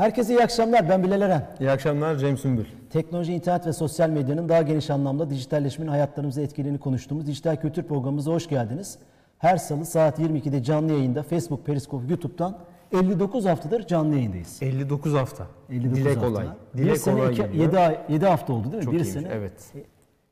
Herkese 0.00 0.32
iyi 0.34 0.42
akşamlar. 0.42 0.88
Ben 0.88 1.02
Bilal 1.04 1.20
Eren. 1.20 1.46
İyi 1.60 1.70
akşamlar 1.70 2.16
Cem 2.16 2.36
Sümbül. 2.38 2.64
Teknoloji, 2.90 3.32
internet 3.34 3.66
ve 3.66 3.72
sosyal 3.72 4.10
medyanın 4.10 4.48
daha 4.48 4.62
geniş 4.62 4.90
anlamda 4.90 5.30
dijitalleşmenin 5.30 5.90
hayatlarımıza 5.90 6.42
etkilerini 6.42 6.78
konuştuğumuz 6.78 7.26
Dijital 7.26 7.56
Kültür 7.56 7.82
Programımıza 7.82 8.30
hoş 8.32 8.48
geldiniz. 8.48 8.98
Her 9.38 9.56
salı 9.56 9.84
saat 9.86 10.18
22'de 10.18 10.62
canlı 10.62 10.92
yayında 10.92 11.22
Facebook, 11.22 11.66
Periscope, 11.66 12.06
YouTube'dan 12.08 12.58
59 12.92 13.44
haftadır 13.44 13.86
canlı 13.86 14.14
yayındayız. 14.14 14.62
59 14.62 15.14
hafta. 15.14 15.46
59 15.70 15.98
Dile 15.98 16.08
hafta. 16.14 16.26
kolay. 16.28 16.46
bir 16.74 16.82
Dile 16.82 16.96
sene 16.96 17.14
kolay 17.14 17.32
iki, 17.32 17.42
geliyor. 17.42 17.64
7, 17.64 17.78
ay, 17.78 17.98
7 18.08 18.26
hafta 18.26 18.52
oldu 18.52 18.64
değil 18.64 18.76
mi? 18.76 18.84
Çok 18.84 18.94
bir 18.94 18.98
iyiymiş, 18.98 19.12
sene. 19.12 19.28
evet. 19.32 19.72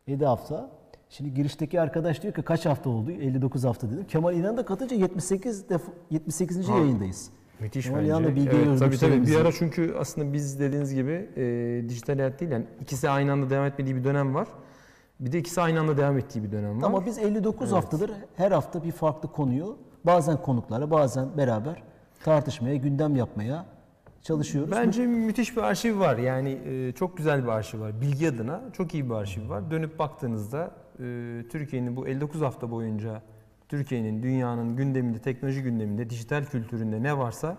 7 0.06 0.24
hafta. 0.26 0.70
Şimdi 1.08 1.34
girişteki 1.34 1.80
arkadaş 1.80 2.22
diyor 2.22 2.34
ki 2.34 2.42
kaç 2.42 2.66
hafta 2.66 2.90
oldu? 2.90 3.10
59 3.10 3.64
hafta 3.64 3.90
dedim. 3.90 4.04
Kemal 4.08 4.34
İnan 4.34 4.56
da 4.56 4.64
katınca 4.64 4.96
78 4.96 5.68
def 5.68 5.82
78. 6.10 6.68
Ha. 6.68 6.78
yayındayız. 6.78 7.30
Müthiş 7.60 7.84
Kemal 7.84 7.98
bence. 7.98 8.08
İnan 8.08 8.24
da 8.24 8.36
Bilge 8.36 8.56
evet, 8.56 8.78
tabii 8.78 8.98
tabii. 8.98 9.26
Bir 9.26 9.36
ara 9.36 9.52
çünkü 9.52 9.94
aslında 9.98 10.32
biz 10.32 10.60
dediğiniz 10.60 10.94
gibi 10.94 11.30
e, 11.36 11.88
dijital 11.88 12.16
hayat 12.16 12.40
değil 12.40 12.52
yani 12.52 12.64
ikisi 12.80 13.10
aynı 13.10 13.32
anda 13.32 13.50
devam 13.50 13.66
etmediği 13.66 13.96
bir 13.96 14.04
dönem 14.04 14.34
var. 14.34 14.48
Bir 15.20 15.32
de 15.32 15.38
ikisi 15.38 15.60
aynı 15.60 15.80
anda 15.80 15.96
devam 15.96 16.18
ettiği 16.18 16.44
bir 16.44 16.52
dönem 16.52 16.82
var. 16.82 16.86
Ama 16.86 17.06
biz 17.06 17.18
59 17.18 17.72
haftadır 17.72 18.10
her 18.36 18.52
hafta 18.52 18.84
bir 18.84 18.92
farklı 18.92 19.32
konuyu 19.32 19.78
bazen 20.04 20.42
konuklarla 20.42 20.90
bazen 20.90 21.36
beraber 21.36 21.82
tartışmaya, 22.24 22.76
gündem 22.76 23.16
yapmaya 23.16 23.66
çalışıyoruz. 24.22 24.70
Bence 24.70 25.06
müthiş 25.06 25.56
bir 25.56 25.62
arşiv 25.62 25.98
var. 25.98 26.18
Yani 26.18 26.58
e, 26.66 26.92
çok 26.92 27.16
güzel 27.16 27.42
bir 27.42 27.48
arşiv 27.48 27.80
var. 27.80 28.00
Bilgi 28.00 28.28
adına 28.28 28.62
çok 28.72 28.94
iyi 28.94 29.10
bir 29.10 29.14
arşiv 29.14 29.48
var. 29.48 29.70
Dönüp 29.70 29.98
baktığınızda 29.98 30.70
e, 31.00 31.04
Türkiye'nin 31.50 31.96
bu 31.96 32.08
59 32.08 32.40
hafta 32.40 32.70
boyunca 32.70 33.22
Türkiye'nin, 33.68 34.22
dünyanın 34.22 34.76
gündeminde, 34.76 35.18
teknoloji 35.18 35.62
gündeminde, 35.62 36.10
dijital 36.10 36.44
kültüründe 36.44 37.02
ne 37.02 37.18
varsa 37.18 37.58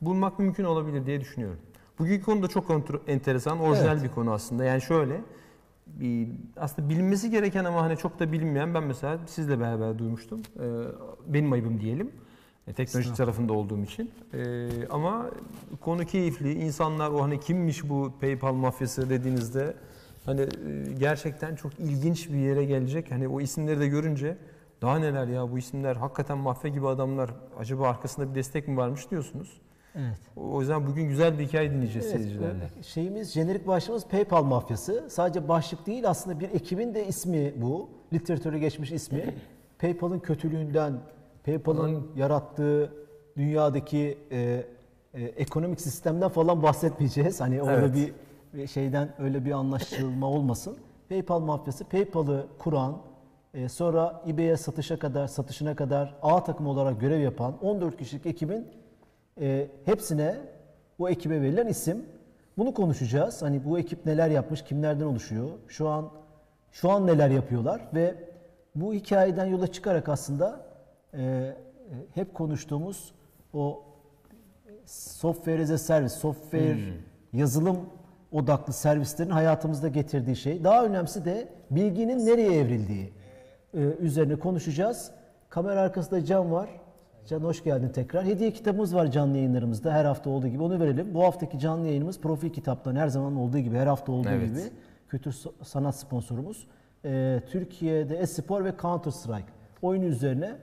bulmak 0.00 0.38
mümkün 0.38 0.64
olabilir 0.64 1.06
diye 1.06 1.20
düşünüyorum. 1.20 1.58
Bugünkü 1.98 2.24
konu 2.24 2.42
da 2.42 2.48
çok 2.48 2.70
enteresan, 3.06 3.60
orijinal 3.60 3.92
Evet. 3.92 4.04
bir 4.04 4.08
konu 4.08 4.32
aslında. 4.32 4.64
Yani 4.64 4.82
şöyle, 4.82 5.20
bir, 5.86 6.28
aslında 6.56 6.88
bilinmesi 6.88 7.30
gereken 7.30 7.64
ama 7.64 7.82
hani 7.82 7.96
çok 7.96 8.20
da 8.20 8.32
bilinmeyen 8.32 8.74
ben 8.74 8.84
mesela 8.84 9.18
sizle 9.26 9.60
beraber 9.60 9.98
duymuştum. 9.98 10.40
E, 10.40 10.66
benim 11.26 11.52
ayıbım 11.52 11.80
diyelim. 11.80 12.10
E, 12.66 12.72
teknoloji 12.72 13.14
tarafında 13.14 13.52
olduğum 13.52 13.82
için. 13.82 14.10
E, 14.34 14.68
ama 14.90 15.30
konu 15.80 16.06
keyifli. 16.06 16.52
İnsanlar 16.52 17.10
o 17.10 17.22
hani 17.22 17.40
kimmiş 17.40 17.88
bu 17.88 18.12
PayPal 18.20 18.52
mafyası 18.52 19.10
dediğinizde 19.10 19.74
hani 20.24 20.40
e, 20.40 20.46
gerçekten 20.98 21.56
çok 21.56 21.78
ilginç 21.78 22.28
bir 22.28 22.38
yere 22.38 22.64
gelecek. 22.64 23.10
Hani 23.10 23.28
o 23.28 23.40
isimleri 23.40 23.80
de 23.80 23.88
görünce 23.88 24.36
daha 24.82 24.98
neler 24.98 25.26
ya 25.26 25.52
bu 25.52 25.58
isimler 25.58 25.96
hakikaten 25.96 26.38
mafya 26.38 26.70
gibi 26.70 26.88
adamlar. 26.88 27.30
Acaba 27.58 27.88
arkasında 27.88 28.30
bir 28.30 28.34
destek 28.34 28.68
mi 28.68 28.76
varmış 28.76 29.10
diyorsunuz. 29.10 29.60
Evet. 29.94 30.20
O 30.36 30.60
yüzden 30.60 30.86
bugün 30.86 31.08
güzel 31.08 31.38
bir 31.38 31.46
hikaye 31.46 31.70
dinleyeceğiz 31.70 32.06
Evet, 32.06 32.20
seyircilerle. 32.20 32.68
şeyimiz, 32.82 33.32
jenerik 33.32 33.66
başlığımız 33.66 34.06
PayPal 34.08 34.42
mafyası. 34.44 35.06
Sadece 35.10 35.48
başlık 35.48 35.86
değil 35.86 36.10
aslında 36.10 36.40
bir 36.40 36.50
ekibin 36.50 36.94
de 36.94 37.06
ismi 37.06 37.52
bu. 37.56 37.88
Literatüre 38.12 38.58
geçmiş 38.58 38.92
ismi. 38.92 39.34
PayPal'ın 39.78 40.18
kötülüğünden, 40.18 41.00
PayPal'ın 41.44 42.06
yarattığı 42.16 42.92
dünyadaki 43.36 44.18
e, 44.30 44.64
e, 45.14 45.22
ekonomik 45.24 45.80
sistemden 45.80 46.28
falan 46.28 46.62
bahsetmeyeceğiz. 46.62 47.40
Hani 47.40 47.62
orada 47.62 47.74
Evet. 47.96 48.12
bir 48.54 48.66
şeyden 48.66 49.14
öyle 49.18 49.44
bir 49.44 49.52
anlaşılma 49.52 50.26
olmasın. 50.26 50.76
PayPal 51.08 51.40
mafyası 51.40 51.84
PayPal'ı 51.84 52.46
kuran, 52.58 52.98
e, 53.54 53.68
sonra 53.68 54.22
eBay'e 54.28 54.56
satışa 54.56 54.98
kadar, 54.98 55.26
satışına 55.26 55.76
kadar 55.76 56.14
A 56.22 56.44
takım 56.44 56.66
olarak 56.66 57.00
görev 57.00 57.20
yapan 57.20 57.58
14 57.62 57.96
kişilik 57.96 58.26
ekibin 58.26 58.68
e, 59.40 59.68
hepsine 59.84 60.36
o 60.98 61.08
ekibe 61.08 61.42
verilen 61.42 61.66
isim. 61.66 62.06
Bunu 62.58 62.74
konuşacağız. 62.74 63.42
Hani 63.42 63.64
bu 63.64 63.78
ekip 63.78 64.06
neler 64.06 64.30
yapmış, 64.30 64.62
kimlerden 64.62 65.04
oluşuyor? 65.04 65.48
Şu 65.68 65.88
an 65.88 66.10
şu 66.72 66.90
an 66.90 67.06
neler 67.06 67.30
yapıyorlar 67.30 67.80
ve 67.94 68.14
bu 68.74 68.94
hikayeden 68.94 69.46
yola 69.46 69.66
çıkarak 69.66 70.08
aslında 70.08 70.66
e, 71.12 71.22
e, 71.22 71.54
hep 72.14 72.34
konuştuğumuz 72.34 73.12
o 73.54 73.82
software 74.86 75.62
as 75.62 75.70
a 75.70 75.78
service, 75.78 76.14
software 76.14 76.78
yazılım 77.32 77.78
odaklı 78.32 78.72
servislerin 78.72 79.30
hayatımızda 79.30 79.88
getirdiği 79.88 80.36
şey. 80.36 80.64
Daha 80.64 80.84
önemlisi 80.84 81.24
de 81.24 81.48
bilginin 81.70 82.26
nereye 82.26 82.58
evrildiği 82.58 83.12
üzerine 83.74 84.36
konuşacağız. 84.36 85.10
Kamera 85.48 85.80
arkasında 85.80 86.24
Can 86.24 86.52
var. 86.52 86.68
Can 87.26 87.40
hoş 87.40 87.64
geldin 87.64 87.88
tekrar. 87.88 88.24
Hediye 88.24 88.52
kitabımız 88.52 88.94
var 88.94 89.10
canlı 89.10 89.36
yayınlarımızda 89.36 89.92
her 89.92 90.04
hafta 90.04 90.30
olduğu 90.30 90.48
gibi 90.48 90.62
onu 90.62 90.80
verelim. 90.80 91.14
Bu 91.14 91.24
haftaki 91.24 91.58
canlı 91.58 91.86
yayınımız 91.86 92.20
Profil 92.20 92.50
Kitap'tan 92.50 92.96
her 92.96 93.08
zaman 93.08 93.36
olduğu 93.36 93.58
gibi 93.58 93.76
her 93.76 93.86
hafta 93.86 94.12
olduğu 94.12 94.28
Evet. 94.28 94.48
gibi 94.48 94.60
kültür 95.08 95.34
sanat 95.62 95.96
sponsorumuz. 95.96 96.66
E, 97.04 97.40
Türkiye'de 97.50 98.16
Espor 98.16 98.64
ve 98.64 98.72
Counter 98.82 99.10
Strike 99.10 99.52
oyunu 99.82 100.04
üzerine 100.04 100.56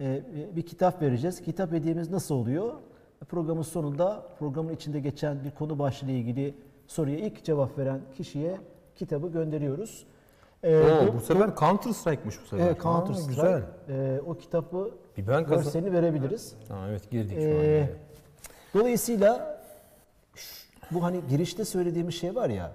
e, 0.00 0.22
bir 0.56 0.62
kitap 0.62 1.02
vereceğiz. 1.02 1.40
Kitap 1.42 1.72
hediyemiz 1.72 2.10
nasıl 2.10 2.34
oluyor? 2.34 2.72
Programın 3.28 3.62
sonunda 3.62 4.22
programın 4.38 4.72
içinde 4.74 5.00
geçen 5.00 5.44
bir 5.44 5.50
konu 5.50 5.78
başlığı 5.78 6.06
ile 6.10 6.18
ilgili 6.18 6.54
soruya 6.86 7.18
ilk 7.18 7.44
cevap 7.44 7.78
veren 7.78 8.00
kişiye 8.16 8.56
kitabı 8.96 9.32
gönderiyoruz. 9.32 10.06
E, 10.62 10.76
Oo, 10.76 11.06
do- 11.06 11.14
bu 11.14 11.20
sefer 11.20 11.56
Counter 11.56 11.90
Strike'mış 11.92 12.42
bu 12.42 12.46
sefer. 12.46 12.66
Evet, 12.66 12.82
Counter 12.82 13.14
Strike. 13.14 13.28
Güzel. 13.28 13.62
E, 13.88 14.20
o 14.26 14.34
kitabı 14.34 14.90
Bir 15.16 15.26
ben 15.26 15.46
görselini 15.46 15.92
verebiliriz. 15.92 16.54
Ha, 16.68 16.86
evet 16.90 17.10
girdik 17.10 17.38
şu 17.40 17.44
an. 17.44 17.50
Ee, 17.64 17.66
yani. 17.66 17.90
dolayısıyla 18.74 19.60
bu 20.90 21.02
hani 21.02 21.20
girişte 21.30 21.64
söylediğimiz 21.64 22.14
şey 22.14 22.34
var 22.34 22.50
ya 22.50 22.72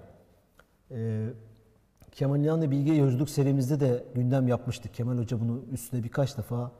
e, 0.90 1.26
Kemal 2.12 2.40
İnan'la 2.40 2.70
Bilge 2.70 2.92
Yolculuk 2.92 3.30
serimizde 3.30 3.80
de 3.80 4.04
gündem 4.14 4.48
yapmıştık. 4.48 4.94
Kemal 4.94 5.18
Hoca 5.18 5.40
bunu 5.40 5.60
üstüne 5.72 6.02
birkaç 6.02 6.38
defa 6.38 6.70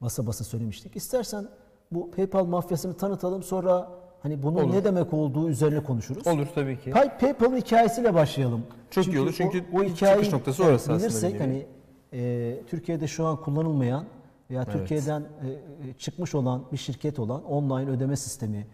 basa 0.00 0.26
basa 0.26 0.44
söylemiştik. 0.44 0.96
İstersen 0.96 1.48
bu 1.92 2.10
PayPal 2.10 2.44
mafyasını 2.44 2.96
tanıtalım 2.96 3.42
sonra 3.42 3.88
hani 4.22 4.42
bunun 4.42 4.64
Olur. 4.64 4.72
ne 4.74 4.84
demek 4.84 5.12
olduğu 5.14 5.48
üzerine 5.48 5.82
konuşuruz. 5.82 6.26
Olur 6.26 6.46
tabii 6.54 6.80
ki. 6.80 6.90
Pay- 6.90 7.18
PayPal'ın 7.18 7.56
hikayesiyle 7.56 8.14
başlayalım. 8.14 8.62
Çok 8.90 9.06
iyi 9.06 9.20
olur 9.20 9.34
çünkü 9.36 9.64
o, 9.72 9.76
o 9.76 9.82
çıkış 9.84 9.96
hikayeyi 9.96 10.30
noktası 10.32 10.64
orası 10.64 10.92
aslında 10.92 10.98
bilirsek 10.98 11.34
bir 11.34 11.40
nevi. 11.40 11.66
hani 12.12 12.22
e, 12.22 12.62
Türkiye'de 12.66 13.06
şu 13.06 13.26
an 13.26 13.36
kullanılmayan 13.36 14.04
veya 14.50 14.64
Türkiye'den 14.64 15.20
e, 15.20 15.48
e, 15.88 15.92
çıkmış 15.98 16.34
olan 16.34 16.62
bir 16.72 16.76
şirket 16.76 17.18
olan 17.18 17.44
online 17.44 17.90
ödeme 17.90 18.16
sistemi. 18.16 18.66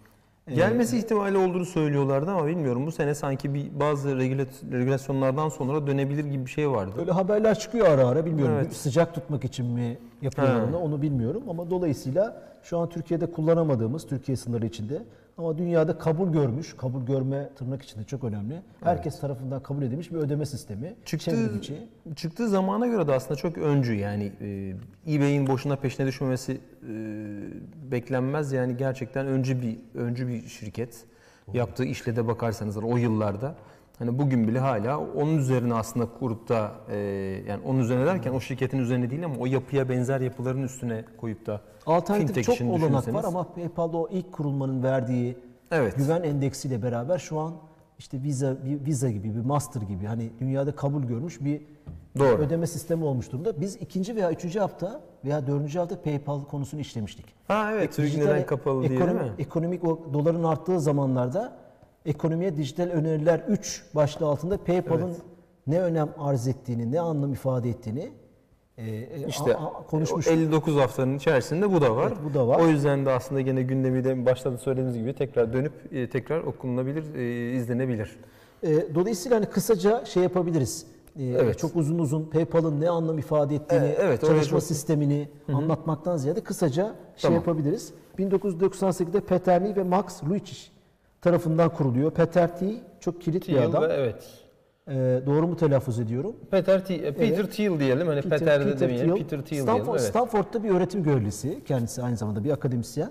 e, 0.47 0.55
Gelmesi 0.55 0.99
ihtimali 0.99 1.39
olduğunu 1.39 1.65
söylüyorlardı 1.65 2.31
ama 2.31 2.47
bilmiyorum. 2.47 2.87
Bu 2.87 2.93
sene 2.93 3.15
sanki 3.15 3.55
bir 3.55 3.81
bazı 3.81 4.17
regülasyonlardan 4.73 5.49
sonra 5.49 5.87
dönebilir 5.87 6.25
gibi 6.25 6.45
bir 6.47 6.51
şey 6.51 6.71
vardı. 6.71 6.93
Öyle 6.99 7.13
haberler 7.13 7.59
çıkıyor 7.59 7.87
ara 7.87 8.07
ara 8.07 8.27
bilmiyorum. 8.27 8.55
Evet. 8.61 8.73
Sıcak 8.73 9.15
tutmak 9.15 9.45
için 9.45 9.67
mi 9.67 9.99
yapıyorlar 10.23 10.61
onu 10.69 10.79
onu 10.79 11.03
bilmiyorum 11.03 11.43
ama 11.49 11.71
dolayısıyla 11.71 12.43
şu 12.63 12.79
an 12.79 12.89
Türkiye'de 12.89 13.27
kullanamadığımız 13.33 14.07
Türkiye 14.07 14.37
sınırı 14.37 14.67
içinde 14.67 15.03
ama 15.39 15.59
dünyada 15.59 15.99
kabul 15.99 16.33
görmüş, 16.33 16.77
kabul 16.77 17.07
görme 17.07 17.51
tırnak 17.55 17.83
içinde 17.83 18.05
çok 18.05 18.25
önemli. 18.25 18.63
Herkes 18.85 19.21
tarafından 19.21 19.63
kabul 19.63 19.83
edilmiş 19.83 20.13
bir 20.13 20.17
ödeme 20.17 20.47
sistemi. 20.47 20.95
Çıktığı, 21.05 21.57
içi. 21.59 21.89
çıktığı 22.17 22.49
zamana 22.49 22.87
göre 22.87 23.07
de 23.07 23.13
aslında 23.13 23.37
çok 23.37 23.59
öncü 23.59 23.95
yani 23.95 24.33
e, 24.41 24.75
eBay'in 25.15 25.47
boşuna 25.47 25.77
peşine 25.77 26.07
düşmemesi 26.07 26.53
e, 26.53 26.93
beklenmez 27.91 28.53
yani 28.53 28.77
gerçekten 28.77 29.27
öncü 29.27 29.63
bir 29.63 29.79
öncü 29.95 30.29
bir 30.29 30.49
şirket. 30.49 31.05
Yaptığı 31.53 31.85
işle 31.85 32.17
de 32.17 32.27
bakarsanız 32.27 32.77
o 32.77 32.97
yıllarda 32.97 33.55
hani 33.99 34.19
bugün 34.19 34.49
bile 34.49 34.59
hala 34.59 34.99
onun 35.01 35.39
üzerine 35.39 35.75
aslında 35.75 36.07
kurup 36.19 36.49
da 36.49 36.71
e, 36.91 36.97
yani 37.49 37.61
onun 37.67 37.79
üzerine 37.79 38.07
derken 38.07 38.33
o 38.33 38.41
şirketin 38.41 38.79
üzerine 38.79 39.11
değil 39.11 39.25
ama 39.25 39.35
o 39.39 39.47
yapıya 39.47 39.89
benzer 39.89 40.21
yapıların 40.21 40.63
üstüne 40.63 41.05
koyup 41.21 41.47
da 41.47 41.61
Alternatif 41.87 42.45
çok 42.47 42.61
olanak 42.61 43.15
var 43.15 43.25
ama 43.25 43.53
PayPal'da 43.53 43.97
o 43.97 44.09
ilk 44.11 44.33
kurulmanın 44.33 44.83
verdiği 44.83 45.37
Evet. 45.71 45.97
güven 45.97 46.23
endeksiyle 46.23 46.83
beraber 46.83 47.19
şu 47.19 47.39
an 47.39 47.53
işte 47.99 48.23
Visa, 48.23 48.57
bir 48.65 48.87
Visa 48.87 49.11
gibi, 49.11 49.35
bir 49.35 49.41
Master 49.45 49.81
gibi 49.83 50.07
hani 50.07 50.31
dünyada 50.41 50.77
kabul 50.77 51.03
görmüş 51.03 51.41
bir 51.41 51.63
Doğru. 52.19 52.29
ödeme 52.43 52.67
sistemi 52.67 53.05
olmuş 53.05 53.33
durumda. 53.33 53.61
Biz 53.61 53.77
ikinci 53.77 54.17
veya 54.17 54.33
üçüncü 54.33 54.59
hafta 54.59 55.01
veya 55.25 55.47
dördüncü 55.47 55.79
hafta 55.79 56.03
PayPal 56.03 56.45
konusunu 56.45 56.81
işlemiştik. 56.81 57.27
Ha 57.49 57.71
evet 57.73 57.93
Türkiye 57.97 58.07
Dijital 58.17 58.33
neden 58.35 58.47
kapalı 58.47 58.81
diye 58.81 58.91
değil 58.91 59.01
ekonomi- 59.01 59.23
mi? 59.23 59.31
Ekonomik 59.39 59.85
o 59.85 60.01
doların 60.13 60.45
arttığı 60.45 60.81
zamanlarda 60.81 61.53
ekonomiye 62.07 62.57
dijital 62.57 62.85
öneriler 62.89 63.45
3 63.49 63.85
başlığı 63.95 64.27
altında 64.27 64.57
PayPal'ın 64.65 65.17
ne 65.67 65.81
önem 65.81 66.09
arz 66.19 66.49
ettiğini, 66.49 66.93
ne 66.93 67.01
anlam 67.01 67.33
ifade 67.33 67.71
ettiğini 67.71 68.11
e, 68.79 68.91
e, 68.91 69.27
İşte 69.29 69.57
konuşmuştuk. 69.91 70.33
59 70.35 70.77
haftanın 70.77 71.17
içerisinde 71.17 71.73
bu 71.73 71.81
da 71.81 71.97
var. 71.97 72.07
Evet, 72.09 72.17
bu 72.31 72.35
da 72.35 72.49
var. 72.49 72.61
O 72.61 72.67
yüzden 72.69 73.07
de 73.07 73.11
aslında 73.11 73.41
gene 73.41 73.63
gündemi 73.63 74.05
de 74.05 74.27
başta 74.27 74.59
söylediğimiz 74.59 74.97
gibi 74.99 75.15
tekrar 75.15 75.53
dönüp 75.53 75.73
e, 75.93 76.11
tekrar 76.11 76.41
okunulabilir, 76.41 77.15
e, 77.15 77.53
izlenebilir. 77.57 78.17
E, 78.63 78.95
dolayısıyla 78.95 79.37
hani 79.37 79.47
kısaca 79.47 80.05
şey 80.05 80.23
yapabiliriz. 80.23 80.87
E, 81.19 81.25
Evet. 81.25 81.59
Çok 81.59 81.77
uzun 81.77 81.99
uzun 81.99 82.25
PayPal'ın 82.25 82.81
ne 82.81 82.89
anlam 82.91 83.19
ifade 83.19 83.55
ettiğini, 83.55 83.85
E, 83.87 83.97
evet, 84.01 84.21
çalışma 84.21 84.59
çok- 84.59 84.63
sistemini 84.69 85.29
anlatmaktan 85.53 86.17
ziyade 86.17 86.41
kısaca 86.41 86.85
şey 86.85 86.95
Tamam. 87.23 87.35
yapabiliriz. 87.39 87.93
1998'de 88.19 89.21
Peter 89.21 89.65
Lee 89.65 89.77
ve 89.77 89.83
Max 89.83 90.25
Lucic 90.25 90.69
tarafından 91.27 91.69
kuruluyor. 91.69 92.11
Peter 92.11 92.59
Thiel 92.59 92.75
çok 93.01 93.21
kilit 93.21 93.49
bir 93.49 93.53
Thiel 93.53 93.67
adam. 93.67 93.83
ve 93.83 93.93
evet. 93.93 94.25
Ee, 94.89 95.21
doğru 95.27 95.49
mu 95.49 95.57
telaffuz 95.57 95.99
ediyorum? 95.99 96.37
Peter 96.51 96.85
Thiel, 96.85 97.15
Peter 97.15 97.47
Thiel 97.51 97.81
diyelim. 97.81 98.07
Hani 98.07 98.23
Peter, 98.23 98.67
de 98.67 98.81
demeyelim. 98.81 99.15
Peter 99.17 99.43
Thiel 99.43 99.63
Stanford, 99.63 99.85
diyelim. 99.85 100.01
Evet. 100.01 100.11
Stanford'da 100.11 100.65
bir 100.65 100.71
öğretim 100.71 101.03
görevlisi. 101.03 101.65
Kendisi 101.65 102.03
aynı 102.03 102.17
zamanda 102.17 102.45
bir 102.45 102.51
akademisyen. 102.51 103.11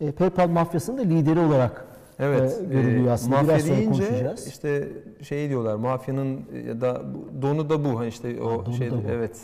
E, 0.00 0.12
PayPal 0.12 0.48
mafyasının 0.48 0.98
da 0.98 1.02
lideri 1.02 1.40
olarak 1.40 1.84
Evet, 2.18 2.60
e, 2.62 2.64
görülüyor 2.64 3.06
e, 3.06 3.10
aslında. 3.10 3.36
Mafya 3.36 3.56
Biraz 3.56 3.68
deyince 3.68 4.04
konuşacağız. 4.04 4.46
işte 4.46 4.88
şey 5.22 5.48
diyorlar, 5.48 5.74
mafyanın 5.74 6.40
ya 6.66 6.80
da 6.80 7.02
donu 7.42 7.70
da 7.70 7.84
bu. 7.84 7.98
Hani 7.98 8.08
işte 8.08 8.42
o 8.42 8.66
donu 8.66 8.74
şey, 8.74 8.90
evet. 9.10 9.40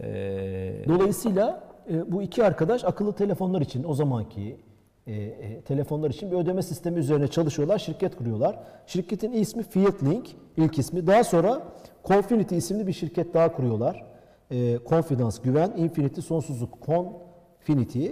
Ee, 0.00 0.84
Dolayısıyla 0.88 1.64
e, 1.90 2.12
bu 2.12 2.22
iki 2.22 2.44
arkadaş 2.44 2.84
akıllı 2.84 3.12
telefonlar 3.12 3.60
için 3.60 3.84
o 3.84 3.94
zamanki 3.94 4.56
e, 5.06 5.12
e, 5.12 5.60
telefonlar 5.60 6.10
için 6.10 6.30
bir 6.30 6.36
ödeme 6.36 6.62
sistemi 6.62 6.98
üzerine 6.98 7.28
çalışıyorlar, 7.28 7.78
şirket 7.78 8.16
kuruyorlar. 8.16 8.58
Şirketin 8.86 9.32
ismi 9.32 9.62
Fieldlink, 9.62 10.36
ilk 10.56 10.78
ismi. 10.78 11.06
Daha 11.06 11.24
sonra 11.24 11.62
Confinity 12.04 12.56
isimli 12.56 12.86
bir 12.86 12.92
şirket 12.92 13.34
daha 13.34 13.52
kuruyorlar. 13.52 14.04
E, 14.50 14.78
Confidence, 14.88 15.36
güven, 15.42 15.72
Infinity, 15.76 16.20
sonsuzluk, 16.20 16.78
Confinity 16.86 18.08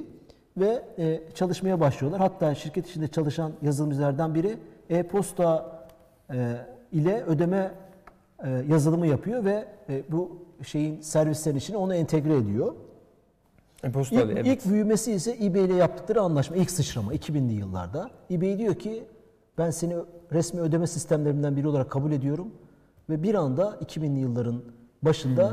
ve 0.57 0.83
e, 0.99 1.21
çalışmaya 1.35 1.81
başlıyorlar. 1.81 2.21
Hatta 2.21 2.55
şirket 2.55 2.89
içinde 2.89 3.09
çalışan 3.09 3.53
yazılımcılardan 3.63 4.35
biri 4.35 4.59
e-posta 4.91 5.79
e, 6.33 6.57
ile 6.93 7.23
ödeme 7.23 7.73
e, 8.45 8.51
yazılımı 8.69 9.07
yapıyor 9.07 9.45
ve 9.45 9.65
e, 9.89 10.03
bu 10.09 10.43
şeyin 10.63 11.01
servislerin 11.01 11.57
içine 11.57 11.77
onu 11.77 11.95
entegre 11.95 12.37
ediyor. 12.37 12.75
E-postalı, 13.85 14.21
İlk, 14.21 14.31
evet. 14.33 14.47
ilk 14.47 14.73
büyümesi 14.73 15.13
ise 15.13 15.37
eBay 15.45 15.65
ile 15.65 15.75
yaptıkları 15.75 16.21
anlaşma, 16.21 16.57
ilk 16.57 16.71
sıçrama 16.71 17.15
2000'li 17.15 17.53
yıllarda. 17.53 18.11
eBay 18.31 18.59
diyor 18.59 18.75
ki 18.75 19.05
ben 19.59 19.71
seni 19.71 19.97
resmi 20.33 20.61
ödeme 20.61 20.87
sistemlerinden 20.87 21.57
biri 21.57 21.69
olarak 21.69 21.91
kabul 21.91 22.13
ediyorum 22.13 22.51
ve 23.11 23.23
bir 23.23 23.35
anda 23.35 23.79
2000'li 23.85 24.21
yılların 24.21 24.63
başında 25.03 25.51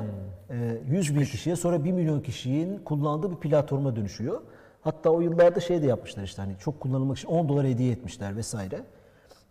Hmm. 0.50 0.62
e, 0.62 0.82
100 0.88 1.16
bin 1.16 1.22
kişiye 1.24 1.56
sonra 1.56 1.84
1 1.84 1.92
milyon 1.92 2.22
kişinin 2.22 2.78
kullandığı 2.80 3.32
bir 3.32 3.36
platforma 3.36 3.96
dönüşüyor. 3.96 4.42
Hatta 4.82 5.10
o 5.10 5.22
yıllarda 5.22 5.60
şey 5.60 5.82
de 5.82 5.86
yapmışlar 5.86 6.24
işte 6.24 6.42
hani 6.42 6.56
çok 6.60 6.80
kullanılmak 6.80 7.18
için 7.18 7.28
10 7.28 7.50
dolar 7.50 7.68
hediye 7.68 7.92
etmişler 7.92 8.36
vesaire. 8.36 8.82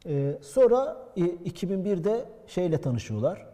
E, 0.06 0.38
sonra 0.42 0.96
e, 1.16 1.20
2001'de 1.20 2.24
şeyle 2.46 2.78
tanışıyorlar. 2.80 3.46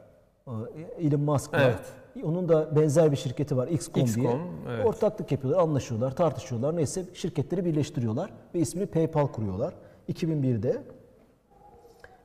E, 0.48 1.06
Elon 1.06 1.20
Musk'la. 1.20 1.62
Evet. 1.62 1.78
Onun 2.24 2.48
da 2.48 2.76
benzer 2.76 3.12
bir 3.12 3.16
şirketi 3.16 3.56
var 3.56 3.68
XCOM, 3.68 3.94
diye. 3.94 4.04
XCOM, 4.04 4.40
evet. 4.68 4.86
Ortaklık 4.86 5.32
yapıyorlar, 5.32 5.62
anlaşıyorlar, 5.62 6.16
tartışıyorlar. 6.16 6.76
Neyse 6.76 7.04
şirketleri 7.14 7.64
birleştiriyorlar 7.64 8.32
ve 8.54 8.58
ismini 8.58 8.86
PayPal 8.86 9.26
kuruyorlar. 9.26 9.74
2001'de 10.08 10.82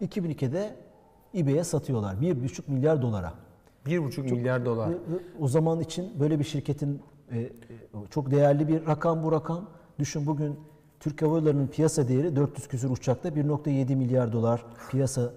2002'de 0.01 0.75
eBay'e 1.35 1.63
satıyorlar 1.63 2.15
1,5 2.15 2.61
milyar 2.67 3.01
dolara. 3.01 3.33
1,5 3.85 4.21
milyar 4.21 4.65
dolar. 4.65 4.89
O 5.39 5.47
zaman 5.47 5.79
için 5.79 6.19
böyle 6.19 6.39
bir 6.39 6.43
şirketin 6.43 7.01
e, 7.31 7.39
e, 7.39 7.51
çok 8.09 8.31
değerli 8.31 8.67
bir 8.67 8.87
rakam 8.87 9.23
bu 9.23 9.31
rakam. 9.31 9.69
Düşün 9.99 10.25
bugün 10.25 10.59
Türk 10.99 11.21
Hava 11.21 11.37
Yolları'nın 11.37 11.67
piyasa 11.67 12.07
değeri 12.07 12.35
400 12.35 12.67
küsur 12.67 12.89
uçakta 12.89 13.29
1.7 13.29 13.95
milyar 13.95 14.33
dolar 14.33 14.65
piyasa 14.91 15.31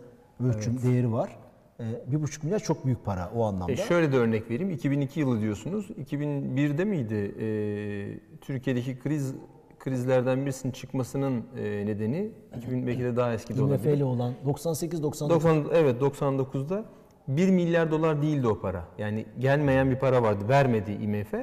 ölçüm 0.44 0.82
değeri 0.82 1.12
var. 1.12 1.38
E, 1.80 1.82
1,5 1.82 2.44
milyar 2.44 2.58
çok 2.58 2.84
büyük 2.86 3.04
para 3.04 3.30
o 3.34 3.44
anlamda. 3.44 3.72
E 3.72 3.76
şöyle 3.76 4.12
de 4.12 4.16
örnek 4.16 4.50
vereyim. 4.50 4.70
2002 4.70 5.20
yılı 5.20 5.40
diyorsunuz. 5.40 5.90
2001'de 5.90 6.84
miydi 6.84 7.14
e, 7.14 8.36
Türkiye'deki 8.40 8.98
kriz 8.98 9.34
krizlerden 9.78 10.46
birisinin 10.46 10.72
çıkmasının 10.72 11.44
e, 11.56 11.86
nedeni 11.86 12.30
2000 12.56 12.86
belki 12.86 13.02
de 13.02 13.16
daha 13.16 13.32
eski 13.34 13.56
de 13.56 13.62
olabilir. 13.62 13.92
ile 13.92 14.04
olan 14.04 14.34
98-99 14.46 15.30
90 15.30 15.64
evet 15.72 16.02
99'da 16.02 16.84
1 17.28 17.50
milyar 17.50 17.90
dolar 17.90 18.22
değildi 18.22 18.48
o 18.48 18.60
para. 18.60 18.84
Yani 18.98 19.26
gelmeyen 19.38 19.90
bir 19.90 19.96
para 19.96 20.22
vardı. 20.22 20.44
Vermedi 20.48 20.92
IMF 20.92 21.34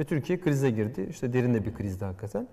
ve 0.00 0.04
Türkiye 0.04 0.40
krize 0.40 0.70
girdi. 0.70 1.06
İşte 1.10 1.32
derin 1.32 1.54
de 1.54 1.64
bir 1.64 1.74
krizdi 1.74 2.04
hakikaten. 2.04 2.48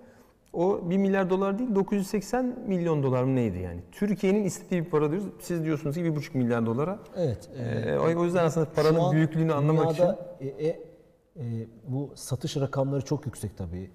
O 0.52 0.90
1 0.90 0.96
milyar 0.96 1.30
dolar 1.30 1.58
değil 1.58 1.74
980 1.74 2.58
milyon 2.66 3.02
dolar 3.02 3.24
mı 3.24 3.36
neydi 3.36 3.58
yani? 3.58 3.80
Türkiye'nin 3.92 4.44
istediği 4.44 4.84
bir 4.84 4.90
para 4.90 5.10
diyoruz. 5.10 5.28
Siz 5.40 5.64
diyorsunuz 5.64 5.94
ki 5.96 6.02
1,5 6.02 6.36
milyar 6.38 6.66
dolara. 6.66 6.98
Evet. 7.16 7.48
e, 7.58 7.62
Ee, 7.62 7.98
o 7.98 8.24
yüzden 8.24 8.44
aslında 8.44 8.66
paranın 8.70 8.98
an 8.98 9.12
büyüklüğünü 9.12 9.52
anlamak 9.52 9.92
için 9.92 10.04
e, 10.40 10.46
e, 10.46 10.66
e, 11.36 11.66
bu 11.88 12.10
satış 12.14 12.56
rakamları 12.56 13.04
çok 13.04 13.26
yüksek 13.26 13.56
tabii. 13.58 13.90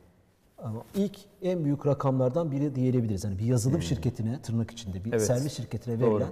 Ama 0.58 0.84
ilk 0.96 1.18
en 1.42 1.66
büyük 1.66 1.86
rakamlardan 1.86 2.52
biri 2.52 2.76
diyebiliriz. 2.76 3.24
Yani 3.24 3.40
bir 3.40 3.46
yazılım 3.46 3.82
şirketine 3.82 4.42
tırnak 4.42 4.72
içinde 4.72 4.98
bir 5.00 5.06
Hmm. 5.06 5.14
Evet. 5.14 5.26
servis 5.26 5.54
şirketine 5.58 6.00
Doğru. 6.00 6.16
verilen 6.16 6.30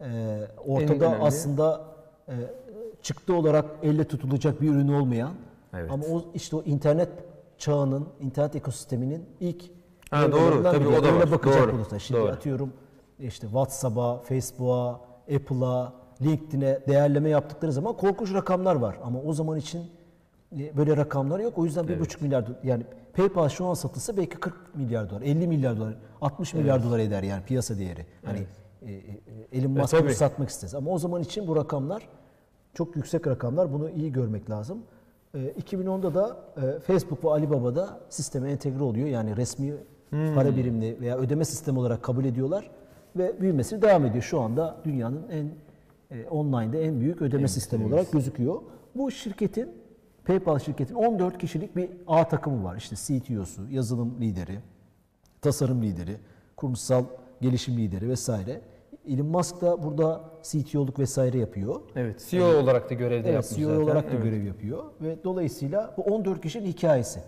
e, 0.00 0.40
ortada 0.66 1.08
aslında 1.20 1.84
e, 2.28 2.34
çıktı 3.02 3.34
olarak 3.34 3.64
elle 3.82 4.04
tutulacak 4.04 4.60
bir 4.60 4.68
ürün 4.70 4.88
olmayan 4.88 5.32
Evet. 5.74 5.90
ama 5.90 6.04
o 6.06 6.24
işte 6.34 6.56
o 6.56 6.62
internet 6.62 7.08
çağının, 7.62 8.08
internet 8.20 8.56
ekosisteminin 8.56 9.26
ilk 9.40 9.64
Ha, 10.10 10.32
doğru. 10.32 10.62
Tabii 10.62 10.88
o 10.88 11.04
da 11.04 11.14
var. 11.16 11.30
bakacak 11.30 11.68
Doğru. 11.68 11.76
olursa. 11.76 11.98
Şimdi 11.98 12.20
Doğru. 12.20 12.30
atıyorum 12.30 12.72
işte 13.18 13.46
WhatsApp'a, 13.46 14.18
Facebook'a, 14.18 15.00
Apple'a, 15.34 15.92
LinkedIn'e 16.22 16.80
değerleme 16.88 17.28
yaptıkları 17.30 17.72
zaman 17.72 17.96
korkunç 17.96 18.34
rakamlar 18.34 18.74
var. 18.74 18.98
Ama 19.04 19.20
o 19.20 19.32
zaman 19.32 19.58
için 19.58 19.82
e, 20.58 20.76
böyle 20.76 20.96
rakamlar 20.96 21.40
yok. 21.40 21.58
O 21.58 21.64
yüzden 21.64 21.84
1,5 21.84 22.22
milyar 22.22 22.46
dolar. 22.46 22.58
Yani 22.64 22.82
PayPal 23.12 23.48
şu 23.48 23.66
an 23.66 23.74
satılsa 23.74 24.16
belki 24.16 24.36
40 24.36 24.74
milyar 24.74 25.10
dolar, 25.10 25.22
50 25.22 25.46
milyar 25.46 25.76
dolar, 25.76 25.94
60 26.20 26.54
milyar 26.54 26.84
dolar 26.84 26.98
eder 26.98 27.22
yani 27.22 27.44
piyasa 27.44 27.78
değeri. 27.78 28.06
Hani 28.24 28.46
e, 28.82 28.92
e, 28.92 29.00
Elon 29.52 29.70
Musk 29.70 29.92
bunu 29.92 30.00
tabii. 30.00 30.14
satmak 30.14 30.48
istese. 30.48 30.76
Ama 30.76 30.90
o 30.90 30.98
zaman 30.98 31.22
için 31.22 31.46
bu 31.48 31.56
rakamlar 31.56 32.08
çok 32.74 32.96
yüksek 32.96 33.26
rakamlar. 33.26 33.72
Bunu 33.72 33.90
iyi 33.90 34.12
görmek 34.12 34.50
lazım. 34.50 34.78
E, 35.34 35.38
2010'da 35.38 36.14
da 36.14 36.36
e, 36.56 36.80
Facebook 36.80 37.24
ve 37.24 37.28
Alibaba'da 37.28 38.00
sisteme 38.08 38.50
entegre 38.50 38.82
oluyor. 38.82 39.08
Yani 39.08 39.36
resmi 39.36 39.74
Hmm. 40.10 40.34
para 40.34 40.56
birimli 40.56 41.00
veya 41.00 41.18
ödeme 41.18 41.44
sistemi 41.44 41.78
olarak 41.78 42.02
kabul 42.02 42.24
ediyorlar 42.24 42.70
ve 43.16 43.40
büyümesi 43.40 43.82
devam 43.82 44.04
ediyor. 44.06 44.22
Şu 44.22 44.40
anda 44.40 44.76
dünyanın 44.84 45.28
en 45.30 45.50
e, 46.18 46.28
online'da 46.28 46.76
en 46.76 47.00
büyük 47.00 47.22
ödeme 47.22 47.48
sistemi 47.48 47.86
olarak 47.86 48.12
gözüküyor. 48.12 48.62
Bu 48.94 49.10
şirketin 49.10 49.70
PayPal 50.24 50.58
şirketin 50.58 50.94
14 50.94 51.38
kişilik 51.38 51.76
bir 51.76 51.90
A 52.06 52.28
takımı 52.28 52.64
var. 52.64 52.76
İşte 52.76 52.96
CTO'su, 52.96 53.68
yazılım 53.70 54.20
lideri, 54.20 54.58
tasarım 55.40 55.82
lideri, 55.82 56.16
kurumsal 56.56 57.04
gelişim 57.40 57.76
lideri 57.76 58.08
vesaire. 58.08 58.60
Elon 59.08 59.26
Musk 59.26 59.60
da 59.60 59.82
burada 59.82 60.20
CTO'luk 60.42 60.98
vesaire 60.98 61.38
yapıyor. 61.38 61.80
evet 61.96 62.26
CEO 62.30 62.46
olarak 62.62 62.90
da 62.90 62.94
görevde 62.94 63.30
Evet, 63.30 63.34
yapmış 63.34 63.50
CEO 63.60 63.68
zaten. 63.70 63.84
olarak 63.84 64.04
da 64.04 64.14
Evet. 64.14 64.22
görev 64.24 64.42
yapıyor 64.44 64.84
ve 65.00 65.16
dolayısıyla 65.24 65.94
bu 65.96 66.02
14 66.02 66.40
kişinin 66.40 66.66
hikayesi. 66.66 67.20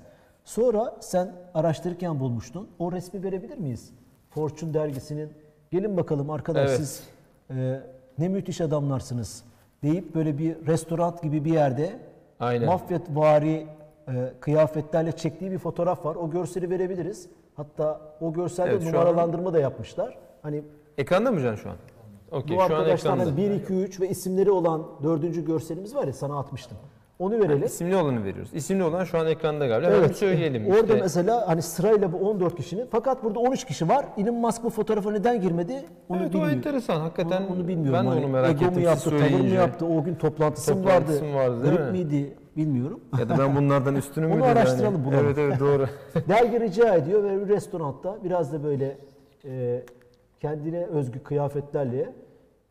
Sonra 0.44 0.96
sen 1.00 1.32
araştırırken 1.54 2.20
bulmuştun. 2.20 2.68
O 2.78 2.92
resmi 2.92 3.22
verebilir 3.22 3.58
miyiz? 3.58 3.90
Fortune 4.30 4.74
dergisinin 4.74 5.28
gelin 5.70 5.96
bakalım 5.96 6.30
arkadaş 6.30 6.68
Evet. 6.70 6.78
siz 6.78 7.02
e, 7.50 7.80
ne 8.18 8.28
müthiş 8.28 8.60
adamlarsınız 8.60 9.44
deyip 9.82 10.14
böyle 10.14 10.38
bir 10.38 10.66
restoran 10.66 11.14
gibi 11.22 11.44
bir 11.44 11.52
yerde 11.52 11.98
Aynen. 12.40 12.66
mafyatvari 12.66 13.66
e, 14.08 14.32
kıyafetlerle 14.40 15.12
çektiği 15.12 15.50
bir 15.50 15.58
fotoğraf 15.58 16.04
var. 16.04 16.14
O 16.16 16.30
görseli 16.30 16.70
verebiliriz. 16.70 17.28
Hatta 17.56 18.00
o 18.20 18.32
görselde 18.32 18.70
Evet, 18.70 18.82
şu 18.82 18.88
an- 18.88 18.94
numaralandırma 18.94 19.52
da 19.52 19.58
yapmışlar. 19.58 20.18
Hani 20.42 20.62
Ekranda 20.98 21.30
mı 21.32 21.40
Can 21.42 21.54
şu 21.54 21.70
an? 21.70 21.76
Okey 22.30 22.56
bu 22.56 22.60
şu 22.60 22.66
an 22.66 22.70
arkadaşlar 22.70 23.12
ekranda. 23.12 23.30
hani 23.30 23.36
1, 23.36 23.50
2, 23.50 23.72
3 23.74 24.00
ve 24.00 24.08
isimleri 24.08 24.50
olan 24.50 24.82
dördüncü 25.02 25.44
görselimiz 25.44 25.94
var 25.94 26.06
ya 26.06 26.12
sana 26.12 26.38
atmıştım. 26.38 26.78
Onu 27.18 27.38
verelim. 27.40 27.64
İsimli 27.64 27.96
olanı 27.96 28.24
veriyoruz. 28.24 28.50
İsimli 28.54 28.84
olan 28.84 29.04
şu 29.04 29.18
an 29.18 29.26
ekranda 29.26 29.66
galiba. 29.66 29.90
Hemen 29.90 30.08
bir 30.08 30.14
söyleyelim. 30.14 30.66
Orada 30.66 30.80
işte. 30.82 30.94
mesela 31.00 31.48
hani 31.48 31.62
sırayla 31.62 32.12
bu 32.12 32.16
14 32.16 32.56
kişinin 32.56 32.86
fakat 32.90 33.24
burada 33.24 33.38
13 33.38 33.64
kişi 33.64 33.88
var. 33.88 34.06
Elon 34.18 34.34
Musk 34.34 34.64
bu 34.64 34.70
fotoğrafa 34.70 35.10
neden 35.12 35.40
girmedi? 35.40 35.84
Onu 36.08 36.18
Evet 36.18 36.28
o 36.28 36.32
bilmiyorum. 36.32 36.56
enteresan. 36.56 37.00
Hakikaten 37.00 37.42
Onu, 37.42 37.52
onu 37.52 37.68
bilmiyorum. 37.68 37.92
ben 37.92 38.04
de 38.04 38.08
Hani 38.08 38.20
onu 38.24 38.28
merak 38.32 38.50
ego 38.50 38.56
ettim. 38.64 38.68
mu 38.68 38.74
siz 38.74 38.84
yaptı, 38.84 39.10
tavır 39.10 39.40
mı 39.40 39.48
yaptı? 39.48 39.86
O 39.86 40.04
gün 40.04 40.14
toplantısı 40.14 40.74
mı 40.74 40.82
Toplantısı 40.82 41.24
vardı? 41.24 41.34
vardı, 41.34 41.62
değil 41.64 41.74
Grip 41.76 41.86
mi? 41.86 41.92
miydi? 41.92 42.34
Bilmiyorum. 42.56 43.00
Ya 43.18 43.28
da 43.28 43.38
ben 43.38 43.56
bunlardan 43.56 43.94
üstünü 43.96 44.26
mü 44.26 44.34
Onu 44.36 44.44
araştıralım, 44.44 44.94
hani? 44.94 45.04
bulalım. 45.04 45.24
Evet 45.26 45.38
evet 45.38 45.60
doğru. 45.60 45.86
Dergi 46.28 46.60
rica 46.60 46.94
ediyor 46.94 47.22
ve 47.24 47.48
bir 47.48 47.54
restoranda 47.54 48.18
biraz 48.24 48.52
da 48.52 48.64
böyle 48.64 48.96
e, 49.44 49.82
kendine 50.40 50.84
özgü 50.86 51.22
kıyafetlerle 51.22 52.12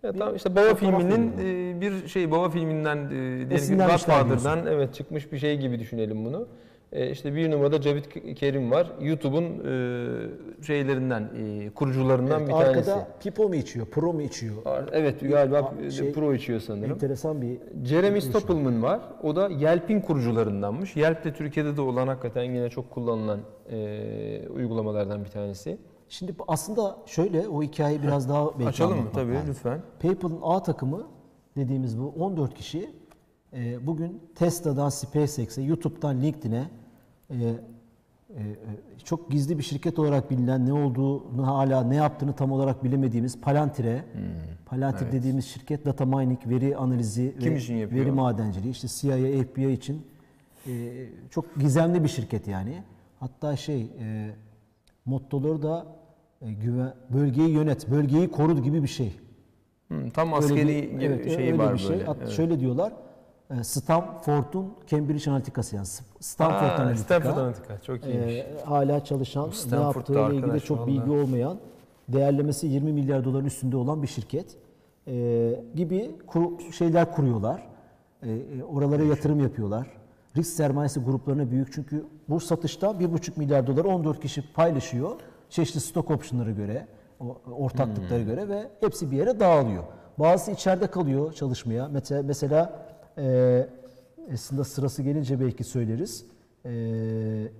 Ya 0.03 0.13
Bir 0.13 0.19
tamam 0.19 0.35
işte 0.35 0.55
Baba 0.55 0.75
filminin 0.75 1.37
veriyor. 1.37 1.75
e, 1.77 1.81
bir 1.81 2.07
şey 2.07 2.31
Baba 2.31 2.49
filminden 2.49 2.97
e, 2.97 3.09
diyelim 3.49 3.67
ki 3.67 3.75
Godfather'dan 3.75 4.65
evet 4.67 4.93
çıkmış 4.93 5.31
bir 5.31 5.37
şey 5.37 5.57
gibi 5.57 5.79
düşünelim 5.79 6.25
bunu. 6.25 6.47
E, 6.91 7.09
işte 7.09 7.35
bir 7.35 7.51
numarada 7.51 7.81
Cavit 7.81 8.35
Kerim 8.35 8.71
var. 8.71 8.91
YouTube'un 9.01 9.43
e, 9.43 10.63
şeylerinden 10.63 11.21
e, 11.21 11.69
kurucularından 11.69 12.47
bir 12.47 12.53
arkada 12.53 12.81
tanesi. 12.83 13.05
Pipo 13.23 13.49
mu 13.49 13.55
içiyor, 13.55 13.85
Pro 13.85 14.13
mu 14.13 14.21
içiyor? 14.21 14.53
Evet 14.91 15.21
galiba 15.21 15.73
şey- 15.91 16.13
Pro 16.13 16.33
içiyor 16.33 16.59
sanırım. 16.59 16.91
Enteresan 16.91 17.41
bir 17.41 17.57
Jeremy 17.83 18.21
Stoppelman 18.21 18.83
var. 18.83 18.99
O 19.23 19.35
da 19.35 19.49
Yelp'in 19.49 20.01
kurucularındanmış. 20.01 20.95
Yelp 20.95 21.23
de 21.23 21.33
Türkiye'de 21.33 21.77
de 21.77 21.81
olan 21.81 22.07
hakikaten 22.07 22.43
yine 22.43 22.69
çok 22.69 22.91
kullanılan 22.91 23.39
uygulamalardan 24.55 25.25
bir 25.25 25.29
tanesi. 25.29 25.77
Şimdi 26.13 26.35
aslında 26.47 26.97
şöyle 27.05 27.47
o 27.47 27.63
hikayeyi 27.63 28.03
biraz 28.03 28.29
daha 28.29 28.59
belki 28.59 28.69
Açalım 28.69 28.97
mı? 28.97 29.09
Tabii 29.13 29.33
lazım. 29.33 29.49
lütfen. 29.49 29.81
PayPal'ın 29.99 30.39
A 30.41 30.63
takımı 30.63 31.07
dediğimiz 31.55 31.99
bu 31.99 32.13
14 32.19 32.53
kişi 32.53 32.89
e, 33.53 33.87
bugün 33.87 34.21
Tesla'dan 34.35 34.89
SpaceX'e, 34.89 35.61
YouTube'dan 35.61 36.21
LinkedIn'e 36.21 36.69
e, 37.29 37.35
e, 37.35 37.55
çok 39.03 39.31
gizli 39.31 39.57
bir 39.57 39.63
şirket 39.63 39.99
olarak 39.99 40.31
bilinen 40.31 40.65
ne 40.65 40.73
olduğunu 40.73 41.47
hala 41.47 41.83
ne 41.83 41.95
yaptığını 41.95 42.33
tam 42.33 42.51
olarak 42.51 42.83
bilemediğimiz 42.83 43.41
Palantir'e, 43.41 44.05
Palantir 44.65 44.99
Hmm, 44.99 45.07
evet. 45.07 45.13
dediğimiz 45.13 45.45
şirket 45.45 45.85
data 45.85 46.05
mining, 46.05 46.39
veri 46.45 46.77
analizi 46.77 47.35
Kim 47.39 47.53
ve 47.53 47.57
için 47.57 47.75
yapıyor? 47.75 48.05
veri 48.05 48.11
madenciliği, 48.11 48.71
işte 48.71 48.87
CIA, 48.87 49.43
FBI 49.43 49.71
için 49.71 50.07
e, 50.67 50.71
çok 51.29 51.55
gizemli 51.55 52.03
bir 52.03 52.09
şirket 52.09 52.47
yani. 52.47 52.83
Hatta 53.19 53.55
şey 53.55 53.81
e, 53.99 54.35
mottoları 55.05 55.63
da 55.63 56.02
güven, 56.51 56.93
bölgeyi 57.09 57.49
yönet, 57.49 57.91
bölgeyi 57.91 58.31
koru 58.31 58.61
gibi 58.63 58.83
bir 58.83 58.87
şey. 58.87 59.13
Hı, 59.91 59.95
tam 60.13 60.27
Öyle 60.27 60.37
askeri 60.37 60.67
bir- 60.67 60.83
gibi 60.91 61.03
evet, 61.03 61.25
şeyi 61.31 61.51
öyle 61.51 61.57
var 61.57 61.73
bir 61.73 61.79
şey. 61.79 61.89
böyle. 61.89 62.03
Hatta 62.03 62.19
Evet. 62.23 62.31
Şöyle 62.31 62.59
diyorlar. 62.59 62.93
e, 63.59 63.63
Stanford'un 63.63 64.73
Cambridge 64.87 65.31
Analytica'sı 65.31 65.75
yani 65.75 65.85
Stanford 66.19 66.69
Aa, 66.69 66.81
Analytica. 66.81 67.03
Stanford 67.05 67.37
Analytica 67.37 67.81
çok 67.81 68.05
iyiymiş. 68.05 68.33
e, 68.33 68.57
hala 68.65 69.03
çalışan, 69.05 69.47
ne 69.49 69.53
Stanford'da 69.53 69.97
yaptığıyla 69.99 70.27
ilgili 70.29 70.43
arkadaş 70.43 70.65
çok 70.65 70.79
vallahi. 70.79 70.87
bilgi 70.91 71.11
olmayan, 71.11 71.57
değerlemesi 72.07 72.67
20 72.67 72.91
milyar 72.93 73.25
doların 73.25 73.45
üstünde 73.45 73.77
olan 73.77 74.01
bir 74.03 74.07
şirket 74.07 74.55
e, 75.07 75.63
gibi 75.75 76.11
kuru- 76.27 76.71
şeyler 76.73 77.11
kuruyorlar. 77.15 77.67
E, 78.23 78.31
e, 78.31 78.63
oralara 78.63 79.03
yatırım 79.03 79.39
yapıyorlar. 79.39 79.87
Risk 80.37 80.53
sermayesi 80.53 80.99
gruplarına 80.99 81.51
büyük 81.51 81.73
çünkü 81.73 82.05
bu 82.29 82.39
satışta 82.39 82.99
1,5 82.99 83.37
milyar 83.37 83.67
doları 83.67 83.87
14 83.87 84.19
kişi 84.19 84.53
paylaşıyor. 84.53 85.15
Çeşitli 85.53 85.79
stock 85.79 86.11
option'lara 86.11 86.51
göre, 86.51 86.87
ortaklıklara 87.57 88.19
Hmm. 88.19 88.25
göre 88.25 88.49
ve 88.49 88.67
hepsi 88.79 89.11
bir 89.11 89.17
yere 89.17 89.39
dağılıyor. 89.39 89.83
Bazısı 90.19 90.51
içeride 90.51 90.87
kalıyor 90.87 91.33
çalışmaya. 91.33 91.87
Mesela, 91.87 92.23
mesela 92.23 92.85
e, 93.17 93.67
aslında 94.33 94.63
sırası 94.63 95.03
gelince 95.03 95.39
belki 95.39 95.63
söyleriz. 95.63 96.25
E, 96.65 96.69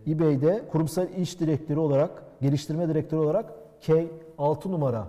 eBay'de 0.08 0.64
kurumsal 0.72 1.08
iş 1.18 1.40
direktörü 1.40 1.80
olarak, 1.80 2.24
geliştirme 2.42 2.88
direktörü 2.90 3.20
olarak 3.22 3.54
K 3.82 4.06
6 4.38 4.72
numara 4.72 5.08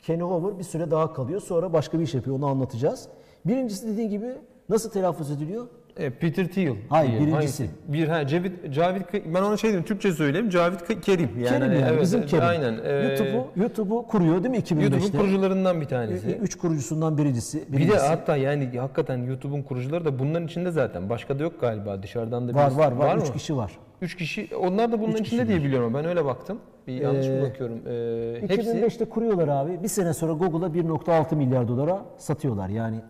Kenny 0.00 0.22
Hoover 0.22 0.58
bir 0.58 0.64
süre 0.64 0.90
daha 0.90 1.12
kalıyor. 1.12 1.40
Sonra 1.40 1.72
başka 1.72 1.98
bir 1.98 2.04
iş 2.04 2.14
yapıyor. 2.14 2.36
Onu 2.36 2.46
anlatacağız. 2.46 3.08
Birincisi 3.46 3.86
dediğin 3.88 4.10
gibi 4.10 4.34
nasıl 4.68 4.90
telaffuz 4.90 5.30
ediliyor? 5.30 5.66
E, 5.96 6.10
Peter 6.10 6.46
Thiel. 6.48 6.74
Hayır, 6.88 7.12
birincisi. 7.12 7.32
Hangisi? 7.34 7.70
Bir 7.88 8.08
ha 8.08 8.26
Cavit 8.26 8.74
Cavit 8.74 9.02
ben 9.34 9.42
ona 9.42 9.56
şey 9.56 9.72
dedim 9.72 9.82
Türkçe 9.84 10.12
söyleyeyim. 10.12 10.48
Cavit 10.50 11.00
Kerim 11.00 11.30
yani. 11.36 11.48
Kerim 11.48 11.72
yani 11.72 11.84
evet, 11.88 12.00
bizim 12.02 12.26
Kerim. 12.26 12.44
Aynen. 12.44 12.78
Ee, 12.84 12.92
YouTube'u 12.92 13.46
YouTube'u 13.62 14.06
kuruyor 14.06 14.42
değil 14.44 14.50
mi 14.50 14.58
2005'te? 14.58 14.82
YouTube'un 14.82 15.10
kurucularından 15.20 15.80
bir 15.80 15.86
tanesi. 15.86 16.28
Üç 16.30 16.58
kurucusundan 16.58 17.18
biricisi. 17.18 17.58
Bir 17.68 17.72
de 17.72 17.76
birincisi. 17.78 18.06
hatta 18.06 18.36
yani 18.36 18.78
hakikaten 18.78 19.18
YouTube'un 19.18 19.62
kurucuları 19.62 20.04
da 20.04 20.18
bunların 20.18 20.46
içinde 20.46 20.70
zaten. 20.70 21.10
Başka 21.10 21.38
da 21.38 21.42
yok 21.42 21.60
galiba 21.60 22.02
dışarıdan 22.02 22.48
da 22.48 22.54
var 22.54 22.66
birisi- 22.66 22.78
var 22.78 22.92
var. 22.92 23.16
mı? 23.16 23.22
Üç 23.22 23.32
kişi 23.32 23.56
var. 23.56 23.72
Üç 24.02 24.16
kişi. 24.16 24.48
Onlar 24.56 24.92
da 24.92 24.96
Üç 24.96 25.20
içinde 25.20 25.48
diye 25.48 25.58
var. 25.58 25.64
biliyorum. 25.64 25.94
Ben 25.94 26.04
öyle 26.04 26.24
baktım. 26.24 26.58
Bir 26.86 26.92
yanlış 26.92 27.26
mı 27.26 27.32
Ee, 27.32 27.42
bakıyorum? 27.42 27.78
Ee, 27.88 28.40
hepsi 28.48 28.70
2005'te 28.70 29.04
kuruyorlar 29.04 29.48
abi. 29.48 29.82
Bir 29.82 29.88
sene 29.88 30.14
sonra 30.14 30.32
Google'a 30.32 30.74
1.6 30.74 31.36
milyar 31.36 31.68
dolara 31.68 32.02
satıyorlar. 32.16 32.68
Yani 32.68 32.96
e, 32.96 33.00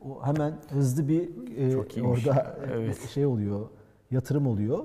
o 0.00 0.26
hemen 0.26 0.54
hızlı 0.70 1.08
bir 1.08 1.28
e, 1.56 1.76
orada 2.02 2.56
e, 2.68 2.72
Evet. 2.72 3.08
şey 3.08 3.26
oluyor, 3.26 3.68
yatırım 4.10 4.46
oluyor. 4.46 4.84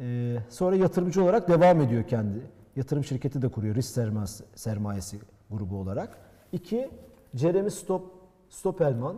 E, 0.00 0.36
sonra 0.48 0.76
yatırımcı 0.76 1.24
olarak 1.24 1.48
devam 1.48 1.80
ediyor 1.80 2.04
kendi. 2.04 2.38
Yatırım 2.76 3.04
şirketi 3.04 3.42
de 3.42 3.48
kuruyor 3.48 3.74
risk 3.74 3.90
sermayesi, 3.90 4.44
sermayesi 4.54 5.18
grubu 5.50 5.76
olarak. 5.76 6.18
İki, 6.52 6.90
Jeremy 7.34 7.70
Stop, 7.70 8.02
Stoppelman. 8.48 9.16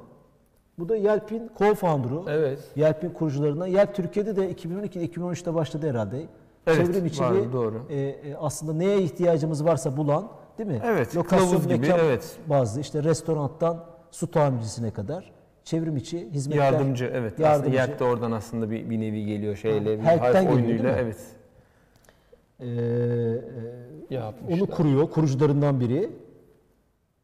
Bu 0.79 0.89
da 0.89 0.97
Yelp'in 0.97 1.51
co-founder'u. 1.59 2.31
Evet. 2.31 2.59
Yelp'in 2.77 3.11
kurucularından. 3.11 3.67
Yelp 3.67 3.95
Türkiye'de 3.95 4.37
de 4.37 4.53
2012-2013'te 4.53 5.55
başladı 5.55 5.89
herhalde. 5.91 6.27
Evet, 6.67 6.87
Çevrim 6.87 7.07
içi 7.07 7.23
vardı, 7.23 7.49
bir, 7.49 7.53
doğru. 7.53 7.83
e, 7.91 7.97
e, 7.99 8.35
aslında 8.37 8.73
neye 8.73 9.03
ihtiyacımız 9.03 9.65
varsa 9.65 9.97
bulan 9.97 10.29
değil 10.59 10.71
mi? 10.71 10.81
Evet, 10.85 11.17
Lokasyon, 11.17 11.63
gibi, 11.63 11.79
mekan 11.79 11.99
evet. 11.99 12.37
bazlı 12.47 12.81
işte 12.81 13.05
restorandan 13.05 13.85
su 14.11 14.31
tamircisine 14.31 14.91
kadar 14.91 15.33
çevrim 15.65 15.97
içi 15.97 16.31
hizmetler. 16.31 16.65
yardımcı 16.73 17.11
evet. 17.15 17.33
Aslında 17.33 17.49
Yardımcı. 17.49 17.77
Yak 17.77 18.01
da 18.01 18.05
oradan 18.05 18.33
aslında 18.33 18.71
bir, 18.71 18.91
bir 18.91 19.01
nevi 19.01 19.25
geliyor 19.27 19.57
şeyle. 19.57 19.99
bir 19.99 20.05
Help'ten 20.05 20.19
harf 20.19 20.35
geliyor, 20.35 20.53
oyunuyla 20.55 20.85
değil 20.85 20.95
mi? 20.97 21.01
evet. 21.01 21.19
E, 22.61 22.67
e, 24.11 24.15
Yapmışlar. 24.15 24.61
onu 24.61 24.67
kuruyor, 24.71 25.11
kurucularından 25.11 25.81
biri. 25.81 26.11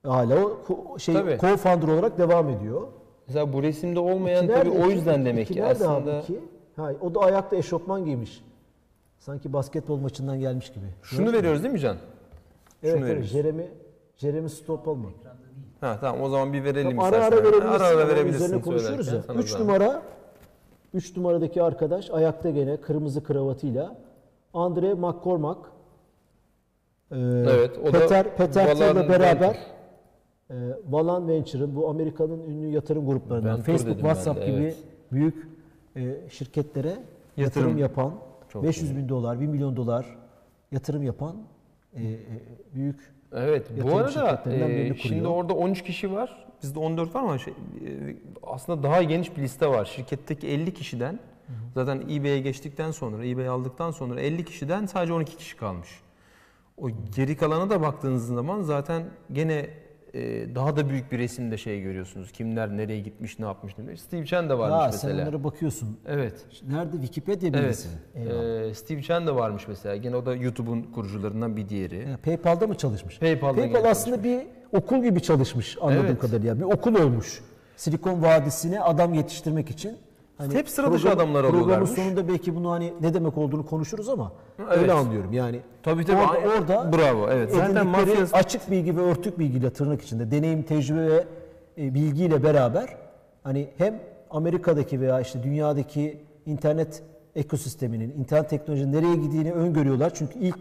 Hala 0.07 0.45
o 0.45 0.99
şey 0.99 1.15
Tabii. 1.15 1.31
co-founder 1.31 1.91
olarak 1.91 2.19
devam 2.19 2.49
ediyor. 2.49 2.89
Mesela 3.27 3.53
bu 3.53 3.63
resimde 3.63 4.01
olmayan 4.01 4.45
İki 4.45 4.55
tabii 4.55 4.71
nerede? 4.71 4.85
o 4.85 4.91
yüzden 4.91 5.15
iki 5.21 5.25
demek 5.25 5.49
ki 5.49 5.65
aslında. 5.65 6.21
iki? 6.21 6.41
Ha, 6.77 6.93
o 7.01 7.15
da 7.15 7.21
ayakta 7.21 7.57
eşofman 7.57 8.05
giymiş. 8.05 8.45
Sanki 9.19 9.53
basketbol 9.53 9.99
maçından 9.99 10.41
gelmiş 10.41 10.73
gibi. 10.73 10.87
Şunu 11.03 11.33
veriyoruz 11.33 11.63
değil 11.63 11.73
mi 11.75 11.81
Can? 11.81 11.97
Evet, 12.83 12.95
şunu 12.95 13.07
evet. 13.07 13.17
veririz. 13.17 13.31
Jeremy, 13.31 13.67
Jeremy 14.17 14.49
Stoppelman. 14.49 15.13
Ha 15.81 15.99
tamam 16.01 16.23
o 16.23 16.29
zaman 16.29 16.53
bir 16.53 16.65
verelim 16.65 17.01
ara 17.01 17.07
istersen. 17.17 17.37
ara 17.37 17.45
verebilirsin. 17.45 17.69
Ara 17.69 17.85
ara 17.85 18.09
verebilirsin 18.09 18.45
Üzerine 18.45 18.63
konuşuruz 18.63 19.13
ya. 19.13 19.23
Sana 19.23 19.39
3 19.39 19.49
zahmet. 19.51 19.67
numara 19.67 20.03
3 20.95 21.17
numaradaki 21.17 21.63
arkadaş 21.63 22.11
ayakta 22.11 22.51
gene 22.51 22.77
kırmızı 22.77 23.25
kravatıyla 23.25 23.97
Andre 24.55 24.95
McCormack. 24.95 25.59
Ee, 27.11 27.17
Evet, 27.49 27.79
o 27.79 27.87
da 27.87 27.91
Peter 27.93 28.37
Peter 28.37 28.67
Valan 28.81 29.09
beraber 29.09 29.57
e, 30.51 30.55
Valan 30.89 31.29
Venture'ın 31.29 31.77
bu 31.77 31.89
Amerika'nın 31.89 32.43
ünlü 32.43 32.67
yatırım 32.67 33.07
gruplarından 33.07 33.59
Venture 33.59 33.73
Facebook, 33.73 33.97
de, 33.97 34.01
WhatsApp 34.01 34.47
gibi 34.47 34.57
evet. 34.63 34.77
büyük 35.13 35.49
e, 35.97 36.17
şirketlere 36.31 36.89
yatırım, 36.89 37.05
Yatırım. 37.37 37.79
yapan 37.79 38.13
Çok 38.49 38.63
500 38.65 38.97
bin 38.97 39.09
dolar, 39.09 39.41
1 39.41 39.47
milyon 39.47 39.77
dolar 39.77 40.19
yatırım 40.73 41.03
yapan 41.03 41.37
e, 41.95 42.03
e, 42.03 42.19
büyük 42.75 43.16
Evet 43.33 43.67
bu 43.83 43.97
arada 43.97 44.43
e, 44.51 44.95
şimdi 44.95 45.29
orada 45.29 45.55
13 45.55 45.83
kişi 45.85 46.13
var. 46.13 46.47
Bizde 46.63 46.79
14 46.79 47.15
var 47.15 47.21
ama 47.21 47.39
şey, 47.39 47.53
e, 47.53 48.17
aslında 48.43 48.83
daha 48.83 49.03
geniş 49.03 49.37
bir 49.37 49.43
liste 49.43 49.69
var. 49.69 49.85
Şirketteki 49.85 50.49
50 50.49 50.75
kişiden 50.75 51.19
zaten 51.75 52.01
eBay'e 52.11 52.41
geçtikten 52.41 52.91
sonra, 52.91 53.27
eBay 53.27 53.49
aldıktan 53.49 53.91
sonra 53.91 54.21
50 54.21 54.45
kişiden 54.45 54.87
sadece 54.87 55.13
12 55.13 55.37
kişi 55.37 55.57
kalmış. 55.57 55.89
O 56.77 56.89
geri 57.17 57.37
kalana 57.37 57.71
da 57.71 57.81
baktığınız 57.83 58.27
zaman 58.27 58.63
zaten 58.63 59.05
gene 59.33 59.71
e, 60.17 60.55
daha 60.55 60.77
da 60.77 60.89
büyük 60.89 61.13
bir 61.13 61.19
resimde 61.19 61.57
şey 61.59 61.81
görüyorsunuz. 61.81 62.33
Kimler 62.33 62.77
nereye 62.77 63.01
gitmiş, 63.01 63.39
ne 63.39 63.47
yapmış, 63.47 63.79
ne 63.79 63.85
bileyim. 63.85 63.99
Steve 63.99 64.27
Chen 64.27 64.49
de 64.49 64.59
varmış 64.59 64.97
sen 64.97 65.11
mesela. 65.11 65.23
onlara 65.29 65.45
bakıyorsun. 65.45 65.99
Evet. 66.07 66.35
Nerede 66.69 66.93
Wikipedia 66.93 67.49
Evet. 67.49 67.63
bilgisi? 67.63 67.89
Eyvallah. 68.15 68.69
Ee, 68.71 68.75
Steve 68.75 69.03
Chen 69.03 69.27
de 69.27 69.35
varmış 69.35 69.69
mesela. 69.69 69.97
Gene 69.97 70.17
o 70.17 70.27
da 70.27 70.35
YouTube'un 70.35 70.83
kurucularından 70.83 71.57
bir 71.57 71.69
diğeri. 71.69 72.09
Ya, 72.11 72.17
PayPal'da 72.25 72.67
mı 72.67 72.75
çalışmış? 72.75 73.19
PayPal'da 73.19 73.61
PayPal 73.61 73.85
aslında 73.91 74.25
bir 74.25 74.41
okul 74.73 75.03
gibi 75.03 75.23
çalışmış 75.23 75.77
anladığım 75.81 76.07
Evet. 76.07 76.19
kadarıyla. 76.19 76.59
Bir 76.59 76.65
okul 76.65 76.95
olmuş. 76.95 77.41
Silikon 77.77 78.23
Vadisi'ne 78.23 78.81
adam 78.81 79.15
yetiştirmek 79.15 79.71
için. 79.71 79.97
Hani 80.39 80.55
Hep 80.55 80.69
sıra 80.69 80.93
dışı 80.93 81.11
adamlar 81.11 81.43
Programın 81.43 81.63
alıyorlarmış. 81.65 81.91
sonunda 81.91 82.29
belki 82.29 82.55
bunu 82.57 82.71
hani 82.71 82.93
ne 83.01 83.15
demek 83.15 83.39
olduğunu 83.39 83.67
konuşuruz 83.67 84.09
ama 84.09 84.33
Evet. 84.59 84.79
öyle 84.79 84.93
anlıyorum. 84.93 85.33
Yani 85.33 85.61
Tabii 85.83 86.05
tabii. 86.05 86.17
orada, 86.17 86.49
orada 86.79 86.93
Bravo. 86.99 87.29
Evet. 87.31 87.53
Zaten 87.55 87.87
mafya 87.87 88.27
açık 88.33 88.71
bilgi 88.71 88.97
ve 88.97 89.01
örtük 89.01 89.39
bilgiyle 89.39 89.71
tırnak 89.71 90.03
içinde 90.03 90.31
deneyim, 90.31 90.63
tecrübe 90.63 91.07
ve 91.07 91.25
e, 91.79 91.95
bilgiyle 91.95 92.43
beraber 92.43 92.97
hani 93.43 93.69
hem 93.79 94.01
Amerika'daki 94.31 95.01
veya 95.01 95.21
işte 95.21 95.43
dünyadaki 95.43 96.19
internet 96.47 97.03
ekosisteminin, 97.37 98.11
internet 98.19 98.51
teknolojinin 98.51 98.93
nereye 98.93 99.15
gittiğini 99.17 99.53
öngörüyorlar. 99.53 100.15
Çünkü 100.15 100.39
ilk 100.39 100.59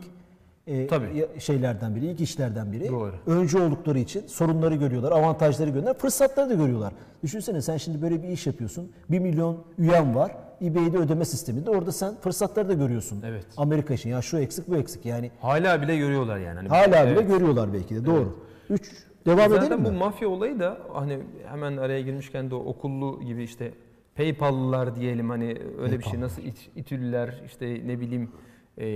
e, 0.67 0.87
Tabii. 0.87 1.27
şeylerden 1.39 1.95
biri, 1.95 2.05
ilk 2.05 2.21
işlerden 2.21 2.71
biri. 2.71 2.89
Doğru. 2.89 3.13
Öncü 3.27 3.59
oldukları 3.59 3.99
için 3.99 4.27
sorunları 4.27 4.75
görüyorlar, 4.75 5.11
avantajları 5.11 5.69
görüyorlar, 5.69 5.97
fırsatları 5.97 6.49
da 6.49 6.53
görüyorlar. 6.53 6.93
Düşünsene 7.23 7.61
sen 7.61 7.77
şimdi 7.77 8.01
böyle 8.01 8.23
bir 8.23 8.27
iş 8.27 8.47
yapıyorsun. 8.47 8.91
1 9.09 9.19
milyon 9.19 9.63
üyen 9.77 10.15
var. 10.15 10.31
eBay'de 10.61 10.97
ödeme 10.97 11.25
sisteminde. 11.25 11.69
Orada 11.69 11.91
sen 11.91 12.15
fırsatları 12.15 12.69
da 12.69 12.73
görüyorsun. 12.73 13.21
Evet. 13.25 13.45
Amerika 13.57 13.93
için. 13.93 14.09
Ya 14.09 14.21
şu 14.21 14.37
eksik 14.37 14.67
bu 14.69 14.75
eksik. 14.77 15.05
Yani 15.05 15.31
hala 15.41 15.81
bile 15.81 15.97
görüyorlar 15.97 16.37
yani. 16.37 16.55
Hani 16.57 16.67
hala 16.69 17.05
bile 17.07 17.19
Evet. 17.19 17.27
görüyorlar 17.27 17.73
belki 17.73 17.95
de. 17.95 18.05
Doğru. 18.05 18.39
3 18.69 18.91
devam 19.25 19.49
Zaten 19.49 19.65
edelim 19.67 19.85
bu 19.85 19.91
mi? 19.91 19.97
mafya 19.97 20.29
olayı 20.29 20.59
da 20.59 20.77
hani 20.93 21.19
hemen 21.45 21.77
araya 21.77 22.01
girmişken 22.01 22.51
de 22.51 22.55
o 22.55 22.59
okullu 22.59 23.21
gibi 23.21 23.43
işte 23.43 23.71
PayPal'lılar 24.15 24.95
diyelim 24.95 25.29
hani 25.29 25.57
öyle 25.81 25.99
bir 25.99 26.03
şey 26.03 26.19
nasıl 26.21 26.41
it, 26.41 26.69
İTÜ'lüler 26.75 27.41
işte 27.45 27.81
ne 27.87 27.99
bileyim 27.99 28.31
e, 28.77 28.87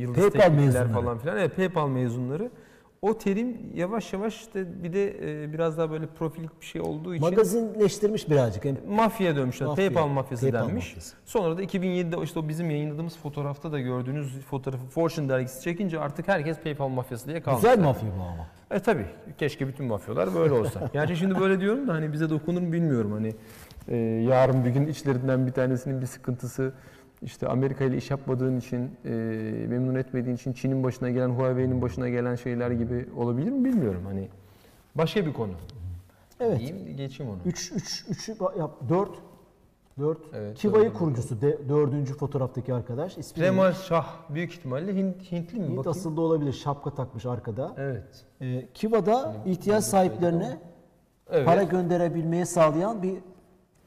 Yıldız 0.00 0.30
PayPal 0.30 0.40
Teknikler 0.40 0.92
falan 0.92 1.18
filan. 1.18 1.36
Evet 1.36 1.56
PayPal 1.56 1.88
mezunları. 1.88 2.50
o 3.02 3.18
terim 3.18 3.56
yavaş 3.74 4.12
yavaş 4.12 4.40
işte 4.40 4.82
bir 4.82 4.92
de 4.92 5.08
e, 5.44 5.52
biraz 5.52 5.78
daha 5.78 5.90
böyle 5.90 6.06
profilik 6.06 6.60
bir 6.60 6.66
şey 6.66 6.80
olduğu 6.80 7.14
için 7.14 7.28
Magazinleştirmiş 7.30 8.30
birazcık. 8.30 8.64
Hem 8.64 8.76
mafya 8.88 9.36
dönmüşler. 9.36 9.66
Mafya, 9.68 9.86
PayPal 9.88 10.08
mafyası 10.08 10.50
PayPal 10.50 10.68
denmiş. 10.68 10.88
mafyası. 10.88 11.16
Sonra 11.24 11.58
da 11.58 11.62
2007'de 11.64 12.22
işte 12.24 12.38
o 12.38 12.48
bizim 12.48 12.70
yayınladığımız 12.70 13.16
fotoğrafta 13.18 13.72
da 13.72 13.80
gördüğünüz 13.80 14.40
fotoğrafı 14.40 14.86
Fortune 14.86 15.28
dergisi 15.28 15.62
çekince 15.62 15.98
artık 16.00 16.28
herkes 16.28 16.58
PayPal 16.58 16.88
mafyası 16.88 17.28
diye 17.28 17.40
kalmış. 17.42 17.62
güzel 17.62 17.78
mafya 17.78 18.08
bu 18.18 18.22
ama. 18.22 18.46
E 18.70 18.80
tabi 18.80 19.06
keşke 19.38 19.68
bütün 19.68 19.86
mafyalar 19.86 20.34
böyle 20.34 20.52
olsa. 20.54 20.88
Gerçi 20.92 21.16
şimdi 21.16 21.40
böyle 21.40 21.60
diyorum 21.60 21.88
da 21.88 21.92
hani 21.94 22.12
bize 22.12 22.30
dokunur 22.30 22.60
mu 22.60 22.72
bilmiyorum. 22.72 23.12
Hani 23.12 23.34
e, 23.88 23.96
yarın 24.28 24.64
bir 24.64 24.70
gün 24.70 24.86
içlerinden 24.86 25.46
bir 25.46 25.52
tanesinin 25.52 26.00
bir 26.00 26.06
sıkıntısı 26.06 26.72
işte 27.22 27.48
Amerika 27.48 27.84
ile 27.84 27.96
iş 27.96 28.10
yapmadığın 28.10 28.58
için, 28.58 28.90
e, 29.04 29.10
memnun 29.68 29.94
etmediğin 29.94 30.36
için 30.36 30.52
Çin'in 30.52 30.84
başına 30.84 31.10
gelen, 31.10 31.28
Huawei'nin 31.28 31.82
başına 31.82 32.08
gelen 32.08 32.34
şeyler 32.34 32.70
gibi 32.70 33.08
olabilir 33.16 33.50
mi 33.50 33.64
bilmiyorum. 33.64 34.02
Hani 34.06 34.28
başka 34.94 35.26
bir 35.26 35.32
konu. 35.32 35.52
Evet. 36.40 36.58
Diyeyim 36.58 36.96
geçeyim 36.96 37.32
onu. 37.32 37.38
3 37.44 37.72
3 37.72 38.04
3 38.08 38.28
yap 38.58 38.70
4 38.88 39.08
4 39.98 40.18
Evet, 40.34 40.58
Kiva'yı 40.58 40.92
kurucusu 40.92 41.40
de, 41.40 41.58
dördüncü 41.68 42.14
fotoğraftaki 42.14 42.74
arkadaş. 42.74 43.18
İsmi 43.18 43.42
Remal 43.42 43.72
Şah 43.72 44.06
büyük 44.34 44.52
ihtimalle 44.52 44.94
Hint, 44.96 45.32
Hintli 45.32 45.58
mi? 45.58 45.66
Hint 45.66 45.76
Bakayım. 45.76 45.88
asıllı 45.98 46.20
olabilir. 46.20 46.52
Şapka 46.52 46.94
takmış 46.94 47.26
arkada. 47.26 47.74
Evet. 47.76 48.24
Ee, 48.40 48.66
Kiva'da 48.74 49.36
ihtiyaç 49.46 49.84
sahiplerine 49.84 50.58
Evet. 51.30 51.46
para 51.46 51.62
gönderebilmeyi 51.62 52.46
sağlayan 52.46 53.02
bir 53.02 53.14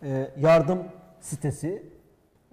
e, 0.04 0.32
yardım 0.39 0.80
sitesi. 1.20 1.84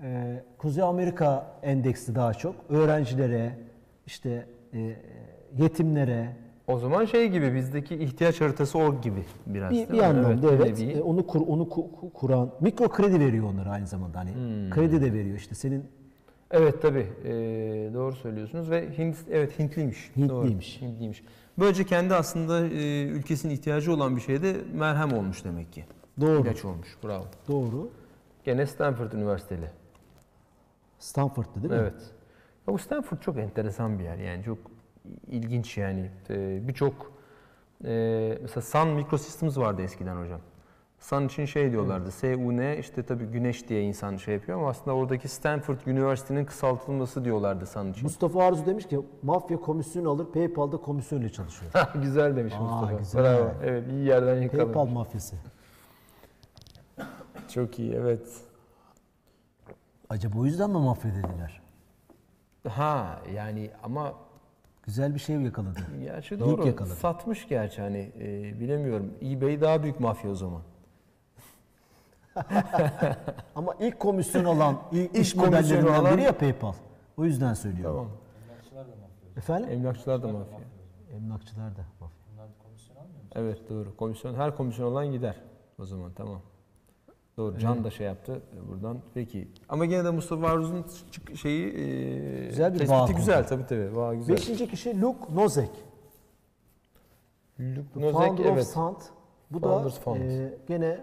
E, 0.03 0.43
Kuzey 0.62 0.85
Amerika 0.85 1.47
endeksli 1.62 2.14
daha 2.14 2.35
çok. 2.35 2.54
Öğrencilere, 2.69 3.59
işte 4.07 4.47
e, 4.75 4.97
yetimlere 5.59 6.37
O 6.66 6.78
zaman 6.78 7.04
şey 7.04 7.28
gibi 7.28 7.54
bizdeki 7.54 7.95
ihtiyaç 7.97 8.40
haritası 8.40 8.78
org 8.78 9.02
gibi 9.02 9.25
biraz. 9.47 9.71
bir, 9.73 9.88
bir 9.92 9.99
anlamda 9.99 10.50
öyle 10.50 10.64
evet. 10.64 10.81
bir- 10.81 10.97
E, 10.97 11.02
onu 11.02 11.26
kur, 11.26 11.40
onu 11.47 11.62
ku- 11.62 11.90
ku- 12.00 12.12
kuran 12.12 12.50
mikro 12.61 12.88
kredi 12.88 13.21
veriyor 13.21 13.45
onlara 13.52 13.71
aynı 13.71 13.87
zamanda 13.87 14.19
hani 14.19 14.35
Hmm. 14.35 14.71
kredi 14.71 15.02
de 15.02 15.12
veriyor 15.12 15.37
işte 15.37 15.54
senin 15.54 15.85
Evet 16.50 16.83
tabii 16.83 17.07
Ee, 17.25 17.31
doğru 17.95 18.12
söylüyorsunuz 18.12 18.71
ve 18.71 18.99
Hint 18.99 19.16
evet 19.31 19.59
Hintliymiş. 19.59 20.11
Hintliymiş. 20.16 20.81
Doğru, 20.81 20.88
Hintliymiş. 20.90 21.23
Böylece 21.59 21.85
kendi 21.87 22.14
aslında 22.14 22.66
e, 22.66 23.02
ülkesinin 23.02 23.54
ihtiyacı 23.54 23.92
olan 23.95 24.16
bir 24.16 24.21
şeyde 24.21 24.54
merhem 24.75 25.12
olmuş 25.12 25.45
demek 25.45 25.73
ki. 25.73 25.85
doğru 26.21 26.40
İlaç 26.42 26.64
olmuş. 26.64 26.88
Bravo. 27.04 27.25
doğru 27.49 27.90
Gene 28.45 28.66
Stanford 28.66 29.12
Üniversiteli. 29.12 29.66
Stanford'da 31.02 31.62
değil 31.62 31.73
mi? 31.75 31.78
Evet. 31.80 32.11
Ya 32.68 32.75
bu 32.75 32.78
Stanford 32.78 33.18
çok 33.18 33.38
enteresan 33.38 33.98
bir 33.98 34.05
yer 34.05 34.16
yani 34.16 34.44
çok 34.44 34.59
ilginç 35.29 35.79
yani. 35.79 36.11
Ee, 36.31 36.68
Birçok 36.68 37.12
e, 37.85 38.38
mesela 38.42 38.62
Sun 38.62 38.88
Microsystems 38.88 39.59
vardı 39.59 39.83
eskiden 39.83 40.16
hocam. 40.16 40.40
Sun 40.98 41.27
için 41.27 41.44
şey 41.44 41.70
diyorlardı. 41.72 42.11
SUN 42.11 42.59
işte 42.79 43.03
tabii 43.03 43.24
güneş 43.24 43.68
diye 43.68 43.83
insan 43.83 44.16
şey 44.16 44.35
yapıyor 44.35 44.59
ama 44.59 44.68
aslında 44.68 44.96
oradaki 44.96 45.29
Stanford 45.29 45.79
Üniversitesi'nin 45.87 46.44
kısaltılması 46.44 47.24
diyorlardı 47.24 47.66
Sun 47.66 47.90
için. 47.92 48.03
Mustafa 48.03 48.44
Arzu 48.44 48.66
demiş 48.66 48.87
ki 48.88 49.00
mafya 49.22 49.61
komisyon 49.61 50.05
alır 50.05 50.27
PayPal'da 50.27 50.77
komisyonla 50.77 51.29
çalışıyor. 51.29 51.72
güzel 52.03 52.37
demiş 52.37 52.55
Aa, 52.59 52.62
Mustafa. 52.62 52.92
güzel. 52.92 53.22
Bravo. 53.22 53.50
Evet 53.64 53.88
iyi 53.90 54.05
yerden 54.05 54.42
yakalamış. 54.42 54.74
PayPal 54.74 54.87
mafyası. 54.87 55.37
Çok 57.48 57.79
iyi 57.79 57.92
evet. 57.92 58.52
Acaba 60.12 60.38
o 60.38 60.44
yüzden 60.44 60.70
mi 60.70 60.79
mafya 60.79 61.11
dediler? 61.14 61.61
Ha 62.68 63.20
yani 63.35 63.70
ama 63.83 64.14
Güzel 64.83 65.14
bir 65.14 65.18
şey 65.18 65.37
yakaladı. 65.37 65.81
gerçi 66.01 66.40
doğru. 66.40 66.66
yakaladı. 66.66 66.94
Satmış 66.94 67.48
gerçi 67.48 67.83
hani 67.83 68.12
e, 68.20 68.61
bilemiyorum. 68.61 69.14
eBay 69.22 69.61
daha 69.61 69.83
büyük 69.83 70.01
mafya 70.01 70.31
o 70.31 70.35
zaman. 70.35 70.62
Ama 73.57 73.75
ilk 73.81 74.01
komisyon 74.01 74.44
alan, 74.44 74.83
ilk 74.92 75.16
iş 75.16 75.37
komisyonu 75.37 75.83
modellerinden 75.83 75.94
alan- 75.94 76.16
biri 76.16 76.22
ya 76.22 76.38
PayPal. 76.38 76.72
O 77.16 77.25
yüzden 77.25 77.55
söylüyorum. 77.55 77.96
Tamam. 77.96 78.11
Efendim? 79.37 79.70
Emlakçılar 79.70 80.22
da 80.22 80.29
mafya. 80.29 80.59
Emlakçılar 81.16 81.77
da 81.77 81.85
mafya. 82.01 82.18
Evet 83.35 83.68
doğru. 83.68 83.96
Komisyon 83.96 84.35
her 84.35 84.57
komisyon 84.57 84.87
olan 84.92 85.12
gider. 85.12 85.37
O 85.79 85.85
zaman 85.85 86.12
tamam. 86.12 86.40
Doğru. 87.37 87.59
Can 87.59 87.85
da 87.85 87.90
şey 87.90 88.07
yaptı 88.07 88.42
e, 88.57 88.68
buradan. 88.68 88.99
Peki. 89.14 89.49
Ama 89.68 89.85
gene 89.87 90.05
de 90.05 90.11
Mustafa 90.11 90.47
Aruz'un 90.47 90.85
şeyi 91.35 91.66
e, 91.66 92.47
Güzel 92.49 92.75
bir 92.75 92.79
tespiti 92.79 93.14
güzel 93.14 93.47
tabii 93.47 93.66
tabii. 93.66 93.97
Bağ 93.97 94.14
güzel. 94.14 94.37
Beşinci 94.37 94.68
kişi 94.68 95.01
Luke 95.01 95.35
Nozek. 95.35 95.71
Luke 97.61 97.83
Founder 97.95 98.12
Nozek 98.31 98.40
of 98.40 98.47
evet. 98.47 98.66
Sant. 98.66 99.03
Bu 99.51 99.62
da 99.62 99.68
Founders 99.68 99.99
Fund. 100.01 100.21
e, 100.21 100.59
gene 100.68 101.01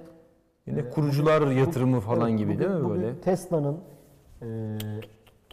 Yine 0.67 0.89
kurucular 0.89 1.51
yatırımı 1.51 1.99
falan 1.99 2.29
Evet, 2.29 2.39
gibi 2.39 2.53
bugün- 2.53 2.59
değil 2.59 2.71
mi 2.71 2.83
bugün 2.85 3.01
böyle? 3.01 3.21
Tesla'nın, 3.21 3.77
e, 4.41 4.77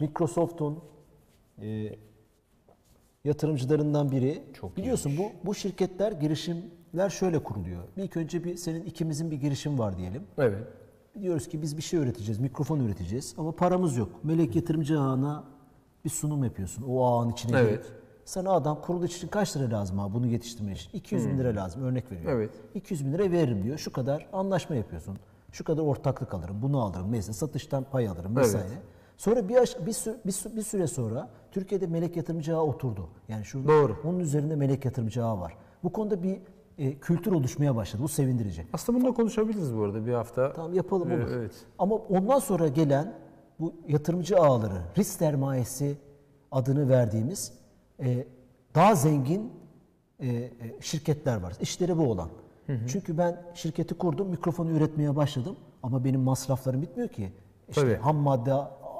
Microsoft'un 0.01 0.79
e, 1.61 1.95
yatırımcılarından 3.23 4.11
biri. 4.11 4.43
Çok 4.53 4.77
Biliyorsun 4.77 5.11
bu 5.17 5.31
bu 5.47 5.55
şirketler, 5.55 6.11
girişimler 6.97 7.09
şöyle 7.09 7.43
kuruluyor. 7.43 7.83
İlk 7.97 8.17
önce 8.17 8.43
bir 8.43 8.55
senin 8.57 8.81
ikimizin 8.85 9.31
bir 9.31 9.37
girişim 9.37 9.79
var 9.79 9.97
diyelim. 9.97 10.23
Evet. 10.37 10.67
Diyoruz 11.21 11.47
ki 11.47 11.61
biz 11.61 11.77
bir 11.77 11.81
şey 11.81 11.99
üreteceğiz, 11.99 12.39
mikrofon 12.39 12.79
üreteceğiz 12.79 13.35
ama 13.37 13.51
paramız 13.51 13.97
yok. 13.97 14.09
Melek 14.23 14.55
yatırımcı 14.55 14.99
ağına 14.99 15.43
bir 16.05 16.09
sunum 16.09 16.43
yapıyorsun. 16.43 16.83
O 16.87 17.05
ağın 17.05 17.29
içine 17.29 17.57
Evet. 17.59 17.69
girip. 17.69 17.85
Sana 18.25 18.51
adam 18.51 18.81
kuruluş 18.81 19.17
için 19.17 19.27
kaç 19.27 19.57
lira 19.57 19.77
lazım 19.79 19.99
abi 19.99 20.13
bunu 20.13 20.27
yetiştirmek 20.27 20.77
için? 20.77 20.89
200 20.97 21.27
bin 21.27 21.37
lira 21.37 21.55
lazım 21.55 21.83
örnek 21.83 22.11
veriyorum. 22.11 22.31
Hmm. 22.33 22.39
Evet. 22.41 22.51
200 22.75 23.05
bin 23.05 23.13
lira 23.13 23.31
veririm 23.31 23.63
diyor. 23.63 23.77
Şu 23.77 23.91
kadar 23.93 24.27
anlaşma 24.33 24.75
yapıyorsun. 24.75 25.17
Şu 25.51 25.63
kadar 25.63 25.81
ortaklık 25.83 26.33
alırım, 26.33 26.61
bunu 26.61 26.81
alırım. 26.81 27.07
Mesela 27.09 27.33
satıştan 27.33 27.83
pay 27.83 28.07
alırım 28.07 28.35
vesaire. 28.35 28.67
Sonra 29.17 29.49
bir, 29.49 29.55
aş- 29.55 29.77
bir, 29.85 29.91
sü- 29.93 30.15
bir, 30.25 30.31
sü- 30.31 30.55
bir 30.55 30.61
süre 30.61 30.87
sonra 30.87 31.29
Türkiye'de 31.51 31.87
melek 31.87 32.17
yatırımcı 32.17 32.55
ağı 32.57 32.61
oturdu. 32.63 33.09
Yani 33.27 33.45
şu 33.45 33.67
Doğru. 33.67 33.95
onun 34.03 34.19
üzerinde 34.19 34.55
melek 34.55 34.85
yatırımcı 34.85 35.25
ağı 35.25 35.39
var. 35.39 35.57
Bu 35.83 35.91
konuda 35.91 36.23
bir 36.23 36.39
e, 36.77 36.99
kültür 36.99 37.31
oluşmaya 37.31 37.75
başladı. 37.75 38.03
Bu 38.03 38.07
sevindirici. 38.07 38.67
Aslında 38.73 38.99
bunu 38.99 39.07
da 39.09 39.13
konuşabiliriz 39.13 39.77
bu 39.77 39.83
arada 39.83 40.05
bir 40.05 40.13
hafta. 40.13 40.53
Tamam 40.53 40.73
yapalım 40.73 41.11
Ee, 41.11 41.15
olur. 41.15 41.31
evet. 41.33 41.51
Ama 41.79 41.95
ondan 41.95 42.39
sonra 42.39 42.67
gelen 42.67 43.13
bu 43.59 43.73
yatırımcı 43.87 44.37
ağları, 44.37 44.81
risk 44.97 45.11
sermayesi 45.11 45.97
adını 46.51 46.89
verdiğimiz 46.89 47.53
e, 47.99 48.27
daha 48.75 48.95
zengin 48.95 49.51
e, 50.21 50.49
şirketler 50.81 51.41
var. 51.41 51.53
İşleri 51.61 51.97
bu 51.97 52.11
olan. 52.11 52.29
Çünkü 52.87 53.17
ben 53.17 53.41
şirketi 53.53 53.93
kurdum, 53.93 54.27
mikrofonu 54.29 54.69
üretmeye 54.71 55.15
başladım 55.15 55.55
ama 55.83 56.03
benim 56.03 56.21
masraflarım 56.21 56.81
bitmiyor 56.81 57.09
ki. 57.09 57.31
İşte 57.69 57.81
Tabii. 57.81 57.95
ham 57.95 58.15
madde, 58.15 58.53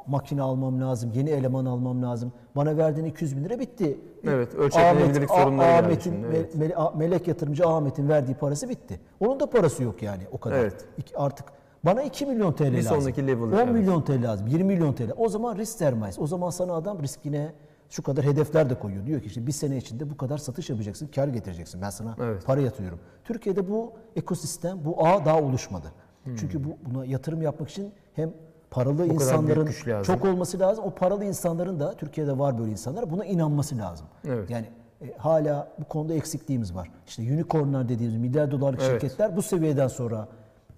makine 0.07 0.41
almam 0.41 0.81
lazım, 0.81 1.11
yeni 1.15 1.29
eleman 1.29 1.65
almam 1.65 2.03
lazım. 2.03 2.31
Bana 2.55 2.77
verdiğin 2.77 3.05
200 3.07 3.37
bin 3.37 3.43
lira 3.43 3.59
bitti. 3.59 3.97
Evet, 4.23 4.55
ölçeklenebilirlik 4.55 5.29
sorunları 5.29 5.85
Ahmet'in, 5.85 6.23
evet. 6.23 6.55
Me- 6.55 6.73
Me- 6.73 6.97
melek 6.97 7.27
yatırımcı 7.27 7.67
Ahmet'in 7.67 8.09
verdiği 8.09 8.33
parası 8.35 8.69
bitti. 8.69 8.99
Onun 9.19 9.39
da 9.39 9.49
parası 9.49 9.83
yok 9.83 10.03
yani 10.03 10.23
o 10.31 10.37
kadar. 10.37 10.59
Evet. 10.59 10.85
İki- 10.97 11.17
Artık 11.17 11.45
bana 11.85 12.01
2 12.03 12.25
milyon 12.25 12.53
TL 12.53 12.71
Bir 12.71 12.77
lazım. 12.77 13.01
sonraki 13.01 13.27
level, 13.27 13.43
10 13.43 13.51
evet. 13.57 13.71
milyon 13.71 14.01
TL 14.01 14.23
lazım. 14.23 14.47
20 14.47 14.63
milyon 14.63 14.93
TL. 14.93 15.11
O 15.17 15.29
zaman 15.29 15.55
risk 15.57 15.77
sermayesi. 15.77 16.21
O 16.21 16.27
zaman 16.27 16.49
sana 16.49 16.73
adam 16.73 17.01
riskine 17.01 17.53
şu 17.89 18.03
kadar 18.03 18.25
hedefler 18.25 18.69
de 18.69 18.79
koyuyor. 18.79 19.05
Diyor 19.05 19.21
ki 19.21 19.27
işte 19.27 19.47
bir 19.47 19.51
sene 19.51 19.77
içinde 19.77 20.09
bu 20.09 20.17
kadar 20.17 20.37
satış 20.37 20.69
yapacaksın, 20.69 21.07
kar 21.15 21.27
getireceksin. 21.27 21.81
Ben 21.81 21.89
sana 21.89 22.15
Evet. 22.21 22.45
para 22.45 22.61
yatıyorum. 22.61 22.99
Türkiye'de 23.23 23.69
bu 23.69 23.91
ekosistem, 24.15 24.85
bu 24.85 25.07
ağ 25.07 25.25
daha 25.25 25.41
oluşmadı. 25.41 25.87
Hmm. 26.23 26.35
Çünkü 26.35 26.63
bu 26.63 26.67
buna 26.85 27.05
yatırım 27.05 27.41
yapmak 27.41 27.69
için 27.69 27.91
hem 28.13 28.33
paralı 28.71 28.97
büyük 28.97 29.13
insanların 29.13 29.69
çok 30.03 30.25
olması 30.25 30.59
lazım. 30.59 30.83
O 30.85 30.89
paralı 30.91 31.25
insanların 31.25 31.79
da 31.79 31.93
Türkiye'de 31.93 32.39
var 32.39 32.57
böyle 32.59 32.71
insanlar 32.71 33.11
buna 33.11 33.25
inanması 33.25 33.77
lazım. 33.77 34.07
Evet. 34.27 34.49
Yani 34.49 34.65
e, 35.01 35.17
hala 35.17 35.71
bu 35.79 35.85
konuda 35.85 36.13
eksikliğimiz 36.13 36.75
var. 36.75 36.91
İşte 37.07 37.21
unicornlar 37.21 37.89
dediğimiz 37.89 38.17
milyar 38.17 38.51
dolarlık 38.51 38.81
Evet. 38.81 38.91
şirketler 39.01 39.35
bu 39.35 39.41
seviyeden 39.41 39.87
sonra 39.87 40.27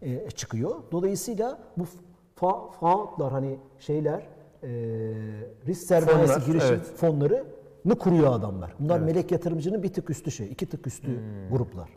e, 0.01 0.29
çıkıyor. 0.29 0.75
Dolayısıyla 0.91 1.57
bu 1.77 1.83
fa- 2.39 2.71
foundlar 2.71 3.31
hani 3.31 3.59
şeyler 3.79 4.19
e, 4.63 4.69
risk 5.67 5.81
sermayesi 5.83 6.33
Fonlar, 6.33 6.45
girişim 6.45 6.75
evet. 6.75 6.95
fonlarını 6.95 7.95
kuruyor 7.99 8.33
adamlar. 8.33 8.73
Bunlar 8.79 8.99
melek 8.99 9.31
yatırımcının 9.31 9.83
bir 9.83 9.93
tık 9.93 10.09
üstü 10.09 10.31
şey, 10.31 10.47
iki 10.51 10.65
tık 10.65 10.87
üstü 10.87 11.07
Hmm. 11.07 11.49
gruplar. 11.51 11.89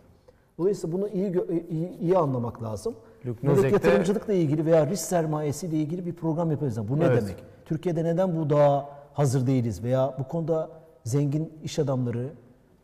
Dolayısıyla 0.58 0.98
bunu 0.98 1.08
iyi, 1.08 1.30
gö- 1.30 1.68
iyi 1.68 1.98
iyi 1.98 2.18
anlamak 2.18 2.62
lazım. 2.62 2.94
Luke 3.26 3.46
Melek 3.46 3.72
yatırımcılıkla 3.72 4.32
ilgili 4.32 4.66
veya 4.66 4.86
risk 4.86 5.04
sermayesiyle 5.04 5.76
ilgili 5.76 6.06
bir 6.06 6.12
program 6.12 6.50
yapıyoruz. 6.50 6.88
Bu 6.88 6.98
ne 7.00 7.04
Evet. 7.04 7.22
demek? 7.22 7.36
Türkiye'de 7.64 8.04
neden 8.04 8.36
bu 8.36 8.50
daha 8.50 8.88
hazır 9.12 9.46
değiliz 9.46 9.82
veya 9.82 10.14
bu 10.18 10.28
konuda 10.28 10.70
zengin 11.04 11.52
iş 11.64 11.78
adamları 11.78 12.28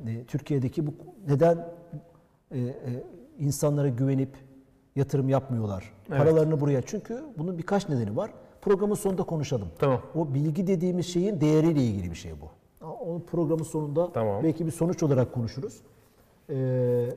e, 0.07 0.25
Türkiye'deki 0.25 0.87
bu 0.87 0.91
neden 1.29 1.67
e, 2.51 2.59
e, 2.59 2.73
insanlara 3.39 3.89
güvenip 3.89 4.31
yatırım 4.97 5.29
yapmıyorlar? 5.29 5.93
Evet. 6.09 6.19
Paralarını 6.19 6.61
buraya. 6.61 6.83
Çünkü 6.83 7.25
bunun 7.39 7.59
birkaç 7.59 7.89
nedeni 7.89 8.17
var. 8.17 8.31
Programın 8.63 8.95
sonunda 8.95 9.23
konuşalım. 9.23 9.69
Tamam. 9.79 10.01
O 10.15 10.35
bilgi 10.35 10.67
dediğimiz 10.67 11.07
şeyin 11.07 11.41
değeriyle 11.41 11.83
ilgili 11.83 12.11
bir 12.11 12.17
şey 12.17 12.33
bu. 12.41 12.49
Onu 12.87 13.23
programın 13.27 13.63
sonunda 13.65 14.13
Tamam. 14.13 14.43
belki 14.45 14.67
bir 14.67 14.71
sonuç 14.71 15.03
olarak 15.03 15.33
konuşuruz. 15.33 15.81
Ee, 16.51 17.09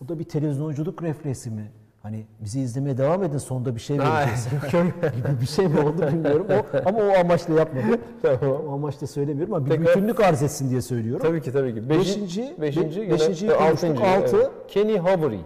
bu 0.00 0.08
da 0.08 0.18
bir 0.18 0.24
televizyonculuk 0.24 1.02
refleksi 1.02 1.50
mi? 1.50 1.70
Hani 2.06 2.26
bizi 2.40 2.60
izlemeye 2.60 2.98
devam 2.98 3.22
edin 3.24 3.38
sonunda 3.38 3.74
bir 3.74 3.80
şey 3.80 3.98
vereceğiz 3.98 4.48
gibi 5.16 5.40
bir 5.40 5.46
şey 5.46 5.68
mi 5.68 5.80
oldu 5.80 6.02
bilmiyorum. 6.12 6.46
O, 6.50 6.88
ama 6.88 6.98
o 6.98 7.20
amaçla 7.20 7.54
yapmadım. 7.54 8.00
O 8.68 8.72
amaçla 8.72 9.06
söylemiyorum 9.06 9.54
ama 9.54 9.66
bir 9.66 9.70
Tekrar- 9.70 9.86
bütünlük 9.96 10.20
arz 10.20 10.42
etsin 10.42 10.70
diye 10.70 10.82
söylüyorum. 10.82 11.26
Tabii 11.26 11.42
ki 11.42 11.52
tabii 11.52 11.74
ki. 11.74 11.80
Beşinci- 11.80 12.60
beşinci, 12.60 13.00
be- 13.02 13.10
beşinciyi 13.10 13.50
e, 13.50 13.56
konuştuk, 13.56 14.00
altı. 14.00 14.36
evet. 14.36 14.50
Kenny 14.68 14.96
Havery. 14.98 15.38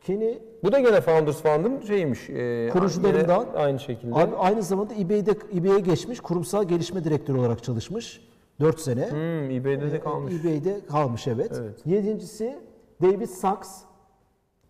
Kenny 0.00 0.38
Bu 0.64 0.72
da 0.72 0.78
gene 0.80 1.00
Founders 1.00 1.42
Fund'ın 1.42 1.80
şeymiş. 1.86 2.30
E, 2.30 2.68
Kurucularından. 2.72 3.46
aynı 3.56 3.78
şekilde. 3.80 4.14
abi 4.14 4.36
aynı 4.36 4.62
zamanda 4.62 4.94
eBay'de 4.94 5.34
eBay'e 5.56 5.80
geçmiş, 5.80 6.20
kurumsal 6.20 6.64
gelişme 6.64 7.04
direktörü 7.04 7.38
olarak 7.38 7.62
çalışmış. 7.64 8.20
4 8.60 8.80
sene. 8.80 9.10
Hmm, 9.10 9.50
eBay'de 9.50 9.92
de 9.92 9.96
Ee, 9.96 10.00
kalmış. 10.00 10.34
eBay'de 10.40 10.80
kalmış 10.86 11.26
evet. 11.26 11.52
Evet. 11.60 11.78
Yedincisi 11.86 12.58
David 13.02 13.26
Sachs. 13.28 13.68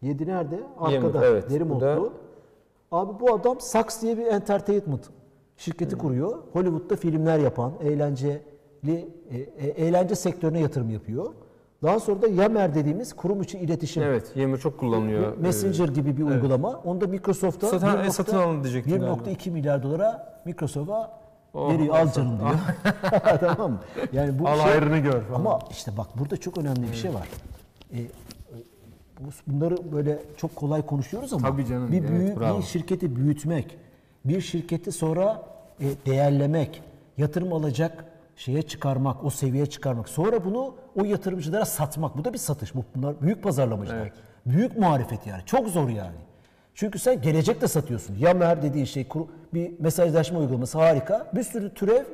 Yedi 0.03 0.27
nerede? 0.27 0.61
Arkada. 0.81 1.25
evet. 1.27 1.51
Deri 1.51 1.65
Bu 1.71 1.73
montlu. 1.75 1.87
da- 1.87 2.97
Abi 2.97 3.21
bu 3.21 3.35
adam 3.35 3.61
Sachs 3.61 4.03
diye 4.03 4.19
bir 4.19 4.27
entertainment 4.27 5.09
şirketi 5.57 5.99
kuruyor. 5.99 6.39
Hollywood'da 6.53 6.97
filmler 6.97 7.39
yapan, 7.39 7.73
eğlenceli, 7.83 8.41
e, 8.87 9.37
e, 9.37 9.69
eğlence 9.69 10.15
sektörüne 10.15 10.61
yatırım 10.61 10.91
yapıyor. 10.91 11.27
Daha 11.83 12.01
sonra 12.01 12.23
da 12.23 12.29
Yammer 12.29 12.75
dediğimiz 12.75 13.13
kurum 13.13 13.43
içi 13.43 13.59
iletişim. 13.59 14.03
Evet, 14.03 14.33
Yammer 14.37 14.59
çok 14.59 14.79
kullanılıyor. 14.81 15.37
Messenger 15.37 15.89
gibi 15.89 16.17
bir 16.17 16.23
uygulama. 16.23 16.81
Onu 16.85 17.01
da 17.01 17.07
Microsoft'a 17.07 17.67
Satın- 17.67 18.05
e, 18.05 18.11
satın 18.11 18.37
alın 18.39 18.63
diyecektim 18.65 19.01
galiba. 19.01 19.15
1.2 19.25 19.51
milyar 19.51 19.83
dolara 19.83 20.41
Microsoft'a 20.45 21.21
Oh, 21.55 21.73
veriyor. 21.73 21.95
Al 21.99 22.13
canım 22.13 22.39
diyor. 22.39 22.51
tamam 23.41 23.71
mı? 23.73 23.79
Yani 24.13 24.39
bu 24.39 24.49
Al 24.49 24.55
şey- 24.55 24.63
hayrını 24.65 24.99
gör 24.99 25.21
falan. 25.21 25.41
Ama 25.41 25.59
işte 25.71 25.93
bak 25.99 26.07
burada 26.19 26.37
çok 26.37 26.59
önemli 26.59 26.83
bir 26.83 26.95
şey 26.97 27.15
var. 27.15 27.29
E, 27.93 27.99
bunları 29.47 29.93
böyle 29.93 30.19
çok 30.37 30.57
kolay 30.57 30.87
konuşuyoruz 30.87 31.33
ama 31.33 31.49
Tabii 31.49 31.67
canım, 31.67 31.93
bir, 31.93 31.99
evet, 32.01 32.11
büyü- 32.11 32.37
bravo. 32.41 32.59
bir 32.59 32.63
şirketi 32.63 33.17
büyütmek, 33.17 33.79
bir 34.25 34.41
şirketi 34.41 34.93
sonra 34.93 35.43
e, 35.81 35.85
değerlemek, 36.07 36.83
yatırım 37.19 37.53
alacak 37.53 38.05
şeye 38.37 38.63
çıkarmak, 38.63 39.25
o 39.25 39.31
seviyeye 39.31 39.67
çıkarmak. 39.67 40.09
Sonra 40.09 40.45
bunu 40.45 40.75
o 40.97 41.05
yatırımcılara 41.05 41.65
satmak. 41.65 42.17
Bu 42.19 42.25
da 42.25 42.33
bir 42.33 42.39
satış. 42.39 42.75
Bu 42.75 42.85
bunlar 42.95 43.21
büyük 43.23 43.43
pazarlamacılar. 43.43 43.99
Evet. 44.03 44.13
Büyük 44.47 44.79
muharefet 44.79 45.27
yani. 45.27 45.43
Çok 45.47 45.69
zor 45.69 45.89
yani. 45.89 46.17
Çünkü 46.75 46.99
sen 46.99 47.23
gelecekte 47.23 47.69
satıyorsun. 47.69 48.17
Yammer 48.19 48.63
dediğin 48.63 48.85
şey 48.85 49.09
bir 49.55 49.81
mesajlaşma 49.81 50.39
uygulaması 50.39 50.79
harika. 50.79 51.31
Bir 51.35 51.43
sürü 51.43 51.75
türev 51.75 52.05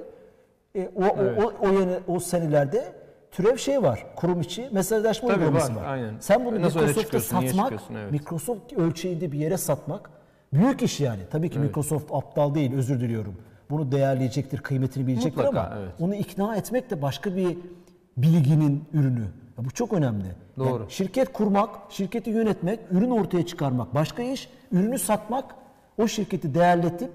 e, 0.77 0.89
o, 0.97 1.05
o, 1.05 1.45
o, 1.45 1.53
o, 1.61 1.69
yeni- 1.73 1.99
o 2.09 2.21
senelerde 2.21 2.93
türev 3.37 3.57
şey 3.57 3.83
var. 3.83 4.07
Kurum 4.17 4.41
içi 4.41 4.69
mesajlaşma 4.73 5.29
Tabii 5.29 5.41
uygulaması 5.41 5.75
var, 5.77 5.83
var. 5.83 5.89
aynen. 5.89 6.15
Sen 6.21 6.45
bunu 6.45 6.63
Nasıl 6.63 6.81
Microsoft'a 6.81 7.21
satmak, 7.21 7.73
evet. 7.93 8.13
Microsoft 8.13 8.73
ölçeğinde 8.73 9.33
bir 9.33 9.39
yere 9.39 9.57
satmak 9.57 10.11
büyük 10.53 10.83
iş 10.83 11.01
yani. 11.01 11.21
Tabii 11.31 11.51
ki 11.51 11.59
Microsoft 11.59 12.13
aptal 12.13 12.55
değil, 12.55 12.75
özür 12.75 13.01
diliyorum. 13.01 13.37
Bunu 13.71 13.93
değerleyecektir, 13.93 14.59
kıymetini 14.59 15.07
bilecektir 15.07 15.45
Mutlaka, 15.45 15.61
ama 15.61 15.79
evet. 15.81 15.93
onu 16.01 16.15
ikna 16.15 16.57
etmek 16.57 16.91
de 16.91 17.03
başka 17.03 17.37
bir 17.37 17.59
bilginin 18.17 18.85
ürünü. 18.93 19.25
Ya 19.59 19.65
bu 19.65 19.71
çok 19.71 19.93
önemli. 19.93 20.27
Yani 20.27 20.69
Doğru. 20.71 20.87
şirket 20.89 21.33
kurmak, 21.33 21.71
şirketi 21.89 22.31
yönetmek, 22.31 22.81
ürün 22.91 23.11
ortaya 23.11 23.47
çıkarmak 23.47 23.95
başka 23.95 24.23
iş. 24.23 24.49
Ürünü 24.73 24.99
satmak, 24.99 25.45
o 25.99 26.09
şirketi 26.09 26.55
değerletip 26.55 27.11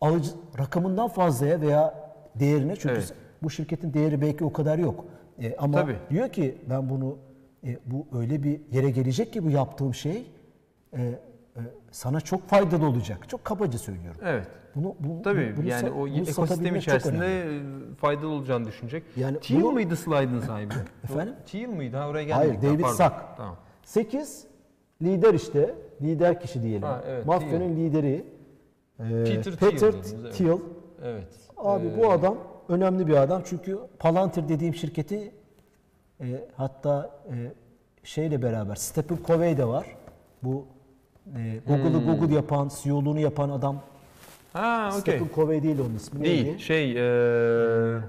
alıcı 0.00 0.30
rakamından 0.58 1.08
fazlaya 1.08 1.60
veya 1.60 1.94
değerine 2.34 2.76
çünkü 2.76 2.94
Evet. 2.94 3.14
bu 3.42 3.50
şirketin 3.50 3.94
değeri 3.94 4.20
belki 4.20 4.44
o 4.44 4.52
kadar 4.52 4.78
yok. 4.78 5.04
E, 5.42 5.56
ama 5.58 5.80
Tabii. 5.80 5.96
diyor 6.10 6.28
ki 6.28 6.58
ben 6.70 6.90
bunu 6.90 7.18
e, 7.66 7.78
bu 7.86 8.06
öyle 8.18 8.42
bir 8.42 8.60
yere 8.72 8.90
gelecek 8.90 9.32
ki 9.32 9.44
bu 9.44 9.50
yaptığım 9.50 9.94
şey 9.94 10.26
e, 10.92 11.02
e, 11.02 11.60
sana 11.90 12.20
çok 12.20 12.48
faydalı 12.48 12.86
olacak. 12.86 13.28
Çok 13.28 13.44
kabaca 13.44 13.78
söylüyorum. 13.78 14.20
Evet. 14.24 14.46
Bunu, 14.74 14.94
bu, 15.00 15.22
Tabii 15.22 15.54
bunu 15.56 15.66
yani 15.68 15.90
o 15.90 16.08
ekosistem 16.08 16.76
içerisinde 16.76 17.26
e, 17.42 17.60
faydalı 17.96 18.28
olacağını 18.28 18.66
düşünecek. 18.66 19.02
Yani 19.16 19.40
Thiel 19.40 19.62
bunu- 19.62 19.72
mıydı 19.72 19.96
slide'ın 19.96 20.40
sahibi? 20.40 20.74
Efendim? 21.04 21.34
Thiel 21.46 21.68
mıydı? 21.68 21.96
Ha 21.96 22.08
oraya 22.08 22.24
geldik. 22.24 22.36
Hayır, 22.36 22.54
Ha, 22.54 22.62
David 22.62 22.80
pardon. 22.80 22.94
Sack. 22.96 23.36
Tamam. 23.36 23.56
8 23.82 24.46
lider 25.02 25.34
işte. 25.34 25.74
Lider 26.02 26.40
kişi 26.40 26.62
diyelim. 26.62 26.82
Ha, 26.82 27.04
evet, 27.08 27.26
Mafyanın 27.26 27.76
lideri. 27.76 28.24
Peter 28.98 29.42
Thiel 29.42 29.56
Peter 29.56 29.92
evet. 29.94 30.34
Thiel. 30.34 30.58
Evet. 31.04 31.28
Abi 31.56 31.86
Ee, 31.86 31.98
bu 31.98 32.10
adam 32.10 32.38
önemli 32.68 33.06
bir 33.06 33.16
adam 33.16 33.42
çünkü 33.44 33.78
Palantir 33.98 34.48
dediğim 34.48 34.74
şirketi 34.74 35.32
e, 36.20 36.48
hatta 36.56 37.10
e, 37.30 37.34
şeyle 38.04 38.42
beraber 38.42 38.74
Stephen 38.74 39.18
Covey 39.26 39.56
de 39.56 39.66
var. 39.68 39.86
Bu 40.42 40.66
e, 41.36 41.60
Google'ı 41.66 42.00
Hmm. 42.00 42.06
Google 42.18 42.34
yapan, 42.34 42.70
CEO'luğunu 42.82 43.20
yapan 43.20 43.50
adam. 43.50 43.80
Ha, 44.52 44.88
okey. 44.88 45.00
Stephen 45.00 45.34
Covey 45.34 45.62
değil 45.62 45.78
onun 45.80 45.94
ismi. 45.94 46.24
Değil. 46.24 46.44
neydi? 46.46 46.60
Şey, 46.60 46.92
e, 46.92 48.00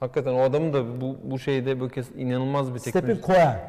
hakikaten 0.00 0.34
o 0.34 0.40
adamın 0.40 0.72
da 0.72 1.00
bu 1.00 1.16
bu 1.24 1.38
şeyde 1.38 1.88
kez 1.88 2.08
inanılmaz 2.16 2.74
bir 2.74 2.78
Stephen 2.78 3.00
teknoloji. 3.00 3.26
Cohen. 3.26 3.60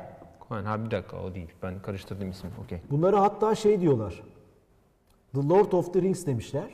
Cohen. 0.49 0.63
Ha 0.63 0.85
bir 0.85 0.91
dakika 0.91 1.17
o 1.17 1.33
değil. 1.35 1.49
Ben 1.63 1.81
karıştırdım 1.81 2.29
ismi. 2.31 2.49
Okey. 2.65 2.79
Bunları 2.91 3.15
hatta 3.15 3.55
şey 3.55 3.81
diyorlar. 3.81 4.23
The 5.33 5.49
Lord 5.49 5.71
of 5.71 5.93
the 5.93 6.01
Rings 6.01 6.25
demişler. 6.25 6.69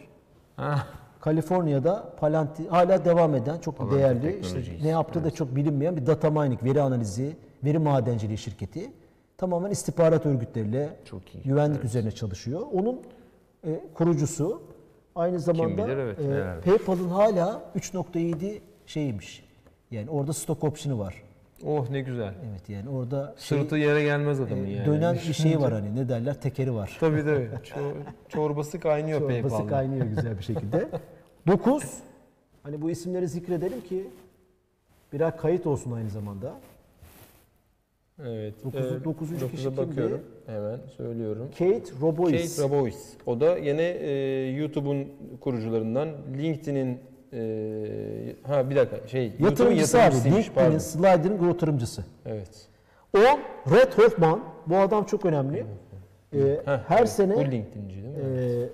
Ha. 0.55 0.87
Kaliforniya'da 1.19 2.13
Palantir 2.19 2.67
hala 2.67 3.05
devam 3.05 3.35
eden 3.35 3.59
çok 3.59 3.77
Palantir 3.77 3.97
değerli 3.97 4.39
işte 4.39 4.59
ne 4.83 4.87
yaptığı 4.87 5.23
da 5.23 5.31
çok 5.31 5.55
bilinmeyen 5.55 5.97
bir 5.97 6.05
data 6.05 6.29
mining, 6.29 6.63
veri 6.63 6.81
analizi, 6.81 7.35
veri 7.63 7.79
madenciliği 7.79 8.37
şirketi. 8.37 8.91
Tamamen 9.37 9.71
istihbarat 9.71 10.25
örgütleriyle 10.25 10.89
Çok 11.05 11.35
iyi, 11.35 11.43
güvenlik 11.43 11.83
üzerine 11.83 12.11
çalışıyor. 12.11 12.61
Onun 12.73 13.01
e, 13.67 13.79
kurucusu 13.93 14.61
aynı 15.15 15.39
zamanda 15.39 15.87
bilir, 15.87 15.97
evet, 15.97 16.19
e. 16.19 16.69
PayPal'ın 16.69 17.09
hala 17.09 17.63
3.7 17.75 18.59
şeymiş. 18.85 19.47
Yani 19.91 20.09
orada 20.09 20.33
stock 20.33 20.63
option'ı 20.63 20.99
var. 20.99 21.23
Oh 21.65 21.89
ne 21.89 22.01
güzel. 22.01 22.33
Evet 22.51 22.69
yani 22.69 22.89
orada 22.89 23.35
şey, 23.37 23.59
Sırtı 23.59 23.77
yere 23.77 24.03
gelmez 24.03 24.39
adamın 24.41 24.65
e, 24.65 24.71
yani. 24.71 24.85
dönen 24.85 25.15
bir 25.15 25.33
şey 25.33 25.59
var 25.59 25.71
hani 25.73 25.95
ne 25.95 26.09
derler 26.09 26.41
tekeri 26.41 26.73
var. 26.73 26.97
Tabii 26.99 27.21
tabii. 27.21 27.49
Çor- 27.63 27.93
çorbası 28.29 28.79
kaynıyor 28.79 29.19
Çorbası 29.19 29.41
PayPal'da. 29.41 29.67
kaynıyor 29.69 30.05
güzel 30.05 30.37
bir 30.37 30.43
şekilde. 30.43 30.87
9. 31.47 31.83
Hani 32.63 32.81
bu 32.81 32.89
isimleri 32.89 33.27
zikredelim 33.27 33.81
ki 33.81 34.07
birer 35.13 35.37
kayıt 35.37 35.67
olsun 35.67 35.91
aynı 35.91 36.09
zamanda. 36.09 36.53
Evet. 38.25 38.53
Dokuzu- 38.63 39.01
e, 39.01 39.03
dokuzuncu 39.03 39.41
dokuza 39.41 39.47
kişi 39.51 39.63
kimdi? 39.63 39.77
bakıyorum. 39.77 40.21
Hemen 40.45 40.79
söylüyorum. 40.97 41.49
Kate 41.59 41.83
Robois. 42.01 42.55
Kate 42.57 42.67
Rabois. 42.69 43.13
O 43.25 43.39
da 43.39 43.57
yine 43.57 43.83
e, 43.83 44.11
YouTube'un 44.51 45.07
kurucularından. 45.41 46.09
LinkedIn'in 46.37 46.99
e, 47.33 48.35
ha 48.47 48.69
bir 48.69 48.75
dakika 48.75 49.07
şey 49.07 49.23
YouTube'un 49.25 49.49
Yatırımcısı 49.49 50.01
abi. 50.01 50.45
pardon. 50.55 50.77
Slider'ın 50.77 51.47
yatırımcısı. 51.47 52.05
Evet. 52.25 52.67
10. 53.17 53.21
Red 53.75 53.93
Hoffman. 53.97 54.39
Bu 54.67 54.77
adam 54.77 55.03
çok 55.03 55.25
önemli. 55.25 55.65
Ee, 56.33 56.37
Heh, 56.65 56.79
her 56.87 56.97
evet. 56.99 57.09
sene 57.09 57.35
bu 57.35 57.39
LinkedIn'ci 57.51 57.95
değil 58.03 58.15
mi? 58.17 58.21
e, 58.23 58.69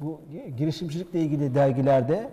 bu 0.00 0.20
girişimcilikle 0.56 1.20
ilgili 1.20 1.54
dergilerde 1.54 2.30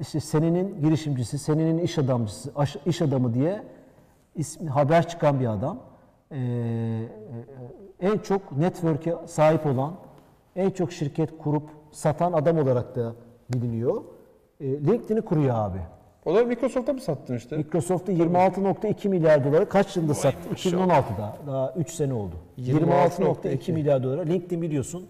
işte 0.00 0.20
senenin 0.20 0.80
girişimcisi, 0.82 1.38
senenin 1.38 1.78
iş 1.78 1.98
adamcısı, 1.98 2.52
iş 2.86 3.02
adamı 3.02 3.34
diye 3.34 3.62
ismi 4.36 4.68
haber 4.70 5.08
çıkan 5.08 5.40
bir 5.40 5.46
adam. 5.46 5.78
Ee, 6.30 6.36
e, 8.00 8.06
en 8.06 8.18
çok 8.18 8.52
network'e 8.56 9.14
sahip 9.26 9.66
olan, 9.66 9.94
en 10.56 10.70
çok 10.70 10.92
şirket 10.92 11.38
kurup 11.38 11.62
satan 11.92 12.32
adam 12.32 12.58
olarak 12.58 12.96
da 12.96 13.12
biliniyor. 13.54 14.02
Ee, 14.64 14.66
LinkedIn'i 14.66 15.22
kuruyor 15.22 15.54
abi. 15.54 15.78
o 16.24 16.34
da 16.34 16.44
Microsoft'a 16.44 16.92
mı 16.92 17.00
sattın 17.00 17.36
işte? 17.36 17.56
Microsoft'u 17.56 18.12
26.2 18.12 19.08
milyar 19.08 19.44
dolara 19.44 19.68
kaç 19.68 19.96
yılında 19.96 20.14
sattı? 20.14 20.48
2016'da. 20.54 21.36
Daha 21.46 21.74
3 21.76 21.90
sene 21.90 22.12
oldu. 22.14 22.34
26.2 22.58 23.22
26.2 23.44 23.72
milyar 23.72 24.02
dolara. 24.02 24.22
LinkedIn 24.22 24.62
biliyorsun 24.62 25.06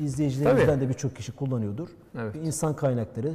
izleyicilerimizden 0.00 0.80
de 0.80 0.88
birçok 0.88 1.16
kişi 1.16 1.32
kullanıyordur. 1.32 1.88
Evet. 2.18 2.34
Bir 2.34 2.40
insan 2.40 2.76
kaynakları 2.76 3.32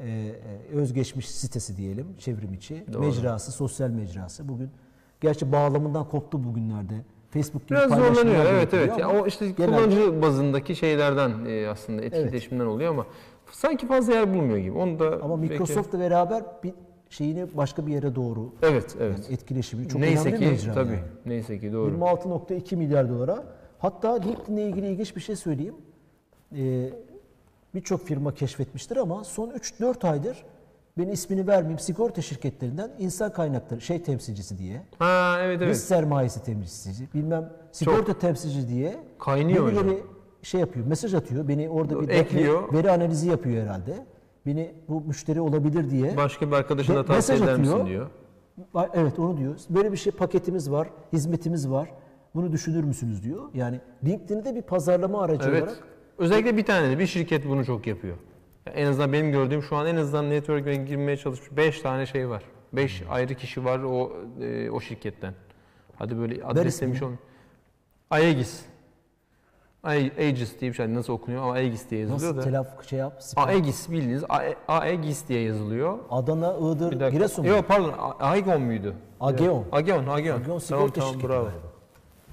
e, 0.00 0.08
e, 0.08 0.32
özgeçmiş 0.74 1.30
sitesi 1.30 1.76
diyelim 1.76 2.06
çevrim 2.18 2.54
içi. 2.54 2.84
Doğru. 2.92 3.02
Mecrası, 3.02 3.52
sosyal 3.52 3.88
mecrası. 3.90 4.48
Bugün 4.48 4.70
gerçi 5.20 5.52
bağlamından 5.52 6.08
koptu 6.08 6.44
bugünlerde. 6.44 6.94
Facebook 7.30 7.68
gibi 7.68 7.78
Biraz 7.78 7.90
zorlanıyor. 7.90 8.44
Evet 8.48 8.74
evet. 8.74 8.98
Ya 8.98 9.10
o 9.10 9.26
işte 9.26 9.50
genelde- 9.50 9.76
kullanıcı 9.76 10.22
bazındaki 10.22 10.76
şeylerden 10.76 11.32
e, 11.48 11.68
aslında 11.68 12.02
etkileşimden 12.02 12.66
oluyor 12.66 12.90
ama 12.90 13.06
sanki 13.52 13.86
fazla 13.86 14.12
yer 14.14 14.34
bulmuyor 14.34 14.58
gibi. 14.58 14.78
Onu 14.78 14.98
da 14.98 15.20
ama 15.22 15.42
belki- 15.42 15.52
Microsoft'la 15.52 15.98
beraber 16.00 16.42
bir 16.64 16.74
şeyini 17.10 17.46
başka 17.56 17.86
bir 17.86 17.92
yere 17.92 18.14
doğru 18.14 18.52
Evet 18.62 18.96
evet. 19.00 19.18
yani 19.24 19.34
etkileşimi 19.34 19.88
çok 19.88 20.00
Neyse 20.00 20.22
önemli 20.28 20.40
bir 20.40 20.46
ki 20.46 20.50
mecra 20.50 20.72
tabii. 20.74 20.90
yani. 20.92 21.02
Neyse 21.26 21.58
ki 21.58 21.72
doğru. 21.72 21.90
26.2 21.94 22.76
milyar 22.76 23.08
dolara. 23.08 23.44
Hatta 23.78 24.12
LinkedIn'le 24.12 24.56
ilgili 24.58 24.86
ilginç 24.86 25.16
bir 25.16 25.20
şey 25.20 25.36
söyleyeyim. 25.36 25.74
Ee, 26.56 26.90
Birçok 27.74 28.00
firma 28.06 28.34
keşfetmiştir 28.34 28.96
ama 28.96 29.24
son 29.24 29.50
3-4 29.50 30.04
aydır 30.08 30.44
Ben 30.98 31.08
ismini 31.08 31.46
vermeyeyim. 31.46 31.78
Sigorta 31.78 32.22
şirketlerinden 32.22 32.90
insan 32.98 33.32
kaynakları 33.32 33.80
şey 33.80 34.02
temsilcisi 34.02 34.58
diye. 34.58 34.82
Ha 34.98 35.36
evet 35.40 35.62
evet. 35.62 35.74
Risk 35.74 35.84
sermayesi 35.86 36.44
temsilcisi. 36.44 37.08
Bilmem 37.14 37.52
sigorta 37.72 38.18
temsilcisi 38.18 38.68
diye. 38.68 38.96
Kaynıyor 39.18 39.66
hocam. 39.72 39.86
Şey 40.42 40.60
yapıyor. 40.60 40.86
Mesaj 40.86 41.14
atıyor. 41.14 41.48
Beni 41.48 41.68
orada 41.68 42.00
bir 42.00 42.08
Ekliyor. 42.08 42.72
veri, 42.72 42.90
analizi 42.90 43.28
yapıyor 43.28 43.62
herhalde. 43.62 44.06
Beni 44.46 44.74
bu 44.88 45.00
müşteri 45.00 45.40
olabilir 45.40 45.90
diye. 45.90 46.16
Başka 46.16 46.46
bir 46.50 46.52
arkadaşına 46.56 46.96
Ve- 47.00 47.06
tavsiye 47.06 47.38
mesaj 47.38 47.48
eder 47.48 47.60
misin 47.60 47.72
atıyor. 47.72 47.88
diyor. 47.88 48.06
Ba- 48.74 48.88
Evet 48.94 49.18
onu 49.18 49.36
diyor. 49.38 49.54
Böyle 49.70 49.92
bir 49.92 49.96
şey 49.96 50.12
paketimiz 50.12 50.70
var, 50.70 50.88
hizmetimiz 51.12 51.70
var. 51.70 51.88
Bunu 52.34 52.52
düşünür 52.52 52.84
müsünüz 52.84 53.24
diyor. 53.24 53.42
Yani 53.54 53.80
LinkedIn'i 54.04 54.44
de 54.44 54.54
bir 54.54 54.62
pazarlama 54.62 55.22
aracı 55.22 55.48
Evet. 55.48 55.62
olarak 55.62 55.78
Özellikle 56.18 56.56
bir 56.56 56.64
tane 56.64 56.90
de 56.90 56.98
bir 56.98 57.06
şirket 57.06 57.48
bunu 57.48 57.64
çok 57.64 57.86
yapıyor. 57.86 58.16
Ya 58.66 58.72
En 58.72 58.86
azından 58.86 59.12
benim 59.12 59.32
gördüğüm 59.32 59.62
şu 59.62 59.76
an 59.76 59.86
en 59.86 59.96
azından 59.96 60.30
network'e 60.30 60.74
girmeye 60.76 61.16
çalışmış 61.16 61.56
5 61.56 61.80
tane 61.80 62.06
şey 62.06 62.28
var. 62.28 62.42
5 62.72 63.00
Hmm. 63.02 63.10
ayrı 63.12 63.34
kişi 63.34 63.64
var 63.64 63.78
o 63.78 64.12
e, 64.40 64.70
o 64.70 64.80
şirketten. 64.80 65.34
Hadi 65.96 66.18
böyle 66.18 66.44
adreslemiş 66.44 67.02
olmuyor. 67.02 67.18
Aegis. 68.10 68.62
Ae- 69.82 70.12
Aegis 70.18 70.60
diye 70.60 70.70
bir 70.70 70.76
şey 70.76 70.94
nasıl 70.94 71.12
okunuyor 71.12 71.42
ama 71.42 71.52
Aegis 71.52 71.90
diye 71.90 72.00
yazılıyor 72.00 72.22
nasıl 72.30 72.36
da. 72.36 72.44
telaffuz 72.44 72.86
şey 72.88 72.98
yap. 72.98 73.22
spell. 73.22 73.44
Aegis 73.48 73.90
bildiğiniz 73.90 74.24
Aegis 74.68 75.28
diye 75.28 75.40
yazılıyor. 75.42 75.98
Adana, 76.10 76.54
Bir 76.60 76.66
Iğdır, 76.76 76.90
dakika. 76.90 77.08
Giresun 77.08 77.44
mu? 77.44 77.50
Yok 77.50 77.68
pardon 77.68 77.92
A- 77.98 78.18
Aegon 78.24 78.62
muydu? 78.62 78.94
Ageon. 79.20 79.64
Ageon, 79.72 80.06
Ageon. 80.06 80.08
Ageon 80.08 80.42
tamam 80.42 80.60
sigorta 80.60 80.92
tamam 80.92 81.12
şirketi 81.12 81.28
bravo. 81.28 81.44
galiba. 81.44 81.58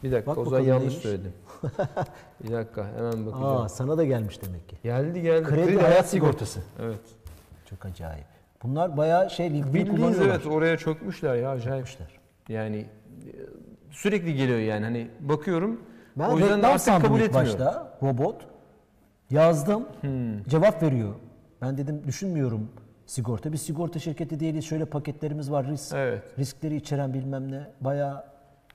Bir 0.03 0.11
dakika 0.11 0.31
Bak 0.31 0.37
o 0.37 0.45
zaman 0.45 0.51
bakalım 0.61 0.67
yanlış 0.67 0.87
neymiş. 0.87 1.03
söyledim. 1.03 1.33
bir 2.43 2.51
dakika 2.51 2.87
hemen 2.97 3.25
bakacağım. 3.25 3.57
Aa 3.57 3.69
sana 3.69 3.97
da 3.97 4.03
gelmiş 4.05 4.41
demek 4.43 4.69
ki. 4.69 4.77
Geldi 4.83 5.21
geldi. 5.21 5.43
Kredi, 5.49 5.77
hayat 5.81 6.09
sigortası. 6.09 6.59
Evet. 6.81 6.99
Çok 7.69 7.85
acayip. 7.85 8.25
Bunlar 8.63 8.97
bayağı 8.97 9.29
şey 9.29 9.49
LinkedIn 9.53 9.73
Bildiğiniz 9.73 9.95
kullanıyorlar. 10.01 10.35
evet 10.35 10.45
oraya 10.47 10.77
çökmüşler 10.77 11.35
ya 11.35 11.49
acayip. 11.49 11.87
Yani 12.49 12.77
e, 12.77 12.85
sürekli 13.91 14.35
geliyor 14.35 14.59
yani 14.59 14.85
hani 14.85 15.07
bakıyorum. 15.19 15.81
Ben 16.19 16.29
o 16.29 16.31
yüzden 16.37 16.49
de 16.49 16.55
reklam 16.57 16.71
artık 16.71 16.85
sandım 16.85 17.07
kabul 17.07 17.19
ilk 17.19 17.25
etmiyorum. 17.25 17.53
başta. 17.53 17.97
Robot. 18.03 18.35
Yazdım. 19.29 19.85
Hmm. 20.01 20.43
Cevap 20.43 20.83
veriyor. 20.83 21.13
Ben 21.61 21.77
dedim 21.77 22.03
düşünmüyorum 22.07 22.69
sigorta. 23.05 23.51
Bir 23.51 23.57
sigorta 23.57 23.99
şirketi 23.99 24.39
değiliz. 24.39 24.65
Şöyle 24.65 24.85
paketlerimiz 24.85 25.51
var. 25.51 25.67
Risk, 25.67 25.95
Evet. 25.95 26.23
Riskleri 26.39 26.75
içeren 26.75 27.13
bilmem 27.13 27.51
ne. 27.51 27.67
Bayağı 27.81 28.23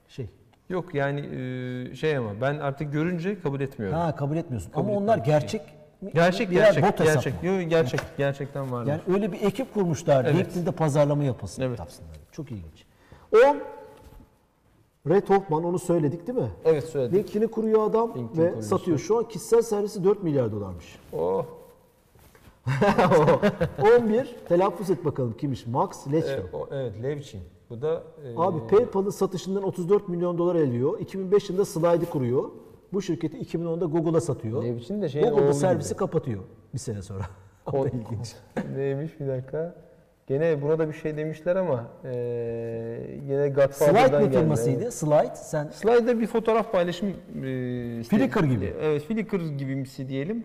şey. 0.07 0.29
Yok 0.69 0.95
yani 0.95 1.19
e, 1.19 1.95
şey 1.95 2.17
ama 2.17 2.41
ben 2.41 2.59
artık 2.59 2.93
görünce 2.93 3.39
kabul 3.39 3.61
etmiyorum. 3.61 3.97
Ha 3.97 4.15
kabul 4.15 4.37
etmiyorsun. 4.37 4.71
Kabul 4.71 4.89
Ama 4.89 4.97
onlar 4.97 5.17
gerçek 5.17 5.61
mi? 6.01 6.11
Gerçek 6.13 6.51
Birer 6.51 6.63
gerçek 6.63 6.83
bot 6.83 6.97
gerçek. 6.97 7.33
Yok 7.43 7.69
gerçek 7.69 7.99
gerçekten 8.17 8.71
var. 8.71 8.85
Yani 8.85 9.01
öyle 9.13 9.31
bir 9.31 9.41
ekip 9.41 9.73
kurmuşlar. 9.73 10.25
Evet. 10.25 10.35
LinkedIn'de 10.35 10.71
pazarlama 10.71 11.23
yapılsın. 11.23 11.61
Evet. 11.61 11.79
yapsınlar. 11.79 12.15
Çok 12.31 12.51
ilginç. 12.51 12.85
10 13.45 13.57
Red 15.09 15.29
Hoffman 15.29 15.63
onu 15.63 15.79
söyledik 15.79 16.27
değil 16.27 16.39
mi? 16.39 16.51
Evet 16.65 16.83
söyledim. 16.83 17.17
LinkedIn'i 17.19 17.47
kuruyor 17.47 17.83
adam 17.89 18.15
LinkedIn 18.15 18.41
ve 18.41 18.49
kurucusu. 18.49 18.69
satıyor. 18.77 18.97
Şu 18.97 19.17
an 19.17 19.23
kişisel 19.27 19.61
servisi 19.61 20.03
4 20.03 20.23
milyar 20.23 20.51
dolarmış. 20.51 20.99
Oh. 21.13 21.45
11 24.01 24.35
telaffuz 24.47 24.89
et 24.89 25.05
bakalım 25.05 25.33
kimmiş? 25.37 25.67
Max. 25.67 26.07
Evet, 26.13 26.45
o, 26.53 26.67
evet 26.71 27.03
Levchin. 27.03 27.41
Bu 27.69 27.81
da 27.81 28.03
e, 28.25 28.33
Abi 28.37 28.67
PayPal'ın 28.67 29.09
satışından 29.09 29.63
34 29.63 30.09
milyon 30.09 30.37
dolar 30.37 30.55
ediyor. 30.55 30.99
2005 30.99 31.49
yılında 31.49 31.65
Slide'ı 31.65 32.05
kuruyor. 32.09 32.49
Bu 32.93 33.01
şirketi 33.01 33.37
2010'da 33.37 33.85
Google'a 33.85 34.21
satıyor. 34.21 34.63
Levchin 34.63 35.01
de 35.01 35.09
şeyin 35.09 35.25
Google 35.27 35.41
oğlu 35.41 35.49
bu 35.49 35.53
servisi 35.53 35.89
gibi. 35.89 35.97
kapatıyor 35.99 36.43
bir 36.73 36.79
sene 36.79 37.01
sonra. 37.01 37.23
Kod- 37.65 37.87
ilginç. 37.87 38.35
Neymiş 38.75 39.19
bir 39.19 39.27
dakika. 39.27 39.75
Gene 40.27 40.61
buna 40.61 40.79
da 40.79 40.87
bir 40.87 40.93
şey 40.93 41.17
demişler 41.17 41.55
ama 41.55 41.87
e, 42.03 42.09
Slide 43.25 43.49
Godfather'dan 43.49 44.21
ne 44.21 44.25
geldi. 44.25 44.37
firmasıydı? 44.37 44.91
Slide 44.91 45.35
sen 45.35 45.67
Slide'da 45.67 46.19
bir 46.19 46.27
fotoğraf 46.27 46.71
paylaşım 46.71 47.09
e, 47.43 47.99
işte- 47.99 48.17
Flickr 48.17 48.43
gibi. 48.43 48.73
Evet, 48.81 49.03
Flickr 49.03 49.35
gibimsi 49.57 50.09
diyelim. 50.09 50.43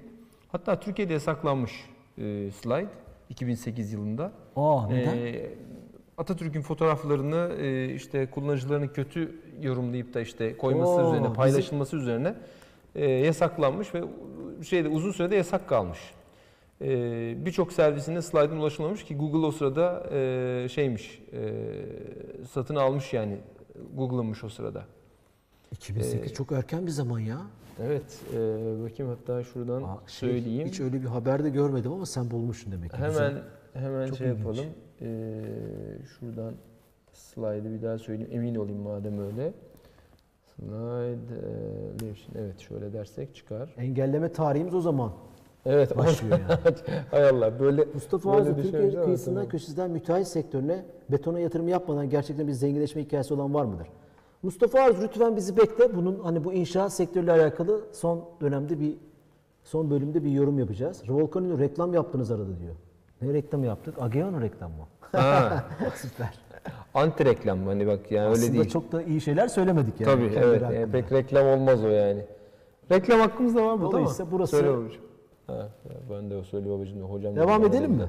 Hatta 0.49 0.81
Türkiye'de 0.81 1.13
yasaklanmış 1.13 1.73
e, 2.19 2.51
Slide 2.51 2.87
2008 3.29 3.93
yılında. 3.93 4.33
Aa 4.57 4.87
neden? 4.89 5.17
E, 5.17 5.47
Atatürk'ün 6.19 6.63
fotoğraflarını 6.63 7.53
e, 7.61 7.95
işte 7.95 8.27
kullanıcıların 8.31 8.89
kötü 8.89 9.41
yorumlayıp 9.63 10.15
da 10.15 10.21
işte 10.21 10.57
koyması 10.57 10.93
Oo, 10.93 11.09
üzerine, 11.09 11.33
paylaşılması 11.33 11.97
üzerine 11.97 12.35
e, 12.95 13.11
yasaklanmış 13.11 13.95
ve 13.95 14.03
şeyde 14.65 14.89
uzun 14.89 15.13
sürede 15.13 15.37
yasak 15.37 15.69
kalmış. 15.69 15.99
E, 16.83 17.47
Birçok 17.47 17.73
servisine 17.73 18.23
slide'ın 18.23 18.57
ulaşılmamış 18.57 19.05
ki 19.05 19.17
Google 19.17 19.47
o 19.47 19.53
sırada 19.53 20.07
e, 20.13 20.69
şeymiş, 20.71 21.23
e, 21.33 21.53
satın 22.51 22.75
almış 22.77 23.13
yani 23.13 23.39
Google'ınmış 23.97 24.45
o 24.45 24.49
sırada. 24.49 24.85
2008 25.73 26.33
çok 26.35 26.53
erken 26.53 26.87
bir 26.87 26.91
zaman 26.91 27.19
ya. 27.21 27.39
Evet, 27.83 28.21
e, 28.33 28.37
bakayım 28.83 29.17
hatta 29.19 29.45
şuradan 29.45 29.83
Aa, 29.83 29.99
şey, 30.07 30.29
söyleyeyim. 30.29 30.69
Hiç 30.69 30.81
öyle 30.81 31.03
bir 31.03 31.07
haberde 31.07 31.51
görmedim 31.51 31.93
ama 31.93 32.07
sen 32.07 32.31
bulmuşsun 32.31 32.73
demek 32.73 32.91
ki. 32.91 32.97
Hemen 32.97 33.11
Güzel. 33.11 33.43
hemen 33.73 34.07
Çok 34.07 34.19
şey 34.19 34.27
ilginç. 34.27 34.39
yapalım. 34.39 34.67
E, 35.01 35.09
şuradan 36.19 36.55
slide'ı 37.13 37.73
bir 37.73 37.83
daha 37.83 37.99
söyleyeyim. 37.99 38.31
Emin 38.33 38.55
olayım 38.55 38.81
madem 38.81 39.19
öyle. 39.19 39.53
Slide, 40.57 41.35
e, 42.07 42.41
evet 42.41 42.59
şöyle 42.59 42.93
dersek 42.93 43.35
çıkar. 43.35 43.75
Engelleme 43.77 44.33
tarihimiz 44.33 44.75
o 44.75 44.81
zaman 44.81 45.13
Evet, 45.67 45.97
başlıyor 45.99 46.39
yani. 46.49 46.77
Hay 47.11 47.29
Allah 47.29 47.61
böyle 47.61 47.85
Mustafa 47.95 48.33
Arzu 48.33 48.57
düşününce 48.57 48.71
Türkiye 48.81 48.97
ama 48.97 49.05
kıyısından 49.05 49.49
köşesinden 49.49 49.91
müteahhit 49.91 50.27
sektörüne 50.29 50.85
betona 51.11 51.41
yatırım 51.41 51.69
yapmadan 51.69 52.11
gerçekten 52.11 52.47
bir 52.49 52.53
zenginleşme 52.53 53.03
hikayesi 53.03 53.35
olan 53.35 53.55
var 53.55 53.65
mıdır? 53.65 53.87
Mustafa 54.43 54.81
Arzu 54.81 55.03
lütfen 55.03 55.37
bizi 55.37 55.57
bekle. 55.57 55.97
Bunun 55.97 56.19
hani 56.23 56.45
bu 56.45 56.53
inşaat 56.53 56.93
sektörüyle 56.93 57.33
alakalı 57.33 57.81
son 57.93 58.25
dönemde 58.41 58.81
bir 58.81 58.95
son 59.65 59.91
bölümde 59.91 60.25
bir 60.25 60.31
yorum 60.31 60.59
yapacağız. 60.59 61.03
Revolcano'nun 61.09 61.59
reklam 61.59 61.95
yaptınız 61.95 62.31
arada 62.31 62.59
diyor. 62.61 62.75
Ne 63.23 63.33
reklam 63.33 63.65
yaptık? 63.65 63.95
Ageo'nun 64.01 64.41
reklamı 64.43 64.75
mı? 64.77 64.85
Ha, 65.13 65.65
Süper. 65.97 66.39
anti 66.95 67.25
reklam 67.25 67.67
hani 67.67 67.87
bak 67.87 68.13
yani 68.13 68.29
Aslında 68.29 68.47
öyle 68.47 68.59
değil. 68.59 68.69
çok 68.71 68.93
da 68.93 69.03
iyi 69.03 69.21
şeyler 69.21 69.49
söylemedik 69.49 70.01
yani. 70.01 70.13
Tabii 70.13 70.33
evet 70.45 70.63
yani 70.63 70.93
pek 70.93 71.13
reklam 71.13 71.47
olmaz 71.47 71.85
o 71.85 71.89
yani. 71.89 72.25
Reklam 72.91 73.21
hakkımız 73.21 73.55
da 73.55 73.65
var 73.65 73.73
burada 73.81 73.85
ama. 73.87 73.93
Dolayısıyla 73.93 74.33
burası- 74.33 74.57
Söyle. 74.57 74.89
Ha, 75.51 75.69
ben 76.11 76.31
de 76.31 76.37
o 76.37 76.43
söyle 76.43 76.71
babacığım 76.71 77.03
hocam. 77.03 77.37
Devam 77.37 77.65
edelim 77.65 77.91
mi? 77.91 78.09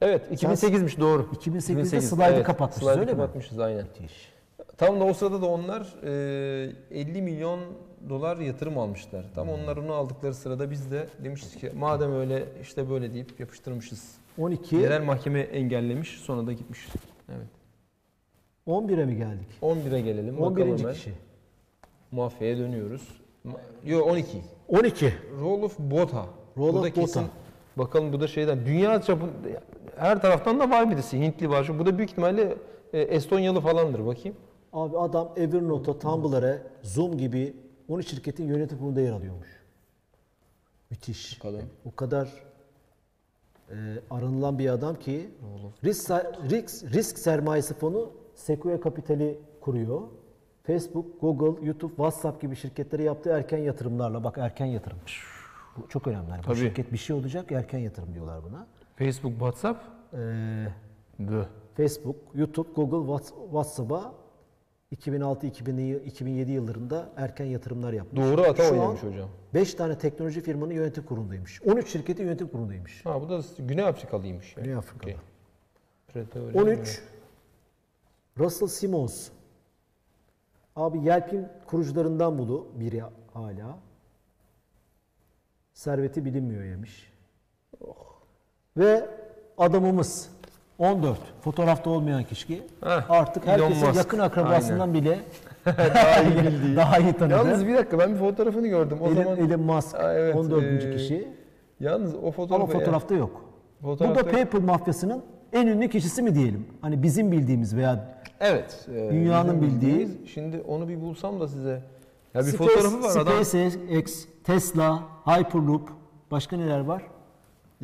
Evet 0.00 0.22
2008'miş 0.30 1.00
doğru. 1.00 1.22
2008'de 1.22 2.00
slide'ı 2.00 2.42
kapatmışız, 2.42 2.82
slide'ı 2.82 3.00
öyle 3.00 3.12
mi? 3.12 3.18
kapatmışız 3.18 3.58
aynen. 3.58 3.84
Müthiş. 3.84 4.32
Tam 4.76 5.00
da 5.00 5.04
o 5.04 5.14
sırada 5.14 5.42
da 5.42 5.46
onlar 5.46 5.94
e, 6.04 6.72
50 6.90 7.22
milyon 7.22 7.60
dolar 8.08 8.36
yatırım 8.36 8.78
almışlar. 8.78 9.24
Tam 9.34 9.48
onlar 9.48 9.76
onu 9.76 9.92
aldıkları 9.92 10.34
sırada 10.34 10.70
biz 10.70 10.90
de 10.90 11.08
demiştik 11.24 11.60
ki 11.60 11.72
madem 11.76 12.12
öyle 12.12 12.44
işte 12.62 12.90
böyle 12.90 13.14
deyip 13.14 13.40
yapıştırmışız. 13.40 14.14
12, 14.38 14.76
Yerel 14.76 15.02
mahkeme 15.02 15.40
engellemiş 15.40 16.20
sonra 16.20 16.46
da 16.46 16.52
gitmiş. 16.52 16.88
Evet. 17.28 17.48
11'e 18.66 19.04
mi 19.04 19.16
geldik? 19.16 19.48
11'e 19.62 20.00
gelelim. 20.00 20.40
11. 20.40 20.60
Bakalım 20.60 20.92
kişi. 20.92 21.12
Mafyaya 22.10 22.58
dönüyoruz. 22.58 23.08
Yo 23.84 24.00
12. 24.00 24.42
12. 24.68 25.14
Roll 25.40 25.62
of 25.62 25.78
Roll 26.58 26.74
bu 26.74 26.82
da 26.82 26.90
kesin. 26.92 27.22
Botha. 27.22 27.32
Bakalım 27.76 28.12
bu 28.12 28.20
da 28.20 28.26
şeyden 28.28 28.66
dünya 28.66 29.02
çapında 29.02 29.30
her 29.96 30.22
taraftan 30.22 30.60
da 30.60 30.70
var 30.70 30.90
birisi. 30.90 31.18
Hintli 31.20 31.50
var. 31.50 31.64
Şu- 31.64 31.78
Bu 31.78 31.86
da 31.86 31.98
büyük 31.98 32.10
ihtimalle 32.10 32.56
e, 32.92 33.00
Estonyalı 33.00 33.60
falandır 33.60 34.06
bakayım. 34.06 34.36
Abi 34.72 34.98
adam 34.98 35.32
Evernote'a, 35.36 35.98
Tumblr'a, 35.98 36.58
Zoom 36.82 37.18
gibi 37.18 37.56
13 37.88 38.08
şirketin 38.08 38.46
yönetim 38.46 38.78
kurulunda 38.78 39.00
yer 39.00 39.12
alıyormuş. 39.12 39.48
Müthiş. 40.90 41.38
Bakalım. 41.40 41.62
O 41.92 41.96
kadar 41.96 42.28
e, 43.70 43.74
aranılan 44.10 44.58
bir 44.58 44.68
adam 44.68 44.94
ki 44.98 45.30
risk, 45.84 46.10
risk, 46.50 46.94
risk 46.94 47.18
sermayesi 47.18 47.74
fonu 47.74 48.10
Sequoia 48.34 48.80
Capital'i 48.84 49.38
kuruyor. 49.60 50.00
Facebook, 50.66 51.20
Google, 51.20 51.66
YouTube, 51.66 51.90
WhatsApp 51.96 52.42
gibi 52.42 52.56
şirketlere 52.56 53.02
yaptığı 53.02 53.30
erken 53.30 53.58
yatırımlarla 53.58 54.24
bak 54.24 54.38
erken 54.38 54.66
yatırım. 54.66 54.98
Bu 55.76 55.88
çok 55.88 56.06
önemli. 56.06 56.30
Yani 56.30 56.38
bu 56.38 56.46
Tabii. 56.46 56.56
şirket 56.56 56.92
bir 56.92 56.98
şey 56.98 57.16
olacak 57.16 57.52
erken 57.52 57.78
yatırım 57.78 58.14
diyorlar 58.14 58.44
buna. 58.44 58.66
Facebook, 58.96 59.32
WhatsApp. 59.32 59.84
Ee. 60.14 60.66
Facebook, 61.76 62.16
YouTube, 62.34 62.68
Google, 62.74 63.12
Whats- 63.12 63.44
WhatsApp'a 63.44 64.14
2006-2007 64.96 66.50
yıllarında 66.50 67.12
erken 67.16 67.44
yatırımlar 67.44 67.92
yapmış. 67.92 68.22
Doğru 68.22 68.42
hata 68.42 68.62
Şu 68.64 68.72
oynamış 68.72 69.02
hocam. 69.02 69.28
5 69.54 69.74
tane 69.74 69.98
teknoloji 69.98 70.40
firmanın 70.40 70.72
yönetim 70.72 71.04
kurulundaymış. 71.04 71.62
13 71.62 71.88
şirketin 71.88 72.24
yönetim 72.24 72.48
kurulundaymış. 72.48 73.06
Ha 73.06 73.20
bu 73.22 73.28
da 73.28 73.40
Güney 73.58 73.84
Afrikalıymış. 73.84 74.56
Yani. 74.56 74.64
Güney. 74.64 74.78
Okey. 74.96 75.16
Pretoria. 76.08 76.62
13 76.62 77.02
Russell 78.38 78.68
Simmons. 78.68 79.28
Abi 80.76 80.98
Yelp'in 80.98 81.46
kurucularından 81.66 82.38
bulu 82.38 82.68
biri 82.74 83.02
hala. 83.34 83.78
Serveti 85.74 86.24
bilinmiyor 86.24 86.64
yemiş. 86.64 87.12
Ve 88.76 89.06
adamımız 89.58 90.30
14. 90.78 91.18
Fotoğrafta 91.40 91.90
olmayan 91.90 92.24
kişi 92.24 92.62
Heh, 92.84 93.10
artık 93.10 93.46
herkesin 93.46 93.86
Musk. 93.86 93.96
yakın 93.96 94.18
akrabasından 94.18 94.94
bile 94.94 95.18
Daha 95.66 96.22
iyi 96.22 96.36
bildiği. 96.36 96.76
daha 96.76 96.98
iyi 96.98 97.12
tanıdı. 97.12 97.34
Yalnız 97.34 97.66
bir 97.66 97.74
dakika 97.74 97.98
ben 97.98 98.14
bir 98.14 98.18
fotoğrafını 98.18 98.68
gördüm. 98.68 98.98
O 99.00 99.06
Elon, 99.06 99.22
zaman 99.24 99.38
Elon 99.38 99.60
Musk 99.60 99.94
Aa, 99.94 100.14
evet, 100.14 100.36
14. 100.36 100.64
ee, 100.84 100.90
kişi 100.96 101.28
yalnız 101.80 102.14
o 102.14 102.30
fotoğrafı 102.32 102.64
ama 102.64 102.72
fotoğrafta 102.72 103.14
yok. 103.14 103.44
Fotoğrafta- 103.82 104.10
Bu 104.10 104.14
da 104.14 104.30
PayPal 104.30 104.60
mafyasının 104.60 105.22
en 105.52 105.66
ünlü 105.66 105.88
kişisi 105.88 106.22
mi 106.22 106.34
diyelim? 106.34 106.66
Hani 106.80 107.02
bizim 107.02 107.32
bildiğimiz 107.32 107.76
veya 107.76 108.18
Evet. 108.40 108.86
e, 108.94 109.10
Dünyanın 109.12 109.62
bildiği-. 109.62 110.08
Şimdi 110.34 110.60
onu 110.68 110.88
bir 110.88 111.00
bulsam 111.00 111.40
da 111.40 111.48
size. 111.48 111.82
Ya 112.34 112.40
bir 112.40 112.46
Space- 112.46 112.56
fotoğrafı 112.56 113.02
var 113.02 113.16
adam. 113.16 113.44
SpaceX, 113.44 114.26
Tesla, 114.44 115.02
Hyperloop, 115.24 115.88
başka 116.30 116.56
neler 116.56 116.80
var? 116.80 117.02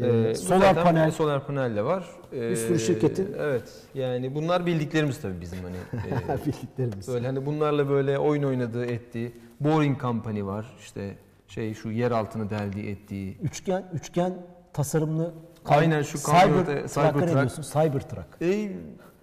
Ee, 0.02 0.34
solar 0.34 0.60
zaten 0.60 0.84
panel. 0.84 1.10
Solar 1.10 1.46
panel 1.46 1.76
de 1.76 1.84
var. 1.84 2.04
Ee, 2.32 2.50
Bir 2.50 2.56
sürü 2.56 2.78
şirketin- 2.78 3.34
Evet. 3.38 3.72
Yani 3.94 4.34
bunlar 4.34 4.66
bildiklerimiz 4.66 5.20
tabii 5.20 5.40
bizim 5.40 5.58
hani. 5.62 6.02
e, 6.42 6.46
Bildiklerimiz. 6.46 7.08
böyle 7.08 7.26
hani 7.26 7.46
bunlarla 7.46 7.88
böyle 7.88 8.18
oyun 8.18 8.42
oynadığı, 8.42 8.84
ettiği. 8.86 9.32
Boring 9.60 10.00
Company 10.00 10.44
var. 10.44 10.66
İşte 10.80 11.14
şey 11.48 11.74
şu 11.74 11.90
yer 11.90 12.10
altını 12.10 12.50
deldiği, 12.50 12.90
ettiği. 12.90 13.38
Üçgen 13.42 13.84
üçgen 13.92 14.34
tasarımlı 14.72 15.34
Aynen 15.66 16.02
şu 16.02 16.18
Cyber, 16.18 16.74
ne 16.74 16.88
Cybertruck. 16.88 17.28
diyorsun? 17.32 17.62
Cybertruck. 17.62 18.26
E, 18.42 18.72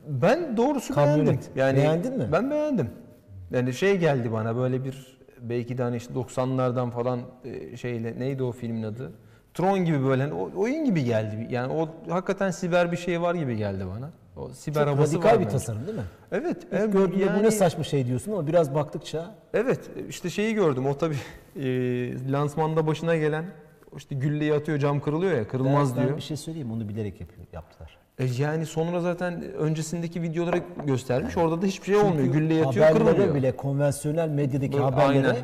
ben 0.07 0.57
doğrusu 0.57 0.93
Kamyonet. 0.93 1.25
beğendim. 1.27 1.49
Yani 1.55 1.77
Beğendin 1.77 2.17
mi? 2.17 2.29
Ben 2.31 2.51
beğendim. 2.51 2.89
Yani 3.51 3.73
şey 3.73 3.97
geldi 3.97 4.31
bana 4.31 4.55
böyle 4.55 4.83
bir 4.83 5.17
belki 5.49 5.77
de 5.77 5.84
hani 5.84 5.95
işte 5.97 6.13
90'lardan 6.13 6.91
falan 6.91 7.19
e, 7.45 7.77
şeyle 7.77 8.19
neydi 8.19 8.43
o 8.43 8.51
filmin 8.51 8.84
adı? 8.84 9.12
Tron 9.53 9.86
gibi 9.86 10.03
böyle 10.05 10.21
hani 10.23 10.34
o- 10.34 10.51
oyun 10.55 10.86
gibi 10.86 11.03
geldi. 11.03 11.47
Yani 11.51 11.73
o 11.73 11.89
hakikaten 12.10 12.51
siber 12.51 12.91
bir 12.91 12.97
şey 12.97 13.21
var 13.21 13.36
gibi 13.36 13.58
geldi 13.58 13.86
bana. 13.95 14.10
O 14.38 14.49
siber 14.49 14.86
Çok 14.86 14.99
radikal 14.99 15.29
var 15.29 15.34
bir 15.34 15.39
bence. 15.39 15.49
tasarım 15.49 15.88
değil 15.88 15.97
mi? 15.97 16.03
Evet. 16.31 16.63
İlk 16.63 16.73
em, 16.73 16.91
gördüğünde 16.91 17.17
bu 17.25 17.29
yani- 17.29 17.43
ne 17.43 17.51
saçma 17.51 17.84
şey 17.84 18.05
diyorsun 18.08 18.31
ama 18.31 18.47
biraz 18.47 18.75
baktıkça 18.75 19.36
Evet 19.53 19.79
işte 20.10 20.29
şeyi 20.29 20.53
gördüm 20.53 20.86
o 20.88 20.97
tabii 20.97 21.15
e, 21.55 22.31
lansmanda 22.31 22.88
başına 22.88 23.15
gelen 23.15 23.45
işte 23.97 24.15
gülleyi 24.15 24.53
atıyor 24.53 24.77
cam 24.77 24.99
kırılıyor 24.99 25.38
ya 25.38 25.47
kırılmaz 25.47 25.91
ben, 25.91 25.97
ben 26.01 26.05
diyor. 26.08 26.17
bir 26.17 26.21
şey 26.23 26.38
söyleyeyim 26.38 26.71
onu 26.71 26.89
bilerek 26.89 27.21
yapıyor, 27.21 27.47
yaptılar. 27.53 27.97
E 28.19 28.25
yani 28.39 28.65
sonra 28.65 29.01
zaten 29.01 29.43
öncesindeki 29.54 30.21
videoları 30.21 30.62
göstermiş. 30.86 31.38
Orada 31.38 31.62
da 31.62 31.65
hiçbir 31.65 31.86
şey 31.86 31.95
olmuyor. 31.95 32.28
Gülle 32.34 32.54
yatıyor, 32.54 32.91
kırılmıyor. 32.91 33.36
bile 33.36 33.51
konvansiyonel 33.56 34.30
medyadaki 34.30 34.73
Böyle, 34.73 34.84
haberlere 34.84 35.28
aynen. 35.28 35.43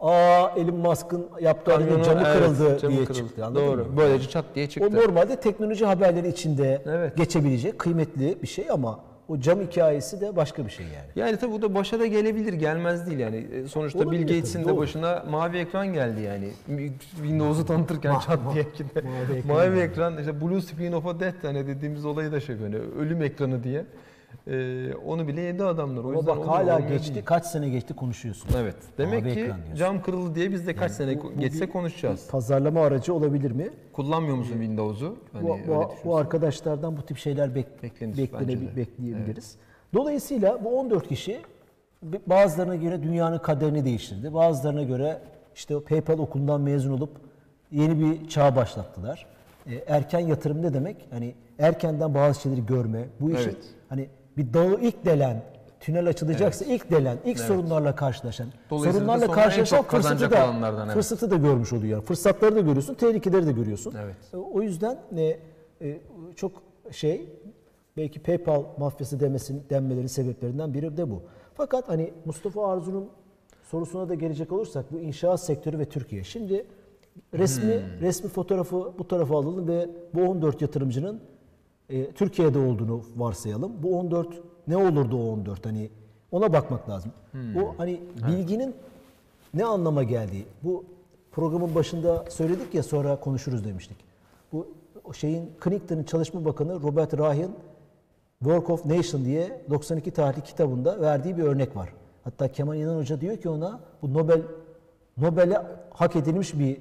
aa 0.00 0.50
Elon 0.56 0.74
Musk'ın 0.76 1.26
yaptığı 1.40 1.70
Kamyonu, 1.70 2.04
camı 2.04 2.22
evet, 2.26 2.36
kırıldı 2.38 2.78
camı 2.78 2.94
diye 2.94 3.04
kırıldı. 3.04 3.18
çıktı. 3.28 3.44
Anladın 3.46 3.66
Doğru. 3.66 3.76
mı? 3.84 3.96
Böylece 3.96 4.28
çat 4.28 4.44
diye 4.54 4.66
O 4.66 4.68
çıktı. 4.68 4.94
normalde 4.96 5.36
teknoloji 5.40 5.84
haberleri 5.86 6.28
içinde 6.28 6.82
Evet. 6.86 7.16
geçebilecek 7.16 7.78
kıymetli 7.78 8.42
bir 8.42 8.46
şey 8.48 8.70
ama 8.70 9.00
o 9.32 9.40
cam 9.40 9.60
hikayesi 9.60 10.20
de 10.20 10.36
başka 10.36 10.66
bir 10.66 10.70
şey 10.70 10.86
yani. 10.86 11.06
Yani 11.16 11.36
tabii 11.36 11.52
bu 11.52 11.62
da 11.62 11.74
başa 11.74 12.00
da 12.00 12.06
gelebilir, 12.06 12.52
gelmez 12.52 13.06
değil 13.06 13.18
yani. 13.18 13.36
E, 13.36 13.68
Sonuçta 13.68 13.98
Olabilir 13.98 14.28
Bill 14.28 14.34
Gates'in 14.34 14.52
tabii, 14.58 14.64
de 14.64 14.68
doğru. 14.68 14.80
başına 14.80 15.24
mavi 15.30 15.58
ekran 15.58 15.92
geldi 15.92 16.20
yani. 16.20 16.48
Windows'u 17.16 17.66
tanıtırken 17.66 18.18
çat 18.18 18.38
diye 18.54 18.66
mavi 18.94 19.38
ekran 19.38 19.56
Mavi 19.56 19.78
yani. 19.78 19.80
ekran, 19.80 20.18
işte 20.18 20.40
Blue 20.40 20.60
Screen 20.60 20.92
of 20.92 21.06
a 21.06 21.20
Death 21.20 21.44
hani 21.44 21.66
dediğimiz 21.66 22.04
olayı 22.04 22.32
da 22.32 22.40
şey 22.40 22.60
böyle 22.60 22.78
ölüm 22.78 23.22
ekranı 23.22 23.64
diye. 23.64 23.84
E, 24.46 24.94
onu 25.06 25.28
bile 25.28 25.40
yedi 25.40 25.64
adamlar. 25.64 26.04
O 26.04 26.08
Ama 26.08 26.16
yüzden 26.16 26.36
bak 26.36 26.46
hala 26.46 26.74
olmuyor 26.76 26.90
geçti 26.92 27.14
değil. 27.14 27.26
kaç 27.26 27.46
sene 27.46 27.68
geçti 27.68 27.94
konuşuyorsun. 27.94 28.48
Evet. 28.58 28.76
Demek 28.98 29.22
Mavi 29.22 29.34
ki 29.34 29.40
ekran 29.40 29.56
diyorsun. 29.56 29.74
cam 29.76 30.02
kırıldı 30.02 30.34
diye 30.34 30.50
biz 30.52 30.66
de 30.66 30.74
kaç 30.76 30.92
sene 30.92 31.22
bu- 31.22 31.32
geçse 31.40 31.66
bir- 31.66 31.72
konuşacağız. 31.72 32.28
Pazarlama 32.30 32.80
aracı 32.80 33.14
olabilir 33.14 33.50
mi? 33.50 33.70
Kullanmıyor 33.92 34.36
musun 34.36 34.52
Windows'u? 34.52 35.16
Hani 35.32 35.48
bu, 35.48 35.54
öyle 35.54 35.68
bu, 35.68 35.90
bu 36.04 36.16
arkadaşlardan 36.16 36.96
bu 36.96 37.02
tip 37.02 37.18
şeyler 37.18 37.54
bek, 37.54 37.82
Beklenir 37.82 38.16
beklene- 38.16 38.40
bence 38.40 38.60
de. 38.60 38.76
bekleyebiliriz. 38.76 39.56
Dolayısıyla 39.94 40.64
bu 40.64 40.78
14 40.80 41.08
kişi 41.08 41.40
bazılarına 42.26 42.76
göre 42.76 43.02
dünyanın 43.02 43.38
kaderini 43.38 43.84
değiştirdi. 43.84 44.34
Bazılarına 44.34 44.82
göre 44.82 45.18
işte 45.54 45.76
o 45.76 45.80
PayPal 45.84 46.18
okulundan 46.18 46.60
mezun 46.60 46.92
olup 46.92 47.10
yeni 47.72 48.00
bir 48.00 48.28
çağ 48.28 48.56
başlattılar. 48.56 49.26
E, 49.66 49.74
erken 49.74 50.20
yatırım 50.20 50.62
ne 50.62 50.74
demek? 50.74 50.96
Hani 51.10 51.34
erkenden 51.58 52.14
bazı 52.14 52.40
şeyleri 52.40 52.66
görme. 52.66 53.04
Bu 53.20 53.30
işin 53.30 53.42
Evet. 53.44 53.56
hani 53.88 54.08
bir 54.36 54.52
dağı 54.52 54.80
ilk 54.80 55.04
delen, 55.04 55.42
tünel 55.80 56.08
açılacaksa 56.08 56.64
ilk 56.64 56.90
delen, 56.90 57.18
ilk 57.24 57.38
sorunlarla 57.40 57.94
karşılaşan, 57.94 58.46
Dolayısıyla 58.70 58.92
sorunlarla 59.00 59.24
en 59.24 59.32
karşılaşan 59.32 59.76
çok 59.76 59.90
fırsatı 59.90 60.14
kazanacak 60.14 60.32
da, 60.32 60.44
olanlardan, 60.44 60.84
evet. 60.86 60.94
fırsatı 60.94 61.30
da 61.30 61.36
görmüş 61.36 61.72
oluyor. 61.72 61.92
Yani 61.92 62.02
fırsatları 62.04 62.54
da 62.56 62.60
görüyorsun, 62.60 62.94
tehlikeleri 62.94 63.46
de 63.46 63.52
görüyorsun. 63.52 63.94
Evet. 64.04 64.16
E, 64.34 64.36
O 64.36 64.62
yüzden 64.62 64.98
e, 65.16 65.38
e, 65.80 66.00
çok 66.36 66.52
şey 66.90 67.26
belki 67.96 68.20
PayPal 68.22 68.64
mafyası 68.78 69.20
demesin 69.20 69.62
denmelerinin 69.70 70.06
sebeplerinden 70.06 70.74
biri 70.74 70.96
de 70.96 71.10
bu. 71.10 71.22
Fakat 71.54 71.88
hani 71.88 72.12
Mustafa 72.24 72.72
Arzu'nun 72.72 73.08
sorusuna 73.62 74.08
da 74.08 74.14
gelecek 74.14 74.52
olursak 74.52 74.92
bu 74.92 74.98
inşaat 75.00 75.40
sektörü 75.40 75.78
ve 75.78 75.84
Türkiye. 75.84 76.24
Şimdi 76.24 76.66
resmi 77.34 77.74
Hmm. 77.74 78.00
resmi 78.00 78.28
fotoğrafı 78.30 78.92
bu 78.98 79.08
tarafa 79.08 79.34
alalım 79.38 79.68
ve 79.68 79.88
bu 80.14 80.20
14 80.22 80.62
yatırımcının 80.62 81.20
e, 81.88 82.12
Türkiye'de 82.12 82.58
olduğunu 82.58 83.02
varsayalım. 83.16 83.72
Bu 83.82 83.98
14 83.98 84.28
ne 84.68 84.76
olurdu 84.76 85.16
o 85.16 85.32
14 85.32 85.66
hani 85.66 85.90
ona 86.32 86.52
bakmak 86.52 86.88
lazım. 86.88 87.12
Hmm. 87.32 87.54
Hani 87.78 88.00
bilginin 88.28 88.74
ne 89.54 89.64
anlama 89.64 90.02
geldiği. 90.02 90.46
Bu 90.62 90.84
programın 91.32 91.74
başında 91.74 92.24
söyledik 92.30 92.74
ya 92.74 92.82
sonra 92.82 93.20
konuşuruz 93.20 93.64
demiştik. 93.64 93.96
Bu 94.52 94.66
şeyin 95.14 95.50
Clinton'ın 95.64 96.04
çalışma 96.04 96.44
bakanı 96.44 96.82
Robert 96.82 97.14
Ryan 97.14 97.50
Work 98.38 98.70
of 98.70 98.84
Nation 98.84 99.24
diye 99.24 99.62
92 99.70 100.10
tarihli 100.10 100.42
kitabında 100.42 101.00
verdiği 101.00 101.36
bir 101.36 101.42
örnek 101.42 101.76
var. 101.76 101.92
Hatta 102.24 102.52
Kemal 102.52 102.76
İnan 102.76 102.96
Hoca 102.96 103.20
diyor 103.20 103.36
ki 103.36 103.48
ona 103.48 103.80
bu 104.02 104.14
Nobel 104.14 104.42
Nobel'e 105.16 105.62
hak 105.90 106.16
edilmiş 106.16 106.58
bir 106.58 106.76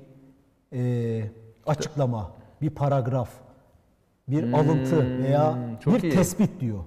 e, 0.73 1.31
açıklama, 1.65 2.31
bir 2.61 2.69
paragraf, 2.69 3.29
bir 4.31 4.53
alıntı 4.53 5.23
veya 5.23 5.55
Hmm, 5.55 5.93
bir 5.95 6.03
iyi. 6.03 6.11
tespit 6.11 6.59
diyor. 6.59 6.83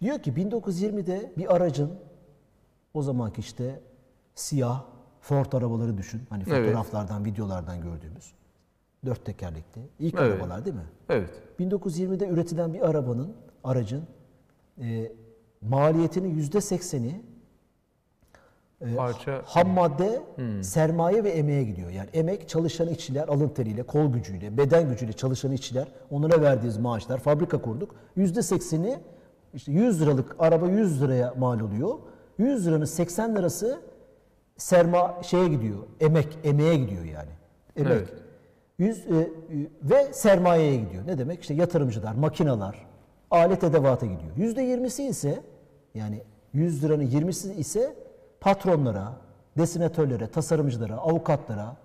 Diyor 0.00 0.18
ki 0.18 0.32
1920'de 0.32 1.32
bir 1.36 1.54
aracın 1.56 1.90
o 2.94 3.02
zamanki 3.02 3.40
işte 3.40 3.80
siyah 4.34 4.84
Ford 5.20 5.52
arabaları 5.52 5.98
düşün. 5.98 6.22
Hani 6.30 6.44
Evet. 6.48 6.66
fotoğraflardan, 6.66 7.24
videolardan 7.24 7.80
gördüğümüz. 7.80 8.32
Dört 9.04 9.24
tekerlekli. 9.24 9.80
ilk 9.98 10.14
Evet. 10.14 10.32
arabalar 10.32 10.64
değil 10.64 10.76
mi? 10.76 10.86
Evet. 11.08 11.30
1920'de 11.60 12.28
üretilen 12.28 12.74
bir 12.74 12.88
arabanın, 12.88 13.32
aracın 13.64 14.04
e, 14.80 15.12
maliyetinin 15.62 16.28
yüzde 16.34 16.60
sekseni 16.60 17.22
Parça 18.96 19.42
ham 19.44 19.68
madde, 19.68 20.22
Hmm. 20.36 20.62
sermaye 20.62 21.24
ve 21.24 21.30
emeğe 21.30 21.64
gidiyor. 21.64 21.90
Yani 21.90 22.08
emek 22.12 22.48
çalışan 22.48 22.88
işçiler 22.88 23.28
alın 23.28 23.48
teriyle, 23.48 23.82
kol 23.82 24.12
gücüyle, 24.12 24.56
beden 24.56 24.88
gücüyle 24.88 25.12
çalışan 25.12 25.52
işçiler, 25.52 25.88
onlara 26.10 26.42
verdiğimiz 26.42 26.78
maaşlar, 26.78 27.18
fabrika 27.18 27.62
kurduk. 27.62 27.94
Yüzde 28.16 28.42
sekseni 28.42 28.98
işte 29.54 29.72
100 29.72 30.02
liralık 30.02 30.36
araba 30.38 30.68
100 30.68 31.02
liraya 31.02 31.34
mal 31.38 31.60
oluyor. 31.60 31.98
100 32.38 32.66
liranın 32.66 32.84
80 32.84 33.36
lirası 33.36 33.80
serma 34.56 35.18
şeye 35.22 35.48
gidiyor, 35.48 35.78
emek, 36.00 36.38
emeğe 36.44 36.76
gidiyor 36.76 37.04
yani. 37.04 37.30
Emek. 37.76 37.92
Evet. 37.92 38.08
Yüz, 38.78 38.98
e, 39.06 39.30
ve 39.82 40.12
sermayeye 40.12 40.76
gidiyor. 40.76 41.06
Ne 41.06 41.18
demek? 41.18 41.40
İşte 41.40 41.54
yatırımcılar, 41.54 42.14
makineler, 42.14 42.86
alet 43.30 43.64
edevata 43.64 44.06
gidiyor. 44.06 44.36
Yüzde 44.36 44.62
yirmisi 44.62 45.04
ise 45.04 45.40
yani 45.94 46.22
100 46.52 46.84
liranın 46.84 47.06
20'si 47.06 47.52
ise 47.54 47.94
patronlara, 48.40 49.12
desinatörlere, 49.58 50.26
tasarımcılara, 50.26 50.94
avukatlara, 50.94 51.76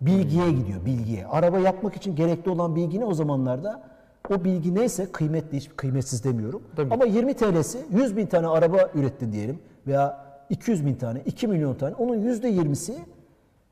bilgiye 0.00 0.50
gidiyor, 0.50 0.84
bilgiye. 0.86 1.26
Araba 1.26 1.58
yapmak 1.58 1.96
için 1.96 2.16
gerekli 2.16 2.50
olan 2.50 2.76
bilgi 2.76 3.00
ne 3.00 3.04
o 3.04 3.14
zamanlarda? 3.14 3.82
O 4.30 4.44
bilgi 4.44 4.74
neyse 4.74 5.12
kıymetli, 5.12 5.56
hiç 5.56 5.70
kıymetsiz 5.76 6.24
demiyorum. 6.24 6.62
Tabii. 6.76 6.94
Ama 6.94 7.04
20 7.04 7.34
TL'si 7.34 7.78
100 7.90 8.16
bin 8.16 8.26
tane 8.26 8.46
araba 8.46 8.90
ürettin 8.94 9.32
diyelim 9.32 9.58
veya 9.86 10.26
200 10.50 10.86
bin 10.86 10.94
tane, 10.94 11.20
2 11.26 11.48
milyon 11.48 11.74
tane. 11.74 11.94
Onun 11.94 12.16
yüzde 12.16 12.50
20'si 12.50 12.94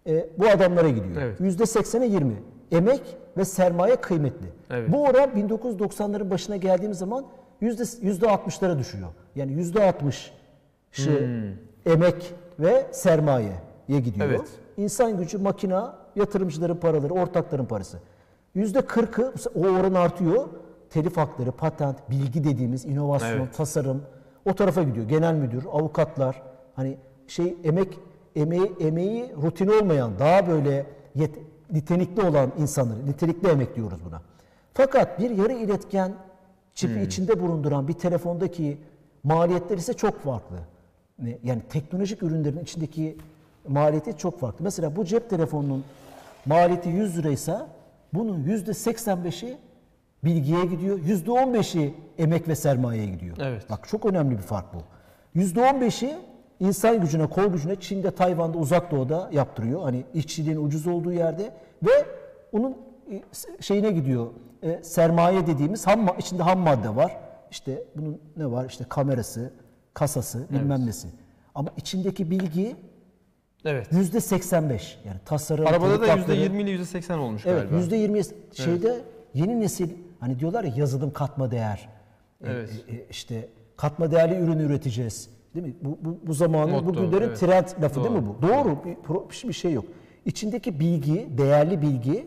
e, 0.06 0.28
bu 0.38 0.48
adamlara 0.48 0.88
gidiyor. 0.88 1.22
Evet. 1.22 1.40
Yüzde 1.40 1.62
80'e 1.62 2.06
20. 2.06 2.34
Emek 2.72 3.16
ve 3.36 3.44
sermaye 3.44 3.96
kıymetli. 3.96 4.46
Evet. 4.70 4.92
Bu 4.92 5.02
oran 5.02 5.30
1990'ların 5.30 6.30
başına 6.30 6.56
geldiğimiz 6.56 6.98
zaman 6.98 7.24
yüzde 7.60 8.06
yüzde 8.06 8.26
60'lara 8.26 8.78
düşüyor. 8.78 9.08
Yani 9.36 9.52
yüzde 9.52 9.78
60'ı 9.78 11.54
emek 11.86 12.34
ve 12.60 12.86
sermayeye 12.92 13.56
gidiyor. 13.88 14.26
Evet. 14.26 14.48
İnsan 14.76 15.16
gücü, 15.18 15.38
makina, 15.38 15.96
yatırımcıların 16.16 16.76
paraları, 16.76 17.14
ortakların 17.14 17.64
parası. 17.64 17.98
Yüzde 18.54 18.78
40'ı 18.78 19.32
o 19.54 19.60
oran 19.60 19.94
artıyor. 19.94 20.48
Telif 20.90 21.16
hakları, 21.16 21.52
patent, 21.52 22.10
bilgi 22.10 22.44
dediğimiz 22.44 22.84
inovasyon, 22.84 23.28
Evet. 23.30 23.56
tasarım 23.56 24.02
o 24.44 24.54
tarafa 24.54 24.82
gidiyor. 24.82 25.08
Genel 25.08 25.34
müdür, 25.34 25.64
avukatlar, 25.72 26.42
hani 26.76 26.96
şey 27.26 27.56
emek 27.64 27.98
emeği 28.36 28.72
emeği 28.80 29.32
rutin 29.42 29.68
olmayan, 29.68 30.18
daha 30.18 30.46
böyle 30.46 30.86
yet, 31.14 31.38
nitelikli 31.72 32.22
olan 32.22 32.52
insanları, 32.58 33.06
nitelikli 33.06 33.48
emek 33.48 33.76
diyoruz 33.76 33.98
buna. 34.06 34.22
Fakat 34.74 35.18
bir 35.20 35.30
yarı 35.30 35.52
iletken 35.52 36.12
çipi 36.74 37.00
içinde 37.00 37.40
bulunduran 37.40 37.88
bir 37.88 37.92
telefondaki 37.92 38.78
maliyetler 39.24 39.78
ise 39.78 39.92
çok 39.92 40.20
farklı. 40.20 40.56
Yani 41.42 41.62
teknolojik 41.70 42.22
ürünlerin 42.22 42.58
içindeki 42.58 43.16
maliyeti 43.68 44.16
çok 44.18 44.40
farklı. 44.40 44.64
Mesela 44.64 44.96
bu 44.96 45.04
cep 45.04 45.30
telefonunun 45.30 45.84
maliyeti 46.46 46.88
100 46.88 47.18
liraysa 47.18 47.68
bunun 48.14 48.44
%85'i 48.44 49.56
bilgiye 50.24 50.64
gidiyor. 50.64 50.98
%15'i 50.98 51.94
emek 52.18 52.48
ve 52.48 52.54
sermayeye 52.54 53.06
gidiyor. 53.06 53.36
Evet. 53.40 53.70
Bak 53.70 53.88
çok 53.88 54.06
önemli 54.06 54.36
bir 54.36 54.42
fark 54.42 54.66
bu. 54.74 54.78
%15'i 55.40 56.16
insan 56.60 57.00
gücüne, 57.00 57.26
kol 57.26 57.46
gücüne 57.46 57.80
Çin'de, 57.80 58.10
Tayvan'da, 58.10 58.58
Uzak 58.58 58.90
Doğu'da 58.90 59.30
yaptırıyor. 59.32 59.82
Hani 59.82 60.04
işçiliğin 60.14 60.66
ucuz 60.66 60.86
olduğu 60.86 61.12
yerde 61.12 61.52
ve 61.82 62.06
onun 62.52 62.76
e, 63.10 63.22
şeyine 63.60 63.90
gidiyor. 63.90 64.26
E, 64.62 64.82
sermaye 64.82 65.46
dediğimiz 65.46 65.86
ham 65.86 66.08
içinde 66.18 66.42
ham 66.42 66.58
madde 66.58 66.96
var. 66.96 67.16
İşte 67.50 67.84
bunun 67.96 68.20
ne 68.36 68.50
var? 68.50 68.64
İşte 68.64 68.84
kamerası, 68.88 69.52
kasası, 69.94 70.46
bilmem 70.50 70.86
nesi. 70.86 71.08
Ama 71.54 71.68
içindeki 71.76 72.30
bilgi 72.30 72.76
Evet. 73.64 73.86
yüzde 73.92 74.20
85. 74.20 74.98
Yani 75.06 75.16
tasarım, 75.24 75.66
Arabada 75.66 76.00
da 76.00 76.06
tetkikatları- 76.06 76.36
%20 76.36 76.62
ile 76.62 76.70
%80 76.70 77.18
olmuş 77.18 77.46
Evet 77.46 77.60
galiba. 77.62 77.76
yüzde 77.76 77.96
yirmi 77.96 78.20
şeyde 78.52 79.00
yeni 79.34 79.60
nesil 79.60 79.90
hani 80.20 80.38
diyorlar 80.38 80.64
ya 80.64 80.72
yazılım 80.76 81.12
katma 81.12 81.50
değer. 81.50 81.88
E, 82.44 82.50
Evet. 82.52 82.70
e, 82.88 82.94
e, 82.96 83.06
işte 83.10 83.48
katma 83.76 84.10
değerli 84.10 84.34
ürün 84.34 84.58
üreteceğiz. 84.58 85.30
Değil 85.54 85.66
mi? 85.66 85.74
Bu, 85.82 85.98
bu, 86.02 86.18
bu 86.26 86.34
zamanın 86.34 86.70
Motto, 86.70 86.86
bugünlerin 86.86 87.28
evet. 87.28 87.38
trend 87.40 87.66
lafı 87.82 88.04
değil 88.04 88.14
mi 88.14 88.22
Doğru, 88.26 88.36
bu? 88.42 88.48
Doğru. 88.48 88.84
Bir, 88.84 88.94
pro- 88.94 89.48
bir 89.48 89.52
şey 89.52 89.72
yok. 89.72 89.84
İçindeki 90.24 90.80
bilgi, 90.80 91.28
değerli 91.38 91.82
bilgi 91.82 92.26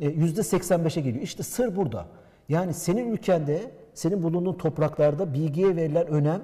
e, 0.00 0.08
yüzde 0.08 0.40
85'e 0.40 1.00
geliyor. 1.02 1.22
İşte 1.24 1.42
sır 1.42 1.76
burada. 1.76 2.06
Yani 2.48 2.74
senin 2.74 3.12
ülkende, 3.12 3.70
senin 3.94 4.22
bulunduğun 4.22 4.54
topraklarda 4.54 5.34
bilgiye 5.34 5.76
verilen 5.76 6.06
önem, 6.06 6.42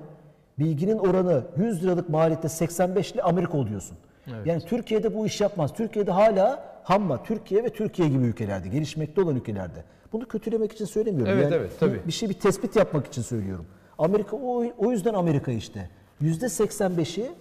bilginin 0.58 0.98
oranı 0.98 1.44
100 1.56 1.84
liralık 1.84 2.08
maliyette 2.08 2.48
85 2.48 3.12
ile 3.12 3.22
Amerika 3.22 3.58
oluyorsun. 3.58 3.96
Yani 4.44 4.62
Türkiye'de 4.64 5.14
bu 5.14 5.26
iş 5.26 5.40
yapmaz. 5.40 5.72
Türkiye'de 5.72 6.10
hala 6.10 6.64
hamma, 6.82 7.22
Türkiye 7.22 7.64
ve 7.64 7.68
Türkiye 7.68 8.08
gibi 8.08 8.24
ülkelerde, 8.24 8.68
gelişmekte 8.68 9.22
olan 9.22 9.36
ülkelerde. 9.36 9.84
Bunu 10.12 10.28
kötülemek 10.28 10.72
için 10.72 10.84
söylemiyorum. 10.84 11.32
Evet, 11.32 11.44
yani 11.44 11.54
evet, 11.54 11.80
tabii. 11.80 12.00
Bir, 12.06 12.12
şey 12.12 12.28
bir 12.28 12.34
tespit 12.34 12.76
yapmak 12.76 13.06
için 13.06 13.22
söylüyorum. 13.22 13.66
Amerika 13.98 14.36
o, 14.36 14.64
o 14.78 14.90
yüzden 14.90 15.14
Amerika 15.14 15.52
işte. 15.52 15.90
Yüzde 16.20 16.46
85'i 16.46 17.32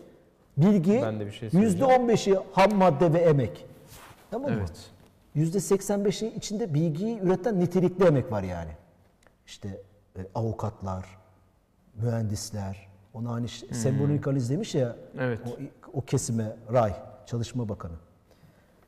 bilgi, 0.57 1.01
Ben 1.01 1.19
de 1.19 1.25
bir 1.25 1.31
şey 1.31 1.49
yüzde 1.53 1.59
söyleyeceğim. 1.59 2.09
15'i 2.09 2.37
ham 2.51 2.75
madde 2.75 3.13
ve 3.13 3.17
emek. 3.17 3.65
Tamam 4.31 4.51
mı? 4.51 4.57
Evet. 4.59 4.91
Yüzde 5.35 5.57
85'i 5.57 6.35
içinde 6.35 6.73
bilgiyi 6.73 7.19
üreten 7.19 7.59
nitelikli 7.59 8.05
emek 8.05 8.31
var 8.31 8.43
yani. 8.43 8.71
İşte 9.47 9.81
e, 10.17 10.19
avukatlar, 10.35 11.05
mühendisler, 11.95 12.87
ona 13.13 13.31
hani 13.31 13.47
hmm. 13.47 13.75
sembolik 13.75 14.27
analiz 14.27 14.49
demiş 14.49 14.75
ya 14.75 14.95
Evet. 15.19 15.39
o, 15.47 15.49
o 15.97 16.01
kesime 16.01 16.55
Ray, 16.73 16.93
Çalışma 17.25 17.69
Bakanı. 17.69 17.93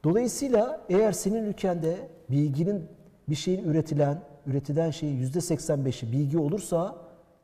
Dolayısıyla 0.04 0.82
eğer 0.90 1.12
senin 1.12 1.44
ülkende 1.46 2.10
bilginin 2.30 2.86
bir 3.30 3.36
şeyin 3.36 3.64
üretilen, 3.64 4.22
üretilen 4.48 4.92
şeyin 4.92 5.18
yüzde 5.18 5.40
85'i 5.40 6.12
bilgi 6.12 6.38
olursa 6.38 6.96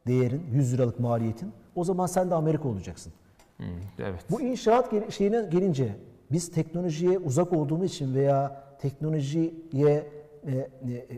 değerin, 0.07 0.43
100 0.51 0.73
liralık 0.73 0.99
maliyetin 0.99 1.51
o 1.75 1.83
zaman 1.83 2.05
sen 2.05 2.29
de 2.29 2.35
Amerika 2.35 2.67
olacaksın. 2.69 3.13
Hı, 3.57 3.63
Evet. 3.99 4.25
Bu 4.31 4.41
inşaat 4.41 4.91
gel- 4.91 5.11
şeyine 5.11 5.43
gelince 5.51 5.95
biz 6.31 6.51
teknolojiye 6.51 7.17
uzak 7.19 7.53
olduğumuz 7.53 7.91
için 7.91 8.15
veya 8.15 8.63
teknolojiye 8.79 9.53
e, 9.77 10.51
e, 10.51 10.67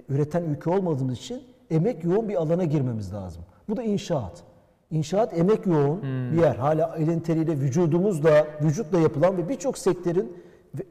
üreten 0.09 0.43
ülke 0.43 0.69
olmadığımız 0.69 1.17
için 1.17 1.43
emek 1.71 2.03
yoğun 2.03 2.29
bir 2.29 2.35
alana 2.35 2.63
girmemiz 2.63 3.13
lazım. 3.13 3.43
Bu 3.69 3.77
da 3.77 3.83
inşaat. 3.83 4.43
İnşaat 4.93 5.37
emek 5.37 5.65
yoğun 5.65 6.01
bir 6.31 6.37
yer. 6.37 6.55
Hala 6.55 6.95
elin 6.97 7.19
teriyle 7.19 7.51
vücudumuzla, 7.51 8.47
vücutla 8.61 8.99
yapılan 8.99 9.37
ve 9.37 9.49
birçok 9.49 9.77
sektörün 9.77 10.37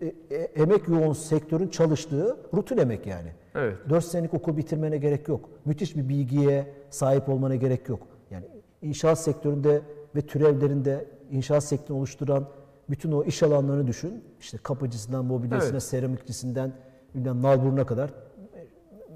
e, 0.01 0.07
e, 0.31 0.37
emek 0.37 0.89
yoğun 0.89 1.13
sektörün 1.13 1.69
çalıştığı 1.69 2.37
rutin 2.55 2.79
emek 2.79 3.07
yani. 3.07 3.29
Evet. 3.55 3.77
4 3.89 4.05
senelik 4.05 4.35
okul 4.35 4.57
bitirmene 4.57 4.97
gerek 4.97 5.29
yok. 5.29 5.49
Müthiş 5.65 5.97
bir 5.97 6.09
bilgiye 6.09 6.75
sahip 6.91 7.29
olmana 7.29 7.57
gerek 7.57 7.89
yok. 7.89 8.07
Yani 8.31 8.45
inşaat 8.83 9.19
sektöründe 9.19 9.83
ve 10.17 10.21
türevlerinde 10.21 11.07
inşaat 11.31 11.65
sektörünü 11.65 11.99
oluşturan 11.99 12.49
bütün 12.91 13.13
o 13.13 13.25
iş 13.25 13.43
alanlarını 13.43 13.87
düşün. 13.87 14.25
İşte 14.41 14.59
kapıcısından, 14.63 15.25
mobilyasına, 15.25 15.71
Evet. 15.71 15.83
seramikçisinden, 15.83 16.73
bilmem 17.15 17.43
nalburuna 17.43 17.87
kadar, 17.87 18.11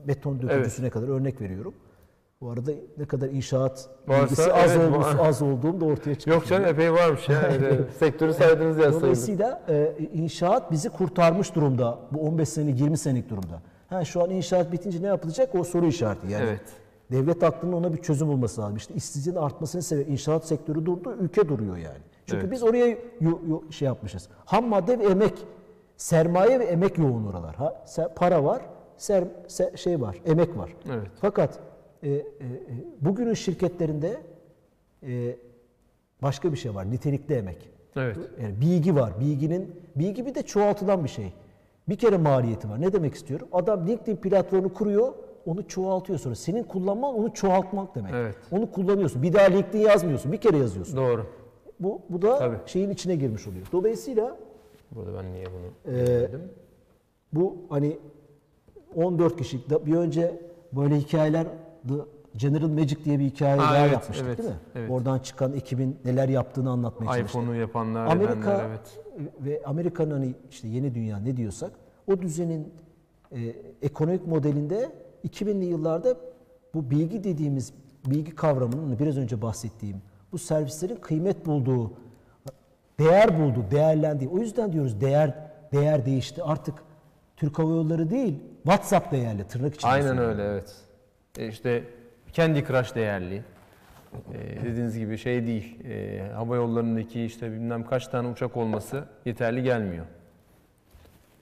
beton 0.08 0.42
dökücüsüne 0.42 0.90
kadar 0.90 1.08
örnek 1.08 1.40
veriyorum. 1.40 1.74
Bu 2.40 2.50
arada 2.50 2.70
ne 2.98 3.04
kadar 3.04 3.28
inşaat 3.28 3.88
Varsa, 4.08 4.22
bilgisi 4.24 4.52
az, 4.52 4.72
evet, 4.76 4.92
olmuş, 4.94 5.06
var. 5.06 5.28
az 5.28 5.42
olduğum 5.42 5.80
da 5.80 5.84
ortaya 5.84 6.14
çıkıyor. 6.14 6.36
Yok 6.36 6.46
canım 6.46 6.64
epey 6.66 6.92
varmış 6.92 7.28
ya. 7.28 7.42
Öyle 7.42 7.90
Sektörü 7.98 8.34
saydınız 8.34 8.78
ya. 8.78 8.92
Dolayısıyla 8.92 9.62
e, 9.68 9.94
inşaat 10.12 10.72
bizi 10.72 10.88
kurtarmış 10.88 11.54
durumda. 11.54 11.98
Bu 12.12 12.20
15 12.20 12.48
senelik 12.48 12.80
20 12.80 12.98
senelik 12.98 13.30
durumda. 13.30 13.62
Ha, 13.88 14.04
şu 14.04 14.22
an 14.22 14.30
inşaat 14.30 14.72
bitince 14.72 15.02
ne 15.02 15.06
yapılacak? 15.06 15.54
O 15.54 15.64
soru 15.64 15.86
işareti. 15.86 16.32
Yani 16.32 16.44
Evet. 16.48 16.60
devlet 17.10 17.42
aklının 17.44 17.72
ona 17.72 17.92
bir 17.92 17.98
çözüm 18.02 18.28
bulması 18.28 18.60
lazım. 18.60 18.76
İşte 18.76 18.94
işsizliğin 18.94 19.36
artmasını 19.36 19.82
sebebi 19.82 20.10
inşaat 20.12 20.46
sektörü 20.46 20.86
durdu, 20.86 21.16
ülke 21.20 21.48
duruyor 21.48 21.76
yani. 21.76 21.98
Çünkü 22.26 22.40
Evet. 22.42 22.52
biz 22.52 22.62
oraya 22.62 22.86
yo- 23.20 23.40
yo- 23.48 23.70
şey 23.70 23.86
yapmışız. 23.86 24.28
Ham 24.44 24.68
madde 24.68 24.98
ve 24.98 25.04
emek, 25.04 25.34
sermaye 25.96 26.60
ve 26.60 26.64
emek 26.64 26.98
yoğun 26.98 27.26
oralar. 27.26 27.54
Ha, 27.54 27.82
para 28.16 28.44
var, 28.44 28.62
ser, 28.96 29.24
se- 29.48 29.76
şey 29.76 30.00
var, 30.00 30.16
emek 30.26 30.56
var. 30.56 30.70
Evet. 30.90 31.06
Fakat 31.20 31.58
e, 32.02 32.08
e, 32.10 32.14
e, 32.14 32.22
bugünün 33.00 33.34
şirketlerinde 33.34 34.20
e, 35.02 35.36
başka 36.22 36.52
bir 36.52 36.56
şey 36.56 36.74
var, 36.74 36.90
nitelikli 36.90 37.34
emek. 37.34 37.70
Evet. 37.96 38.16
Yani 38.42 38.60
bilgi 38.60 38.94
var. 38.94 39.20
Bilginin 39.20 39.74
bilgi 39.96 40.26
bir 40.26 40.34
de 40.34 40.42
çoğaltılan 40.42 41.04
bir 41.04 41.08
şey. 41.08 41.32
Bir 41.88 41.96
kere 41.96 42.16
maliyeti 42.16 42.70
var. 42.70 42.80
Ne 42.80 42.92
demek 42.92 43.14
istiyorum? 43.14 43.48
Adam 43.52 43.86
LinkedIn 43.86 44.16
platformunu 44.16 44.74
kuruyor, 44.74 45.14
onu 45.46 45.68
çoğaltıyor 45.68 46.18
sonra. 46.18 46.34
Senin 46.34 46.62
kullanman 46.62 47.14
onu 47.14 47.34
çoğaltmak 47.34 47.94
demek. 47.94 48.12
Evet. 48.14 48.34
Onu 48.50 48.70
kullanıyorsun. 48.70 49.22
Bir 49.22 49.32
daha 49.32 49.44
LinkedIn 49.46 49.78
yazmıyorsun. 49.78 50.32
Bir 50.32 50.36
kere 50.38 50.56
yazıyorsun. 50.56 50.96
Doğru. 50.96 51.26
Bu 51.80 52.00
bu 52.08 52.22
da 52.22 52.38
Tabii. 52.38 52.56
şeyin 52.66 52.90
içine 52.90 53.16
girmiş 53.16 53.46
oluyor. 53.46 53.66
Dolayısıyla 53.72 54.36
Burada 54.90 55.18
ben 55.18 55.32
niye 55.32 55.46
bunu 55.46 55.94
dedim? 55.96 56.42
bu 57.32 57.56
hani 57.68 57.98
14 58.96 59.36
kişilik 59.36 59.86
bir 59.86 59.94
önce 59.96 60.40
böyle 60.72 60.96
hikayeler 60.96 61.46
The 61.88 61.94
General 62.36 62.68
Magic 62.68 63.04
diye 63.04 63.18
bir 63.18 63.24
hikaye 63.24 63.56
Ha, 63.56 63.62
daha 63.62 63.78
evet, 63.78 63.92
yapmıştık 63.92 64.26
evet, 64.26 64.38
değil 64.38 64.48
mi? 64.48 64.56
evet. 64.74 64.90
Oradan 64.90 65.18
çıkan 65.18 65.52
ekibin 65.52 65.98
neler 66.04 66.28
yaptığını 66.28 66.70
anlatmaya 66.70 67.06
çalıştık. 67.18 67.30
iPhone'u 67.30 67.54
yapanlar, 67.54 68.06
Amerika 68.06 68.54
edenler 68.54 68.64
evet. 68.68 69.00
ve 69.40 69.62
Amerika'nın 69.66 70.10
hani 70.10 70.34
işte 70.50 70.68
yeni 70.68 70.94
dünya 70.94 71.18
ne 71.18 71.36
diyorsak 71.36 71.70
o 72.06 72.22
düzenin 72.22 72.74
e, 73.32 73.54
ekonomik 73.82 74.26
modelinde 74.26 74.92
2000'li 75.28 75.64
yıllarda 75.64 76.16
bu 76.74 76.90
bilgi 76.90 77.24
dediğimiz 77.24 77.72
bilgi 78.06 78.34
kavramının 78.34 78.82
hani 78.82 78.98
biraz 78.98 79.18
önce 79.18 79.42
bahsettiğim 79.42 80.02
bu 80.32 80.38
servislerin 80.38 80.96
kıymet 80.96 81.46
bulduğu, 81.46 81.92
değer 82.98 83.40
bulduğu, 83.40 83.70
değerlendiği. 83.70 84.30
O 84.30 84.38
yüzden 84.38 84.72
diyoruz 84.72 85.00
değer 85.00 85.34
değer 85.72 86.06
değişti. 86.06 86.42
Artık 86.42 86.74
Türk 87.36 87.58
Hava 87.58 87.70
Yolları 87.70 88.10
değil, 88.10 88.34
WhatsApp 88.62 89.12
değerli 89.12 89.44
tırnak 89.44 89.74
içinde. 89.74 89.90
Aynen 89.90 90.06
söylüyorum. 90.06 90.30
öyle 90.30 90.42
evet. 90.44 90.74
E 91.38 91.48
işte 91.48 91.84
Candy 92.32 92.64
Crush 92.64 92.94
değerli. 92.94 93.42
E, 94.32 94.64
dediğiniz 94.64 94.98
gibi 94.98 95.18
şey 95.18 95.46
değil. 95.46 95.84
E, 95.84 96.20
hava 96.34 96.56
yollarındaki 96.56 97.24
işte 97.24 97.52
bilmem 97.52 97.84
kaç 97.86 98.08
tane 98.08 98.28
uçak 98.28 98.56
olması 98.56 99.04
yeterli 99.24 99.62
gelmiyor. 99.62 100.06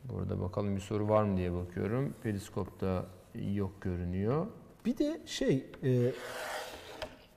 Burada 0.04 0.40
bakalım 0.40 0.76
bir 0.76 0.80
soru 0.80 1.08
var 1.08 1.22
mı 1.22 1.36
diye 1.36 1.52
bakıyorum. 1.52 2.14
Periskopta 2.22 3.06
yok 3.54 3.80
görünüyor. 3.80 4.46
Bir 4.86 4.98
de 4.98 5.20
şey, 5.26 5.66
e, 5.82 6.12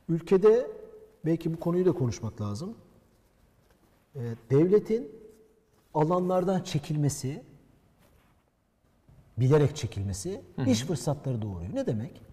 ülkede 0.10 0.68
belki 1.26 1.54
bu 1.54 1.60
konuyu 1.60 1.86
da 1.86 1.92
konuşmak 1.92 2.42
lazım. 2.42 2.78
E, 4.16 4.22
devletin 4.50 5.12
alanlardan 5.94 6.62
çekilmesi, 6.62 7.44
bilerek 9.38 9.76
çekilmesi 9.76 10.42
iş 10.68 10.84
fırsatları 10.84 11.42
doğuruyor. 11.42 11.76
Ne 11.76 11.86
demek? 11.86 12.27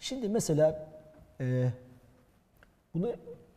Şimdi 0.00 0.28
mesela 0.28 0.86
e, 1.40 1.68
bunu 2.94 3.12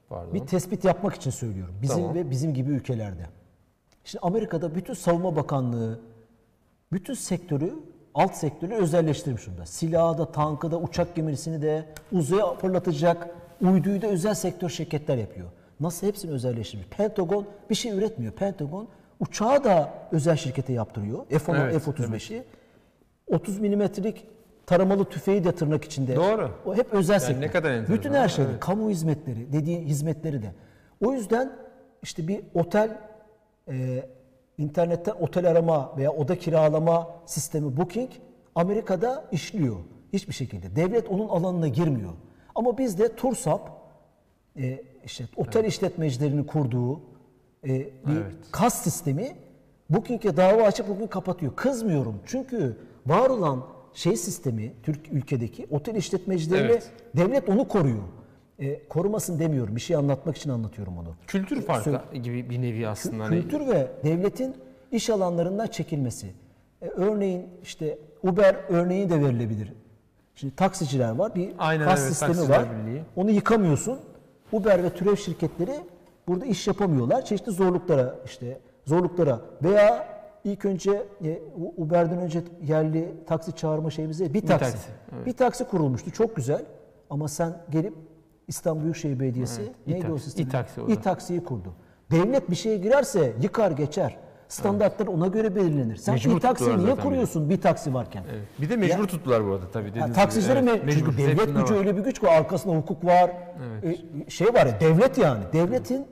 Pardon. 0.09 0.33
bir 0.33 0.39
tespit 0.39 0.85
yapmak 0.85 1.15
için 1.15 1.31
söylüyorum. 1.31 1.75
Bizim 1.81 1.97
Tamam. 1.97 2.15
ve 2.15 2.29
bizim 2.29 2.53
gibi 2.53 2.71
ülkelerde. 2.71 3.25
Şimdi 4.03 4.25
Amerika'da 4.25 4.75
bütün 4.75 4.93
savunma 4.93 5.35
bakanlığı, 5.35 5.99
bütün 6.93 7.13
sektörü, 7.13 7.73
alt 8.13 8.35
sektörü 8.35 8.73
özelleştirmiş 8.73 9.45
durumda. 9.47 9.65
Silahı 9.65 10.17
da, 10.17 10.31
tankı 10.31 10.71
da, 10.71 10.79
uçak 10.79 11.15
gemisini 11.15 11.61
de, 11.61 11.85
uzaya 12.11 12.53
fırlatacak, 12.53 13.29
uyduyu 13.61 14.01
da 14.01 14.07
özel 14.07 14.33
sektör 14.33 14.69
şirketler 14.69 15.17
yapıyor. 15.17 15.47
Nasıl 15.79 16.07
hepsini 16.07 16.31
özelleştirmiş. 16.31 16.87
Pentagon 16.87 17.45
bir 17.69 17.75
şey 17.75 17.91
üretmiyor. 17.91 18.33
Pentagon 18.33 18.87
uçağı 19.19 19.63
da 19.63 19.93
özel 20.11 20.35
şirkete 20.35 20.73
yaptırıyor. 20.73 21.25
F-10, 21.29 21.57
Evet, 21.61 21.81
F-35'i. 21.81 22.43
30 23.27 23.59
milimetrelik 23.59 24.25
taramalı 24.71 25.05
tüfeği 25.05 25.43
de 25.43 25.51
tırnak 25.51 25.83
içinde. 25.83 26.15
Doğru. 26.15 26.51
O 26.65 26.75
hep 26.75 26.93
özel 26.93 27.19
sektör. 27.19 27.41
ne 27.41 27.51
kadar 27.51 27.71
enteresan. 27.71 27.95
Bütün 27.95 28.13
her 28.13 28.29
şeyde. 28.29 28.49
Evet. 28.51 28.59
Kamu 28.59 28.89
hizmetleri, 28.89 29.53
dediği 29.53 29.79
hizmetleri 29.79 30.43
de. 30.43 30.51
O 31.05 31.13
yüzden 31.13 31.51
işte 32.03 32.27
bir 32.27 32.41
otel 32.53 32.97
e, 33.67 34.05
internetten 34.57 35.13
otel 35.19 35.49
arama 35.49 35.97
veya 35.97 36.11
oda 36.11 36.35
kiralama 36.35 37.07
sistemi 37.25 37.77
Booking 37.77 38.09
Amerika'da 38.55 39.25
işliyor. 39.31 39.75
Hiçbir 40.13 40.33
şekilde. 40.33 40.75
Devlet 40.75 41.09
onun 41.09 41.29
alanına 41.29 41.67
girmiyor. 41.67 42.13
Ama 42.55 42.77
bizde 42.77 43.15
Tursap 43.15 43.71
e, 44.57 44.81
işte 45.05 45.23
otel 45.35 45.65
işletmecilerinin 45.65 46.43
kurduğu 46.43 47.01
e, 47.63 47.69
bir 48.07 48.15
Evet. 48.15 48.33
kas 48.51 48.83
sistemi 48.83 49.35
Booking'e 49.89 50.37
dava 50.37 50.63
açıp 50.63 50.89
Booking 50.89 51.09
kapatıyor. 51.09 51.55
Kızmıyorum. 51.55 52.15
Çünkü 52.25 52.77
var 53.05 53.29
olan 53.29 53.63
şey 53.93 54.17
sistemi 54.17 54.73
Türk 54.83 55.13
ülkedeki 55.13 55.67
otel 55.69 55.95
işletmecilerine 55.95 56.71
Evet. 56.71 56.91
devlet 57.15 57.49
onu 57.49 57.67
koruyor. 57.67 58.03
E, 58.59 58.87
korumasın 58.87 59.39
demiyorum. 59.39 59.75
Bir 59.75 59.81
şey 59.81 59.95
anlatmak 59.95 60.37
için 60.37 60.49
anlatıyorum 60.49 60.97
onu. 60.97 61.15
Kültür 61.27 61.61
farkı 61.61 62.01
gibi 62.23 62.49
bir 62.49 62.61
nevi 62.61 62.87
aslında. 62.87 63.23
Hani 63.23 63.41
Kültür 63.41 63.67
ve 63.67 63.87
devletin 64.03 64.55
iş 64.91 65.09
alanlarından 65.09 65.67
çekilmesi. 65.67 66.27
E, 66.81 66.85
örneğin 66.87 67.47
işte 67.63 67.97
Uber 68.23 68.55
örneği 68.69 69.09
de 69.09 69.21
verilebilir. 69.21 69.73
Şimdi 70.35 70.55
taksiciler 70.55 71.11
var, 71.11 71.35
bir 71.35 71.51
Aynen, 71.57 71.85
kas 71.85 71.99
evet, 71.99 72.09
sistemi 72.09 72.49
var. 72.49 72.65
Birliği. 72.71 73.01
Onu 73.15 73.31
yıkamıyorsun. 73.31 73.99
Uber 74.51 74.83
ve 74.83 74.89
türev 74.89 75.15
şirketleri 75.15 75.75
burada 76.27 76.45
iş 76.45 76.67
yapamıyorlar. 76.67 77.25
Çeşitli 77.25 77.51
zorluklara 77.51 78.15
işte 78.25 78.59
zorluklara 78.85 79.41
veya 79.63 80.07
ilk 80.43 80.65
önce 80.65 81.03
e, 81.25 81.39
Uber'den 81.77 82.17
önce 82.17 82.43
yerli 82.63 83.13
taksi 83.27 83.55
çağırma 83.55 83.89
şeyimize 83.89 84.33
bir 84.33 84.47
taksi. 84.47 84.71
taksi, 84.71 84.89
evet. 85.15 85.25
Bir 85.25 85.33
taksi 85.33 85.63
kurulmuştu. 85.63 86.11
Çok 86.11 86.35
güzel. 86.35 86.65
Ama 87.09 87.27
sen 87.27 87.57
gelip 87.69 87.93
İstanbul 88.47 88.83
Büyükşehir 88.83 89.19
Belediyesi 89.19 89.61
Evet, 89.61 89.71
neydi 89.87 89.99
İ-taksi, 89.99 90.13
o 90.13 90.17
sistem? 90.17 90.47
İ-taksi 90.47 90.81
o 90.81 90.87
da. 90.87 90.91
İ-taksiyi 90.91 91.43
kurdu. 91.43 91.73
Devlet 92.11 92.49
bir 92.49 92.55
şeye 92.55 92.77
girerse 92.77 93.33
yıkar 93.41 93.71
geçer. 93.71 94.17
Standartlar 94.47 95.07
ona 95.07 95.27
göre 95.27 95.55
belirlenir. 95.55 95.95
Sen 95.95 96.15
Mecbur 96.15 96.37
İ-taksiyi 96.37 96.69
tuttular 96.69 96.85
niye 96.85 96.95
kuruyorsun 96.95 97.49
bir 97.49 97.61
taksi 97.61 97.93
varken? 97.93 98.23
Evet. 98.31 98.47
Bir 98.61 98.69
de 98.69 98.75
mecbur 98.75 99.07
tuttular 99.07 99.45
bu 99.47 99.51
arada 99.51 99.71
tabii. 99.73 99.99
Ha, 99.99 100.11
taksicileri? 100.11 100.69
Evet, 100.69 100.81
Çünkü 100.93 101.17
devlet 101.17 101.47
gücü 101.47 101.73
var. 101.73 101.77
öyle 101.77 101.97
bir 101.97 102.01
güç 102.01 102.19
ki 102.19 102.29
arkasında 102.29 102.75
hukuk 102.75 103.05
var. 103.05 103.31
Evet. 103.83 103.99
E, 104.27 104.29
şey 104.29 104.47
var 104.47 104.65
ya 104.65 104.79
devlet 104.79 105.17
yani. 105.17 105.43
Devletin 105.53 106.07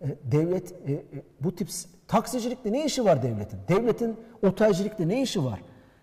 e, 0.00 0.06
devlet 0.24 0.72
e, 0.72 0.92
e, 0.92 1.02
bu 1.40 1.54
tip 1.54 1.68
taksicilikle 2.08 2.72
ne 2.72 2.84
işi 2.84 3.04
var 3.04 3.22
devletin? 3.22 3.58
Devletin 3.68 4.16
otelcilikle 4.42 5.08
ne 5.08 5.22
işi 5.22 5.44
var? 5.44 5.60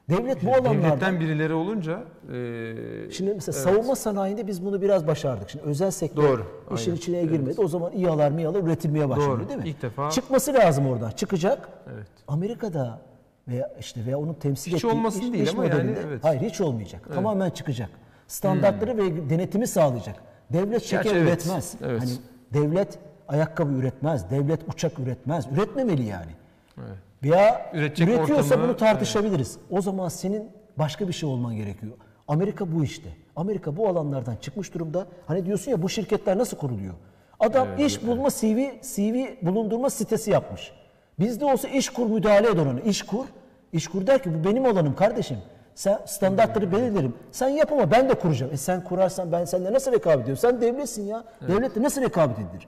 Devlet 0.09 0.45
bu 0.45 0.49
alanlarda 0.49 0.73
Devletten 0.83 1.19
birileri 1.19 1.53
olunca 1.53 2.03
e, 2.33 3.11
Şimdi 3.11 3.33
mesela 3.33 3.53
savunma 3.53 3.95
sanayinde 3.95 4.47
biz 4.47 4.65
bunu 4.65 4.81
biraz 4.81 5.07
başardık. 5.07 5.49
Şimdi 5.49 5.65
özel 5.65 5.91
sektör 5.91 6.23
Doğru, 6.23 6.45
işin 6.75 6.91
aynen. 6.91 6.97
içine 6.97 7.21
girmedi. 7.23 7.61
O 7.61 7.67
zaman 7.67 7.91
İHA'lar 7.91 8.31
MİHA'lar 8.31 8.63
üretilmeye 8.63 9.09
başladı 9.09 9.27
Doğru, 9.29 9.49
değil 9.49 9.59
mi? 9.59 9.69
ilk 9.69 9.81
defa- 9.83 10.11
Çıkması 10.11 10.53
lazım 10.53 10.87
oradan. 10.87 11.11
Çıkacak. 11.11 11.69
Evet. 11.95 12.07
Amerika'da 12.27 12.99
veya 13.47 13.71
işte 13.79 14.05
veya 14.05 14.19
onun 14.19 14.33
temsil 14.33 14.71
Hiç 14.71 14.85
ettiği 14.85 14.97
olmasın 14.97 15.21
iş, 15.21 15.33
değil 15.33 15.43
iş 15.43 15.53
ama 15.53 15.65
yani 15.65 15.95
evet. 16.07 16.23
hayır 16.23 16.41
hiç 16.41 16.61
olmayacak. 16.61 17.01
Tamamen 17.13 17.49
çıkacak. 17.49 17.89
Standartları 18.27 18.97
ve 18.97 19.29
denetimi 19.29 19.67
sağlayacak. 19.67 20.15
Devlet 20.53 20.83
şeker 20.83 21.03
Gerçi 21.03 21.17
evet, 21.17 21.27
üretmez. 21.27 21.75
evet. 21.85 22.01
Hani 22.01 22.11
devlet 22.53 22.99
ayakkabı 23.31 23.73
üretmez, 23.73 24.29
devlet 24.29 24.59
uçak 24.73 24.99
üretmez. 24.99 25.45
Üretmemeli 25.53 26.03
yani. 26.05 26.31
Evet. 26.77 26.97
Veya 27.23 27.71
Üretecek 27.73 28.07
üretiyorsa 28.09 28.55
ortamı- 28.55 28.63
bunu 28.63 28.77
tartışabiliriz. 28.77 29.57
O 29.69 29.81
zaman 29.81 30.09
senin 30.09 30.49
başka 30.77 31.07
bir 31.07 31.13
şey 31.13 31.29
olman 31.29 31.55
gerekiyor. 31.55 31.93
Amerika 32.27 32.71
bu 32.75 32.83
işte. 32.83 33.09
Amerika 33.35 33.77
bu 33.77 33.87
alanlardan 33.87 34.35
çıkmış 34.35 34.73
durumda. 34.73 35.05
Hani 35.27 35.45
diyorsun 35.45 35.71
ya 35.71 35.81
bu 35.81 35.89
şirketler 35.89 36.37
nasıl 36.37 36.57
kuruluyor? 36.57 36.93
Adam 37.39 37.67
iş 37.77 38.07
bulma 38.07 38.29
CV 38.29 38.71
CV 38.81 39.25
bulundurma 39.41 39.89
sitesi 39.89 40.31
yapmış. 40.31 40.71
Bizde 41.19 41.45
olsa 41.45 41.67
iş 41.67 41.89
kur 41.89 42.05
müdahale 42.05 42.47
eder 42.49 42.65
onu. 42.65 42.79
İş 42.79 43.01
kur. 43.01 43.25
İş 43.73 43.87
kur 43.87 44.07
der 44.07 44.23
ki 44.23 44.29
bu 44.33 44.47
benim 44.49 44.65
alanım 44.65 44.95
kardeşim. 44.95 45.37
Sen 45.75 45.99
standartları 46.05 46.71
belirlerim. 46.71 47.13
Sen 47.31 47.49
yap 47.49 47.71
ama 47.71 47.91
ben 47.91 48.09
de 48.09 48.13
kuracağım. 48.13 48.53
E 48.53 48.57
sen 48.57 48.83
kurarsan 48.83 49.31
ben 49.31 49.45
seninle 49.45 49.73
nasıl 49.73 49.91
rekabet 49.91 50.23
ediyorum? 50.23 50.37
Sen 50.41 50.61
devletsin 50.61 51.05
ya. 51.07 51.23
Devletle 51.47 51.83
nasıl 51.83 52.01
rekabet 52.01 52.39
edilir? 52.39 52.67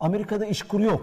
Amerika'da 0.00 0.46
iş 0.46 0.62
kur 0.62 0.80
yok. 0.80 1.02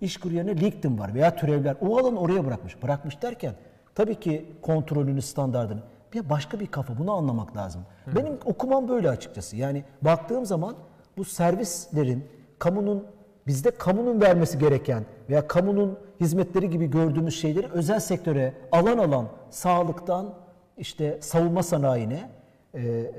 İş 0.00 0.16
kur 0.16 0.30
yerine 0.30 0.60
LinkedIn 0.60 0.98
var 0.98 1.14
veya 1.14 1.36
türevler. 1.36 1.76
O 1.80 1.98
alanı 1.98 2.20
oraya 2.20 2.46
bırakmış. 2.46 2.82
Bırakmış 2.82 3.22
derken 3.22 3.54
tabii 3.94 4.14
ki 4.14 4.46
kontrolünü, 4.62 5.22
standartını. 5.22 5.82
Bir 6.12 6.30
başka 6.30 6.60
bir 6.60 6.66
kafa. 6.66 6.98
Bunu 6.98 7.12
anlamak 7.12 7.56
lazım. 7.56 7.82
Benim 8.16 8.38
okumam 8.44 8.88
böyle 8.88 9.10
açıkçası. 9.10 9.56
Yani 9.56 9.84
baktığım 10.02 10.46
zaman 10.46 10.74
bu 11.16 11.24
servislerin, 11.24 12.24
kamunun 12.58 13.06
bizde 13.46 13.70
kamunun 13.70 14.20
vermesi 14.20 14.58
gereken 14.58 15.04
veya 15.30 15.48
kamunun 15.48 15.98
hizmetleri 16.20 16.70
gibi 16.70 16.90
gördüğümüz 16.90 17.40
şeyleri 17.40 17.66
özel 17.72 18.00
sektöre 18.00 18.54
alan 18.72 18.98
alan 18.98 19.28
sağlıktan 19.50 20.34
işte 20.78 21.18
savunma 21.20 21.62
sanayine 21.62 22.30
e, 22.74 22.80
e, 22.80 23.12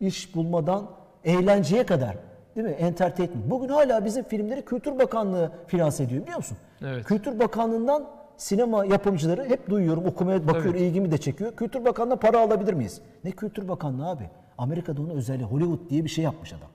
iş 0.00 0.34
bulmadan 0.34 0.90
eğlenceye 1.24 1.86
kadar 1.86 2.16
değil 2.56 2.66
mi? 2.66 2.72
Entertainment. 2.72 3.50
Bugün 3.50 3.68
hala 3.68 4.04
bizim 4.04 4.24
filmleri 4.24 4.62
Kültür 4.62 4.98
Bakanlığı 4.98 5.50
finanse 5.66 6.04
ediyor 6.04 6.22
biliyor 6.22 6.36
musun? 6.36 6.56
Evet. 6.82 7.04
Kültür 7.04 7.38
Bakanlığı'ndan 7.38 8.06
sinema 8.36 8.84
yapımcıları 8.84 9.44
hep 9.44 9.70
duyuyorum, 9.70 10.04
okumaya 10.06 10.46
bakıyorum, 10.46 10.80
ilgimi 10.82 11.10
de 11.10 11.18
çekiyor. 11.18 11.52
Kültür 11.56 11.84
Bakanlığı'na 11.84 12.16
para 12.16 12.40
alabilir 12.40 12.72
miyiz? 12.72 13.00
Ne 13.24 13.30
Kültür 13.30 13.68
Bakanlığı 13.68 14.08
abi? 14.08 14.30
Amerika'da 14.58 15.02
onun 15.02 15.10
özelliği 15.10 15.44
Hollywood 15.44 15.90
diye 15.90 16.04
bir 16.04 16.08
şey 16.08 16.24
yapmış 16.24 16.52
adam. 16.52 16.68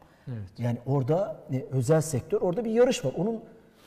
Yani 0.57 0.77
orada 0.85 1.35
e, 1.53 1.65
özel 1.71 2.01
sektör, 2.01 2.41
orada 2.41 2.65
bir 2.65 2.71
yarış 2.71 3.05
var. 3.05 3.13
Onun 3.17 3.39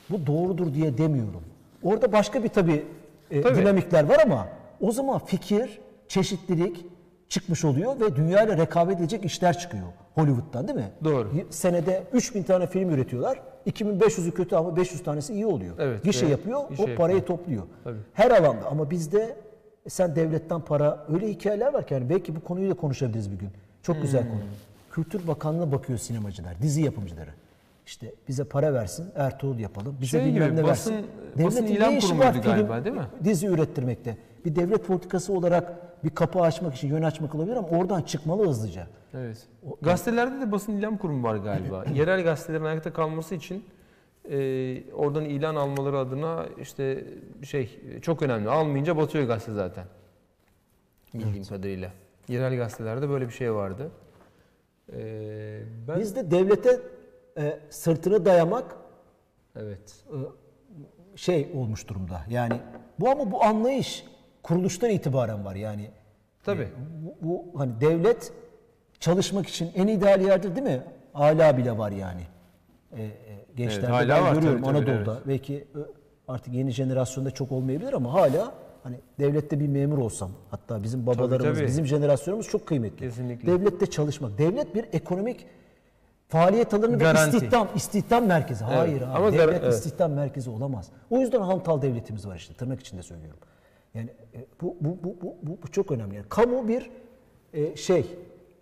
bu 0.09 0.27
doğrudur 0.27 0.73
diye 0.73 0.97
demiyorum. 0.97 1.43
Orada 1.83 2.11
başka 2.11 2.43
bir 2.43 2.49
tabii, 2.49 2.85
e, 3.31 3.41
Tabii. 3.41 3.55
dinamikler 3.55 4.03
var 4.03 4.17
ama 4.25 4.47
o 4.81 4.91
zaman 4.91 5.19
fikir, 5.19 5.79
çeşitlilik 6.07 6.85
çıkmış 7.33 7.65
oluyor 7.65 7.99
ve 7.99 8.15
dünya 8.15 8.43
ile 8.43 8.57
rekabet 8.57 8.99
edecek 8.99 9.25
işler 9.25 9.57
çıkıyor 9.59 9.83
Hollywood'dan 10.15 10.67
değil 10.67 10.79
mi? 10.79 10.89
Doğru. 11.03 11.29
Senede 11.49 12.03
3000 12.13 12.43
tane 12.43 12.67
film 12.67 12.89
üretiyorlar. 12.89 13.39
2500'ü 13.67 14.31
kötü 14.31 14.55
ama 14.55 14.75
500 14.75 15.03
tanesi 15.03 15.33
iyi 15.33 15.45
oluyor. 15.45 15.75
Evet, 15.79 16.03
Gişe 16.03 16.25
evet. 16.25 16.31
yapıyor, 16.37 16.59
o 16.59 16.95
parayı 16.97 17.17
yapıyor. 17.17 17.37
topluyor. 17.39 17.63
Tabii. 17.83 17.97
Her 18.13 18.31
alanda 18.31 18.65
ama 18.71 18.89
bizde 18.91 19.35
e, 19.85 19.89
sen 19.89 20.15
devletten 20.15 20.61
para 20.61 21.05
öyle 21.13 21.29
hikayeler 21.29 21.73
var 21.73 21.87
ki 21.87 21.93
yani 21.93 22.09
belki 22.09 22.35
bu 22.35 22.39
konuyu 22.43 22.69
da 22.69 22.73
konuşabiliriz 22.73 23.31
bir 23.31 23.37
gün. 23.37 23.49
Çok 23.81 24.01
güzel 24.01 24.21
Hmm. 24.23 24.29
konu. 24.29 24.39
Kültür 24.91 25.27
Bakanlığı'na 25.27 25.71
bakıyor 25.71 25.99
sinemacılar, 25.99 26.61
dizi 26.61 26.81
yapımcıları. 26.81 27.29
İşte 27.85 28.13
bize 28.27 28.43
para 28.43 28.73
versin, 28.73 29.05
Ertuğrul 29.15 29.59
yapalım. 29.59 29.95
Bize 30.01 30.09
Şey 30.19 30.25
bilmem 30.25 30.51
gibi, 30.51 30.61
ne 30.61 30.63
basın- 30.67 30.91
versin. 30.93 31.07
basın 31.45 31.57
Devletin 31.59 31.75
ilan 31.75 31.99
kurumuydu 31.99 32.31
film, 32.31 32.43
galiba, 32.43 32.85
değil 32.85 32.95
mi? 32.95 33.07
dizi 33.23 33.47
ürettirmekte. 33.47 34.17
Bir 34.45 34.55
devlet 34.55 34.87
politikası 34.87 35.33
olarak 35.33 35.73
bir 36.03 36.09
kapı 36.09 36.39
açmak 36.39 36.75
için, 36.75 36.87
yön 36.87 37.01
açmak 37.01 37.35
olabilir 37.35 37.55
ama 37.55 37.67
oradan 37.67 38.01
çıkmalı 38.01 38.47
hızlıca. 38.47 38.87
Evet. 39.13 39.47
Gazetelerde 39.81 40.41
de 40.41 40.51
basın 40.51 40.77
ilan 40.77 40.97
kurumu 40.97 41.23
var 41.23 41.35
galiba. 41.35 41.85
Yerel 41.93 42.23
gazetelerin 42.23 42.63
ayakta 42.63 42.93
kalması 42.93 43.35
için 43.35 43.65
e, 44.29 44.37
oradan 44.93 45.25
ilan 45.25 45.55
almaları 45.55 45.97
adına 45.97 46.45
işte 46.61 47.05
şey 47.43 47.79
çok 48.01 48.21
önemli. 48.21 48.49
Almayınca 48.49 48.97
batıyor 48.97 49.27
gazete 49.27 49.53
zaten. 49.53 49.85
Bildiğim 51.13 51.45
kadarıyla. 51.45 51.91
Yerel 52.27 52.57
gazetelerde 52.57 53.09
böyle 53.09 53.27
bir 53.27 53.33
şey 53.33 53.53
vardı. 53.53 53.91
E, 54.93 55.61
ben 55.87 55.99
Bizde 55.99 56.31
devlete 56.31 56.79
e, 57.37 57.59
sırtını 57.69 58.25
dayamak 58.25 58.75
evet. 59.55 60.05
şey 61.15 61.51
olmuş 61.55 61.87
durumda. 61.87 62.21
Yani 62.29 62.59
bu 62.99 63.09
ama 63.09 63.31
bu 63.31 63.43
anlayış 63.43 64.05
kuruluştan 64.43 64.89
itibaren 64.89 65.45
var. 65.45 65.55
Yani 65.55 65.89
Tabii. 66.43 66.67
bu, 67.01 67.27
bu 67.27 67.59
hani 67.59 67.81
devlet 67.81 68.33
çalışmak 68.99 69.47
için 69.47 69.71
en 69.75 69.87
ideal 69.87 70.21
yerdir 70.21 70.55
değil 70.55 70.67
mi? 70.67 70.81
Hala 71.13 71.57
bile 71.57 71.77
var 71.77 71.91
yani. 71.91 72.21
E, 72.97 73.03
e, 73.03 73.11
gençlerde 73.55 73.85
Evet, 73.85 73.95
hala 73.95 74.15
ben 74.15 74.23
var 74.23 74.33
görüyorum 74.33 74.63
tabii, 74.63 74.79
tabii, 74.79 74.91
Anadolu'da. 74.91 75.19
Belki 75.27 75.67
ö, 75.75 75.79
artık 76.27 76.53
yeni 76.53 76.71
jenerasyonda 76.71 77.31
çok 77.31 77.51
olmayabilir 77.51 77.93
ama 77.93 78.13
hala 78.13 78.51
hani 78.83 78.99
devlette 79.19 79.59
bir 79.59 79.67
memur 79.67 79.97
olsam 79.97 80.31
hatta 80.51 80.83
bizim 80.83 81.07
babalarımız, 81.07 81.57
tabii. 81.57 81.67
bizim 81.67 81.85
jenerasyonumuz 81.85 82.47
çok 82.47 82.67
kıymetli. 82.67 82.97
Kesinlikle. 82.97 83.51
Devlette 83.51 83.85
çalışmak. 83.85 84.37
Devlet 84.37 84.75
bir 84.75 84.85
ekonomik 84.93 85.45
faaliyet 86.27 86.73
alanı 86.73 86.99
ve 86.99 87.13
istihdam, 87.13 87.67
istihdam 87.75 88.25
merkezi. 88.25 88.63
Hayır 88.63 89.01
abi. 89.01 89.05
ama 89.05 89.33
devlet 89.33 89.63
evet. 89.63 89.73
istihdam 89.73 90.11
merkezi 90.11 90.49
olamaz. 90.49 90.89
O 91.09 91.19
yüzden 91.19 91.41
hantal 91.41 91.81
devletimiz 91.81 92.27
var 92.27 92.35
işte 92.35 92.53
tırnak 92.53 92.79
içinde 92.79 93.03
söylüyorum. 93.03 93.39
Yani 93.93 94.09
e, 94.33 94.45
bu 94.61 94.75
bu 94.81 94.97
bu 95.03 95.15
bu, 95.21 95.35
bu, 95.43 95.57
bu 95.63 95.67
çok 95.71 95.91
önemli. 95.91 96.15
Yani 96.15 96.25
kamu 96.29 96.67
bir 96.67 96.89
e, 97.53 97.75
şey 97.75 98.05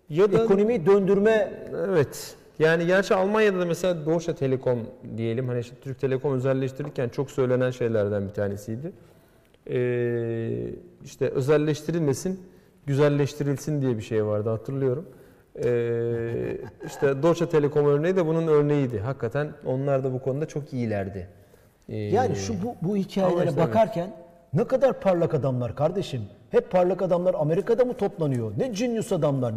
Ya 0.08 0.32
da- 0.32 0.44
ekonomiyi 0.44 0.86
döndürme 0.86 1.52
Evet. 1.88 2.36
Yani 2.58 2.86
gerçi 2.86 3.14
Almanya'da 3.14 3.58
da 3.60 3.64
mesela 3.64 4.06
Deutsche 4.06 4.34
Telekom 4.34 4.78
diyelim 5.16 5.48
hani 5.48 5.60
işte 5.60 5.76
Türk 5.80 6.00
Telekom 6.00 6.32
özelleştirirken 6.34 7.08
çok 7.08 7.30
söylenen 7.30 7.70
şeylerden 7.70 8.28
bir 8.28 8.32
tanesiydi. 8.34 8.92
Ee, 9.70 10.70
işte 11.04 11.28
özelleştirilmesin 11.28 12.40
güzelleştirilsin 12.86 13.82
diye 13.82 13.96
bir 13.96 14.02
şey 14.02 14.26
vardı 14.26 14.48
hatırlıyorum. 14.50 15.06
Ee, 15.64 16.56
işte 16.86 17.22
Deutsche 17.22 17.48
Telekom 17.48 17.86
örneği 17.86 18.16
de 18.16 18.26
bunun 18.26 18.46
örneğiydi. 18.48 18.98
Hakikaten 19.00 19.52
onlar 19.66 20.04
da 20.04 20.12
bu 20.12 20.22
konuda 20.22 20.46
çok 20.48 20.72
iyilerdi. 20.72 21.28
Ee, 21.88 21.96
Yani 21.96 22.36
şu 22.36 22.54
bu, 22.62 22.74
bu 22.82 22.96
hikayelere 22.96 23.48
işte 23.48 23.60
bakarken 23.60 24.10
ne 24.54 24.64
kadar 24.64 25.00
parlak 25.00 25.34
adamlar 25.34 25.74
kardeşim. 25.76 26.22
Hep 26.50 26.70
parlak 26.70 27.02
adamlar 27.02 27.34
Amerika'da 27.38 27.84
mı 27.84 27.94
toplanıyor? 27.94 28.52
Ne 28.58 28.66
genius 28.68 29.12
adamlar. 29.12 29.54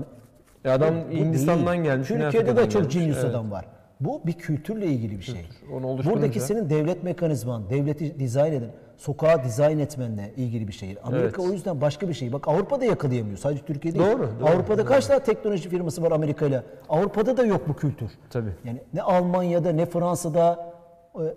Ya 0.64 0.74
adam 0.74 0.96
Bu 1.12 1.16
Hindistan'dan 1.16 1.74
değil. 1.74 1.84
gelmiş. 1.84 2.08
Türkiye'de 2.08 2.56
de 2.58 2.70
çok 2.70 2.92
genius 2.92 3.18
Evet. 3.18 3.30
adam 3.30 3.52
var. 3.52 3.66
Bu 4.00 4.22
bir 4.26 4.34
kültürle 4.34 4.86
ilgili 4.88 5.18
bir 5.18 5.24
şey. 5.24 5.46
Onu 5.74 5.88
oluşturunca- 5.88 6.12
Buradaki 6.16 6.40
senin 6.40 6.70
devlet 6.70 7.04
mekanizman, 7.04 7.70
devleti 7.70 8.20
dizayn 8.20 8.54
eden, 8.54 8.70
sokağa 8.98 9.44
dizayn 9.44 9.80
etmenle 9.80 10.32
ilgili 10.38 10.68
bir 10.68 10.74
şey. 10.74 10.98
Amerika 11.04 11.42
Evet. 11.42 11.50
o 11.50 11.54
yüzden 11.54 11.82
başka 11.82 12.10
bir 12.10 12.14
şey. 12.14 12.34
Bak 12.34 12.48
Avrupa'da 12.48 12.86
yakalayamıyor. 12.86 13.38
Sadece 13.38 13.62
Türkiye 13.66 13.94
değil. 13.94 14.06
Doğru, 14.06 14.30
doğru, 14.40 14.50
Avrupa'da 14.50 14.86
kaç 14.86 15.06
tane 15.06 15.20
teknoloji 15.24 15.70
firması 15.70 16.02
var 16.02 16.12
Amerika 16.12 16.46
ile? 16.46 16.64
Avrupa'da 16.90 17.38
da 17.38 17.46
yok 17.46 17.62
bu 17.68 17.74
kültür. 17.76 18.12
Tabii. 18.30 18.52
Yani 18.66 18.82
ne 18.94 19.02
Almanya'da, 19.02 19.72
ne 19.72 19.86
Fransa'da, 19.86 20.52
e, 20.54 20.75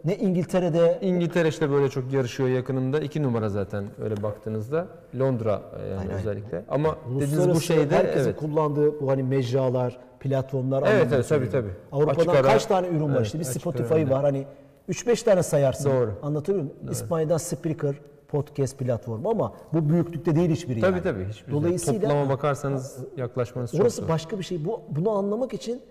ne 0.04 0.16
İngiltere'de, 0.16 0.98
İngiltere 1.00 1.48
işte 1.48 1.70
böyle 1.70 1.88
çok 1.88 2.12
yarışıyor 2.12 2.48
yakınında. 2.48 3.00
iki 3.00 3.22
numara 3.22 3.48
zaten 3.48 3.84
öyle 4.02 4.22
baktığınızda. 4.22 4.86
Londra 5.18 5.62
e, 5.82 5.88
yani 5.88 6.12
özellikle. 6.12 6.64
Ama 6.68 6.96
dediğiniz 7.20 7.48
bu 7.48 7.60
şeyde 7.60 7.96
herkesin 7.96 8.28
evet. 8.28 8.36
kullandığı 8.36 9.00
bu 9.00 9.10
hani 9.10 9.22
mecralar, 9.22 9.98
platformlar 10.20 10.84
Evet, 10.86 11.06
evet, 11.12 11.28
tabii, 11.28 11.50
tabii. 11.50 11.70
Avrupa'dan 11.92 12.20
Açık 12.20 12.34
ara- 12.34 12.42
kaç 12.42 12.66
tane 12.66 12.88
ürün 12.88 13.08
var 13.08 13.16
Evet, 13.16 13.26
işte 13.26 13.38
bir 13.38 13.44
Spotify 13.44 14.10
var 14.10 14.22
hani 14.22 14.46
3-5 14.88 15.24
tane 15.24 15.42
sayarsın. 15.42 15.90
Doğru. 15.90 16.12
Anlatabiliyor 16.22 16.64
muyum? 16.64 16.92
İspanya'dan 16.92 17.36
Spreaker 17.36 17.94
podcast 18.28 18.78
platformu 18.78 19.30
ama 19.30 19.52
bu 19.72 19.88
büyüklükte 19.88 20.36
değil 20.36 20.50
hiçbiri 20.50 20.80
Tabii 20.80 20.92
yani. 20.92 21.02
tabii. 21.02 21.24
Hiçbir 21.24 21.52
Dolayısıyla 21.52 22.00
Toplama 22.00 22.28
bakarsanız 22.28 22.98
yaklaşmanız 23.16 23.72
çok 23.72 23.80
orası 23.80 24.08
başka 24.08 24.38
bir 24.38 24.44
şey. 24.44 24.64
Bu 24.64 24.80
bunu 24.90 25.10
anlamak 25.10 25.54
için 25.54 25.82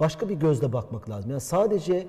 başka 0.00 0.28
bir 0.28 0.34
gözle 0.34 0.72
bakmak 0.72 1.10
lazım. 1.10 1.30
Yani 1.30 1.40
sadece 1.40 2.06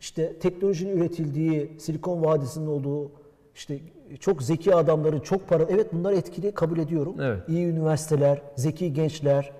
işte 0.00 0.38
teknolojinin 0.38 0.96
üretildiği, 0.96 1.72
Silikon 1.78 2.24
Vadisi'nin 2.24 2.66
olduğu 2.66 3.10
işte 3.54 3.78
çok 4.20 4.42
zeki 4.42 4.74
adamların 4.74 5.20
çok 5.20 5.48
para 5.48 5.62
evet 5.68 5.92
bunlar 5.92 6.12
etkili 6.12 6.52
kabul 6.52 6.78
ediyorum. 6.78 7.16
Evet. 7.20 7.48
İyi 7.48 7.66
üniversiteler, 7.66 8.42
zeki 8.56 8.92
gençler 8.92 9.52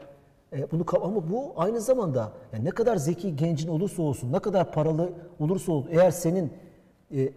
e, 0.53 0.71
bunu 0.71 0.85
ama 1.03 1.31
bu 1.31 1.53
aynı 1.57 1.81
zamanda 1.81 2.33
yani 2.53 2.65
ne 2.65 2.71
kadar 2.71 2.97
zeki 2.97 3.37
gencin 3.37 3.69
olursa 3.69 4.03
olsun, 4.03 4.33
ne 4.33 4.39
kadar 4.39 4.73
paralı 4.73 5.13
olursa 5.41 5.73
olsun 5.73 5.91
eğer 5.93 6.11
senin 6.11 6.53
e, 7.11 7.21
e, 7.21 7.27
e, 7.27 7.33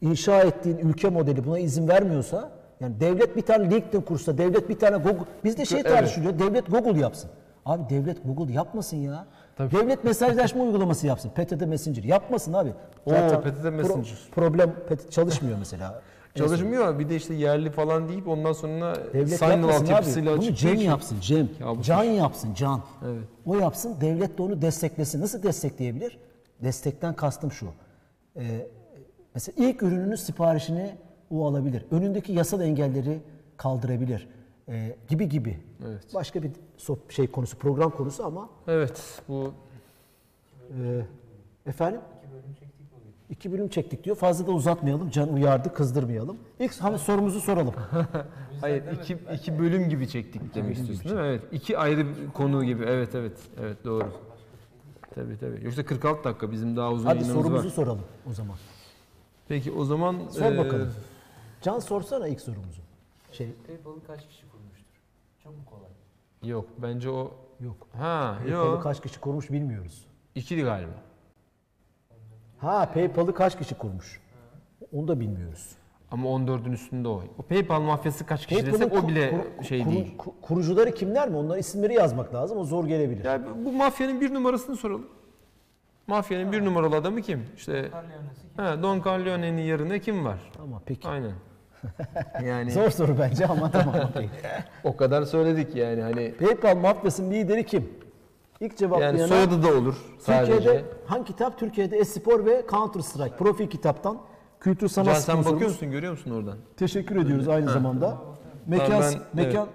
inşa 0.00 0.42
ettiğin 0.42 0.78
ülke 0.78 1.08
modeli 1.08 1.44
buna 1.44 1.58
izin 1.58 1.88
vermiyorsa 1.88 2.50
yani 2.80 3.00
devlet 3.00 3.36
bir 3.36 3.42
tane 3.42 3.70
LinkedIn 3.70 4.00
kursa, 4.00 4.38
devlet 4.38 4.68
bir 4.68 4.78
tane 4.78 4.96
Google 4.96 5.24
bizde 5.44 5.64
şey 5.64 5.80
Evet. 5.80 5.90
tartışılıyor. 5.90 6.38
Devlet 6.38 6.70
Google 6.70 7.00
yapsın. 7.00 7.30
Abi 7.66 7.90
devlet 7.90 8.24
Google 8.24 8.52
yapmasın 8.52 8.96
ya. 8.96 9.26
Devlet 9.58 10.04
mesajlaşma 10.04 10.62
uygulaması 10.62 11.06
yapsın. 11.06 11.30
PTT 11.30 11.66
Messenger 11.66 12.04
yapmasın 12.04 12.52
abi. 12.52 12.72
Oo, 13.06 13.12
PTT 13.42 13.64
Messenger. 13.64 14.18
problem 14.34 14.72
PTT 14.72 15.12
çalışmıyor 15.12 15.58
mesela. 15.58 16.02
Çalışmıyor 16.34 16.98
bir 16.98 17.08
de 17.08 17.16
işte 17.16 17.34
yerli 17.34 17.70
falan 17.70 18.08
deyip 18.08 18.28
ondan 18.28 18.52
sonra 18.52 18.96
Devlet 19.12 19.38
sign 19.38 19.44
yapmasın 19.48 19.82
altyapısıyla 19.82 20.32
abi. 20.32 20.40
Bunu 20.40 20.54
Cem 20.54 20.74
yapsın 20.74 21.16
Cem. 21.20 21.48
Kabus. 21.58 21.86
Can 21.86 22.04
yapsın 22.04 22.54
Can. 22.54 22.82
Evet. 23.04 23.24
O 23.46 23.56
yapsın 23.56 23.96
devlet 24.00 24.38
de 24.38 24.42
onu 24.42 24.62
desteklesin. 24.62 25.20
Nasıl 25.20 25.42
destekleyebilir? 25.42 26.18
Destekten 26.62 27.14
kastım 27.14 27.52
şu. 27.52 27.66
Ee, 28.36 28.66
mesela 29.34 29.66
ilk 29.66 29.82
ürününün 29.82 30.16
siparişini 30.16 30.94
o 31.30 31.46
alabilir. 31.46 31.84
Önündeki 31.90 32.32
yasal 32.32 32.60
engelleri 32.60 33.20
kaldırabilir. 33.56 34.28
Ee, 34.68 34.96
gibi 35.08 35.28
gibi. 35.28 35.58
Evet. 35.86 36.14
Başka 36.14 36.42
bir 36.42 36.50
şey 37.08 37.26
konusu, 37.26 37.58
program 37.58 37.90
konusu 37.90 38.24
ama 38.24 38.48
Evet 38.68 39.22
bu 39.28 39.52
e, 40.70 41.06
efendim? 41.66 42.00
İki 43.30 43.52
bölüm 43.52 43.68
çektik 43.68 44.04
diyor. 44.04 44.16
Fazla 44.16 44.46
da 44.46 44.52
uzatmayalım. 44.52 45.10
Can 45.10 45.32
uyardı, 45.32 45.74
kızdırmayalım. 45.74 46.36
İlk 46.60 46.80
hani 46.80 46.98
sorumuzu 46.98 47.40
soralım. 47.40 47.74
hayır 48.60 48.82
iki, 48.92 49.18
iki 49.34 49.58
bölüm 49.58 49.88
gibi 49.88 50.08
çektik 50.08 50.54
demek 50.54 50.76
istiyorsun 50.76 51.04
değil 51.04 51.16
mi? 51.16 51.26
Evet. 51.26 51.42
iki 51.52 51.78
ayrı 51.78 52.06
konu 52.34 52.64
gibi. 52.64 52.84
Evet 52.84 53.14
evet. 53.14 53.38
Evet 53.60 53.84
doğru. 53.84 54.12
Tabii 55.14 55.38
tabii. 55.38 55.64
Yoksa 55.64 55.84
46 55.84 56.24
dakika 56.24 56.52
bizim 56.52 56.76
daha 56.76 56.92
uzun 56.92 57.06
Hadi 57.06 57.18
yayınımız 57.18 57.44
sorumuzu 57.44 57.66
var. 57.68 57.72
soralım 57.72 58.04
o 58.30 58.32
zaman. 58.32 58.56
Peki 59.48 59.72
o 59.72 59.84
zaman 59.84 60.16
Sor 60.30 60.52
e, 60.52 60.58
bakalım. 60.58 60.92
Can 61.62 61.78
sorsana 61.78 62.28
ilk 62.28 62.40
sorumuzu. 62.40 62.80
Şey 63.32 63.52
PayPal'ı 63.66 64.04
kaç 64.06 64.28
kişi? 64.28 64.46
Çok 65.46 65.56
mu 65.56 65.64
kolay? 65.66 65.90
Yok 66.50 66.68
bence 66.78 67.10
o 67.10 67.30
yok. 67.60 67.88
ha 67.92 68.34
PayPal'ı 68.38 68.66
yok. 68.66 68.82
kaç 68.82 69.02
kişi 69.02 69.20
kurmuş 69.20 69.50
bilmiyoruz. 69.50 70.06
İkili 70.34 70.62
galiba. 70.62 70.90
Ha 72.58 72.90
PayPal'ı 72.94 73.34
kaç 73.34 73.58
kişi 73.58 73.74
kurmuş? 73.74 74.20
Onu 74.92 75.08
da 75.08 75.20
bilmiyoruz. 75.20 75.76
Ama 76.10 76.28
14'ün 76.28 76.72
üstünde 76.72 77.08
o. 77.08 77.22
O 77.38 77.42
PayPal 77.42 77.80
mafyası 77.80 78.26
kaç 78.26 78.46
kişi 78.46 78.66
desek 78.66 78.92
o 78.92 79.08
bile 79.08 79.30
kur- 79.30 79.56
kur- 79.58 79.64
şey 79.64 79.82
kuru- 79.84 79.90
değil. 79.92 80.16
ku- 80.18 80.32
kurucuları 80.42 80.94
kimler 80.94 81.28
mi? 81.28 81.36
Onların 81.36 81.60
isimleri 81.60 81.94
yazmak 81.94 82.34
lazım. 82.34 82.58
O 82.58 82.64
zor 82.64 82.84
gelebilir. 82.86 83.24
Ya 83.24 83.40
bu 83.64 83.72
mafyanın 83.72 84.20
bir 84.20 84.34
numarasını 84.34 84.76
soralım. 84.76 85.06
Mafyanın 86.06 86.52
bir 86.52 86.64
numaralı 86.64 86.96
adamı 86.96 87.22
kim? 87.22 87.46
İşte 87.56 87.72
Carleone'si 87.92 88.40
kim? 88.56 88.64
ha, 88.64 88.82
Don 88.82 89.00
Corleone'nin 89.02 89.62
yerine 89.62 90.00
kim 90.00 90.24
var? 90.24 90.50
Tamam 90.56 90.82
peki. 90.86 91.08
Aynen. 91.08 91.32
Yani 92.44 92.70
Zor 92.70 92.90
soru 92.90 93.18
bence 93.18 93.46
ama 93.46 93.70
tamam 93.70 93.94
okey. 94.10 94.28
o 94.84 94.96
kadar 94.96 95.22
söyledik 95.22 95.76
yani 95.76 96.02
hani 96.02 96.34
PayPal 96.34 96.76
mafyasının 96.76 97.30
lideri 97.30 97.66
kim? 97.66 97.88
İlk 98.60 98.76
cevaplayana 98.76 99.18
yani 99.18 99.28
soyadı 99.28 99.62
da 99.62 99.68
olur 99.78 99.96
sadece. 100.18 100.52
Türkiye'de 100.52 100.84
hangi 101.06 101.24
kitap? 101.24 101.58
Türkiye'de 101.58 101.96
Espor 101.96 102.46
ve 102.46 102.64
Counter 102.70 103.00
Strike. 103.00 103.36
Profil 103.36 103.66
kitaptan 103.66 104.18
kültür 104.60 104.88
sanat 104.88 105.06
Can 105.06 105.14
sen 105.14 105.20
sponsorumuz. 105.20 105.52
bakıyor 105.54 105.70
musun 105.70 105.90
görüyor 105.90 106.12
musun 106.12 106.30
oradan? 106.30 106.56
Teşekkür 106.76 107.16
ediyoruz 107.16 107.48
aynı 107.48 107.70
zamanda. 107.70 108.16
Mekan, 108.66 108.86
Tamam, 108.86 109.02
ben- 109.34 109.44
mekan 109.44 109.68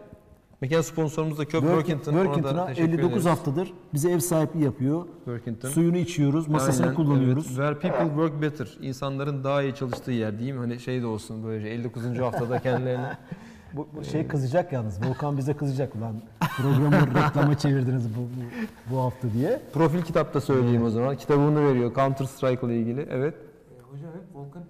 Mekan 0.62 0.82
sponsorumuz 0.82 1.38
da 1.38 1.45
Köp 1.45 1.64
Working- 1.64 1.76
Workington. 1.76 2.14
Workington'a 2.14 2.66
teşekkür 2.68 2.89
59 2.89 3.12
ederiz. 3.12 3.26
haftadır 3.26 3.74
bize 3.93 4.12
ev 4.12 4.20
sahipliği 4.20 4.64
yapıyor. 4.64 5.05
Workington. 5.26 5.70
Suyunu 5.70 5.97
içiyoruz, 5.97 6.47
masasını 6.47 6.86
Aynen, 6.86 6.95
kullanıyoruz. 6.95 7.45
evet. 7.47 7.55
Where 7.57 7.80
people 7.80 8.07
work 8.07 8.41
better. 8.41 8.78
İnsanların 8.82 9.43
daha 9.43 9.62
iyi 9.64 9.76
çalıştığı 9.76 10.12
yer 10.12 10.38
diyeyim. 10.39 10.57
Hani 10.57 10.80
şey 10.80 11.01
de 11.01 11.05
olsun 11.05 11.43
böylece 11.43 11.68
59. 11.70 12.20
haftada 12.20 12.59
kendilerine. 12.59 13.18
Bu, 13.74 13.88
bu 13.95 14.03
şey 14.03 14.28
kızacak 14.28 14.74
yalnız. 14.74 14.99
Volkan 15.05 15.38
bize 15.38 15.53
kızacak 15.53 16.01
lan. 16.01 16.16
Programı 16.57 16.91
reklama 17.28 17.57
çevirdiniz 17.57 18.16
bu, 18.16 18.20
bu, 18.20 18.93
bu 18.95 18.99
hafta 19.01 19.34
diye. 19.34 19.62
Profil 19.74 20.01
kitapta 20.01 20.41
söyleyeyim 20.41 20.84
o 20.84 20.89
zaman. 20.89 21.16
Kitabını 21.18 21.68
veriyor 21.70 21.95
Counter 21.95 22.26
Strike 22.26 22.68
ile 22.68 22.78
ilgili. 22.80 23.07
Evet. 23.12 23.34
E, 23.34 23.82
hocam 23.91 24.09
hep. 24.14 24.36
Volkan 24.36 24.64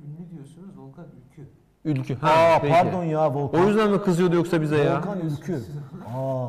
ülkü. 1.85 2.13
Ülkü. 2.13 2.25
Aa 2.25 2.59
peki. 2.61 2.73
pardon 2.73 3.03
ya 3.03 3.33
Volkan. 3.33 3.61
O 3.63 3.67
yüzden 3.67 3.89
mi 3.91 4.01
kızıyordu 4.01 4.35
yoksa 4.35 4.61
bize 4.61 4.77
ya? 4.77 4.97
Volkan 4.97 5.19
Ülkü. 5.19 5.53
Aa, 5.53 5.57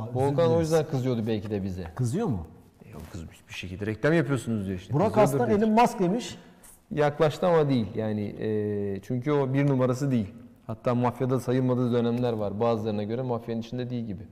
özür 0.07 0.14
Volkan 0.14 0.47
o 0.47 0.51
dileriz. 0.51 0.61
yüzden 0.61 0.87
kızıyordu 0.91 1.26
belki 1.26 1.51
de 1.51 1.62
bize. 1.62 1.85
Kızıyor 1.95 2.26
mu? 2.26 2.47
Yok 2.93 3.03
kızmış 3.12 3.49
bir 3.49 3.55
şekilde 3.55 3.87
reklam 3.87 4.12
yapıyorsunuz 4.12 4.66
diyor 4.66 4.78
işte. 4.78 4.95
Burak 4.95 5.14
Kızıyordur 5.14 5.35
Aslan 5.35 5.51
belki. 5.51 5.64
Elon 5.64 5.80
Musk 5.80 5.99
demiş. 6.01 6.39
Yaklaştı 6.91 7.47
ama 7.47 7.68
değil. 7.68 7.87
Yani 7.95 8.35
e, 8.41 9.01
çünkü 9.03 9.33
o 9.33 9.55
bir 9.55 9.66
numarası 9.66 10.11
değil. 10.11 10.35
Hatta 10.66 10.95
mafyada 10.95 11.41
sayılmadığı 11.41 11.93
dönemler 11.93 12.33
var. 12.33 12.61
Bazılarına 12.61 13.03
göre 13.03 13.22
mafyanın 13.22 13.61
içinde 13.61 13.91
değil 13.91 14.05
gibi. 14.07 14.22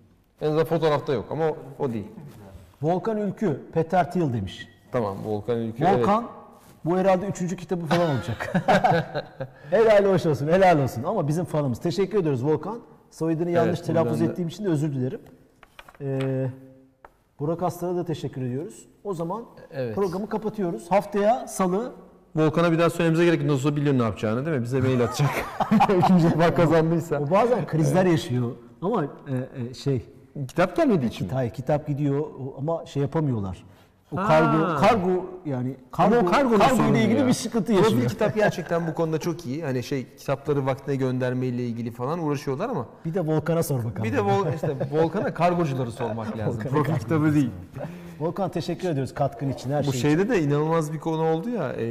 En 0.41 0.47
azından 0.47 0.65
fotoğrafta 0.65 1.13
yok 1.13 1.25
ama 1.31 1.45
o, 1.49 1.57
o 1.79 1.93
değil. 1.93 2.07
Volkan 2.83 3.17
Ülkü, 3.19 3.61
Peter 3.73 4.13
Thiel 4.13 4.33
demiş. 4.33 4.69
Tamam 4.93 5.17
Volkan 5.25 5.59
Ülkü. 5.59 5.85
evet. 5.85 6.07
Bu 6.85 6.99
herhalde 6.99 7.27
üçüncü 7.27 7.57
kitabı 7.57 7.87
falan 7.87 8.11
olacak. 8.11 8.53
helal 9.71 10.05
hoş 10.13 10.27
olsun, 10.27 10.49
helal 10.49 10.83
olsun. 10.83 11.03
Ama 11.03 11.29
bizim 11.29 11.45
fanımız. 11.45 11.79
Teşekkür 11.81 12.19
ediyoruz 12.19 12.45
Volkan. 12.45 12.79
Soyadını 13.11 13.51
yanlış 13.51 13.79
Evet, 13.79 13.87
telaffuz 13.87 14.23
ettiğim 14.23 14.49
için 14.49 14.65
de 14.65 14.69
özür 14.69 14.93
dilerim. 14.93 15.21
Ee, 16.01 16.47
Burak 17.41 17.63
Aslan'a 17.63 17.97
da 17.97 18.05
teşekkür 18.05 18.43
ediyoruz. 18.43 18.87
O 19.05 19.15
zaman 19.15 19.45
Evet. 19.73 19.95
programı 19.95 20.29
kapatıyoruz. 20.29 20.91
Haftaya 20.91 21.47
salı 21.49 21.93
Volkan'a 22.37 22.73
bir 22.73 22.79
daha 22.79 22.91
söylememize 22.91 23.25
gerek 23.25 23.41
yok. 23.41 23.51
Nasıl 23.51 23.77
biliyor 23.77 23.99
ne 23.99 24.03
yapacağını 24.03 24.47
değil 24.47 24.57
mi? 24.57 24.63
Bize 24.63 24.81
mail 24.81 25.05
atacak. 25.05 25.31
İkinci 26.05 26.25
defa 26.31 26.55
kazandıysa. 26.55 27.21
o 27.21 27.31
bazen 27.31 27.67
krizler 27.67 28.07
yaşıyor. 28.07 28.51
Ama 28.83 29.05
e, 29.05 29.09
e, 29.71 29.75
şey, 29.75 30.03
Kitap 30.49 30.77
gelmediği 30.77 31.09
için 31.11 31.27
mi? 31.27 31.33
hayır 31.33 31.51
kitap 31.51 31.87
gidiyor 31.87 32.25
ama 32.59 32.87
şey 32.87 33.03
yapamıyorlar. 33.03 33.65
O 34.13 34.17
Ha. 34.17 34.29
kargo, 34.29 34.77
kargo 34.81 35.27
yani 35.47 35.77
kargo, 35.93 36.17
Ama 36.17 36.29
o 36.29 36.31
kargonun 36.33 36.59
kargo 36.59 36.77
sorunu 36.77 36.97
ile 36.97 37.05
ilgili 37.05 37.19
ya. 37.21 37.27
bir 37.27 37.33
sıkıntı 37.33 37.73
Profil 37.75 37.85
yaşıyor. 37.93 38.11
kitap 38.11 38.35
gerçekten 38.35 38.87
bu 38.87 38.95
konuda 38.95 39.19
çok 39.19 39.47
iyi. 39.47 39.65
Hani 39.65 39.83
şey 39.83 40.07
kitapları 40.17 40.67
vaktine 40.67 40.97
göndermeyle 40.97 41.67
ilgili 41.67 41.91
falan 41.91 42.19
uğraşıyorlar 42.19 42.69
ama 42.69 42.87
Bir 43.05 43.15
de 43.15 43.21
Volkan'a 43.21 43.63
sor 43.63 43.79
bakalım. 43.85 44.05
bir 44.05 44.13
de 44.13 44.25
Vol 44.25 44.47
işte 44.55 44.77
Volkan'a 44.93 45.35
kargocuları 45.35 45.93
sormak 45.93 46.27
lazım. 46.39 46.55
Volkan'a 46.55 46.71
Profil 46.73 46.85
kargo 46.93 46.99
kitabı 47.05 47.35
değil. 47.35 47.51
Volkan 48.21 48.51
teşekkür 48.51 48.89
ediyoruz 48.89 49.15
katkın 49.15 49.49
için 49.53 49.71
her 49.71 49.79
Bu 49.87 49.93
şey 49.93 50.01
için. 50.01 50.09
şeyde 50.09 50.29
de 50.29 50.43
inanılmaz 50.43 50.93
bir 50.93 50.99
konu 50.99 51.23
oldu 51.33 51.51
ya. 51.51 51.73
e, 51.73 51.85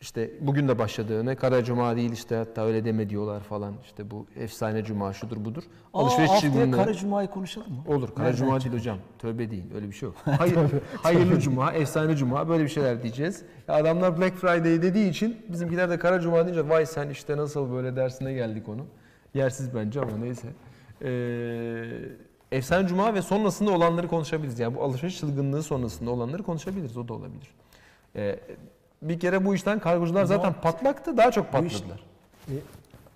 işte 0.00 0.30
bugün 0.40 0.68
de 0.68 0.78
başladığını, 0.78 1.36
Kara 1.36 1.64
Cuma 1.64 1.96
değil 1.96 2.12
işte 2.12 2.36
hatta 2.36 2.64
öyle 2.64 2.84
deme 2.84 3.10
diyorlar 3.10 3.40
falan. 3.40 3.74
İşte 3.84 4.10
bu 4.10 4.26
efsane 4.36 4.84
Cuma 4.84 5.12
şudur 5.12 5.44
budur. 5.44 5.62
Alışveriş 5.94 6.30
haftaya 6.30 6.52
çılgınlığı- 6.52 6.76
Kara 6.76 6.94
Cuma'yı 6.94 7.28
konuşalım 7.28 7.72
mı? 7.72 7.82
Olur. 7.94 8.08
Kara 8.14 8.24
Nereden 8.26 8.38
Cuma 8.38 8.60
değil 8.60 8.72
hocam. 8.74 8.98
Tövbe 9.18 9.50
değil. 9.50 9.64
Öyle 9.74 9.86
bir 9.88 9.92
şey 9.92 10.06
yok. 10.08 10.16
Hayır, 10.38 10.56
hayırlı 11.02 11.40
Cuma, 11.40 11.72
efsane 11.72 12.16
Cuma 12.16 12.48
böyle 12.48 12.64
bir 12.64 12.68
şeyler 12.68 13.02
diyeceğiz. 13.02 13.42
Ya 13.68 13.74
adamlar 13.74 14.18
Black 14.20 14.36
Friday 14.36 14.82
dediği 14.82 15.10
için 15.10 15.36
bizimkiler 15.48 15.90
de 15.90 15.98
Kara 15.98 16.20
Cuma 16.20 16.44
deyince 16.44 16.68
vay 16.68 16.86
sen 16.86 17.08
işte 17.08 17.36
nasıl 17.36 17.72
böyle 17.72 17.96
dersine 17.96 18.32
geldik 18.32 18.68
onu. 18.68 18.86
Yersiz 19.34 19.74
bence 19.74 20.00
ama 20.00 20.16
neyse. 20.16 20.48
Ee, 21.02 22.56
efsane 22.56 22.88
Cuma 22.88 23.14
ve 23.14 23.22
sonrasında 23.22 23.70
olanları 23.70 24.08
konuşabiliriz. 24.08 24.58
Yani 24.58 24.74
bu 24.76 24.82
alışveriş 24.82 25.18
çılgınlığı 25.18 25.62
sonrasında 25.62 26.10
olanları 26.10 26.42
konuşabiliriz. 26.42 26.96
O 26.96 27.08
da 27.08 27.14
olabilir. 27.14 27.50
Ee, 28.16 28.40
bir 29.02 29.20
kere 29.20 29.44
bu 29.44 29.54
işten 29.54 29.78
kargocular 29.78 30.24
zaten 30.24 30.52
patlaktı. 30.62 31.16
Daha 31.16 31.30
çok 31.30 31.52
patladılar. 31.52 32.00
E, 32.48 32.54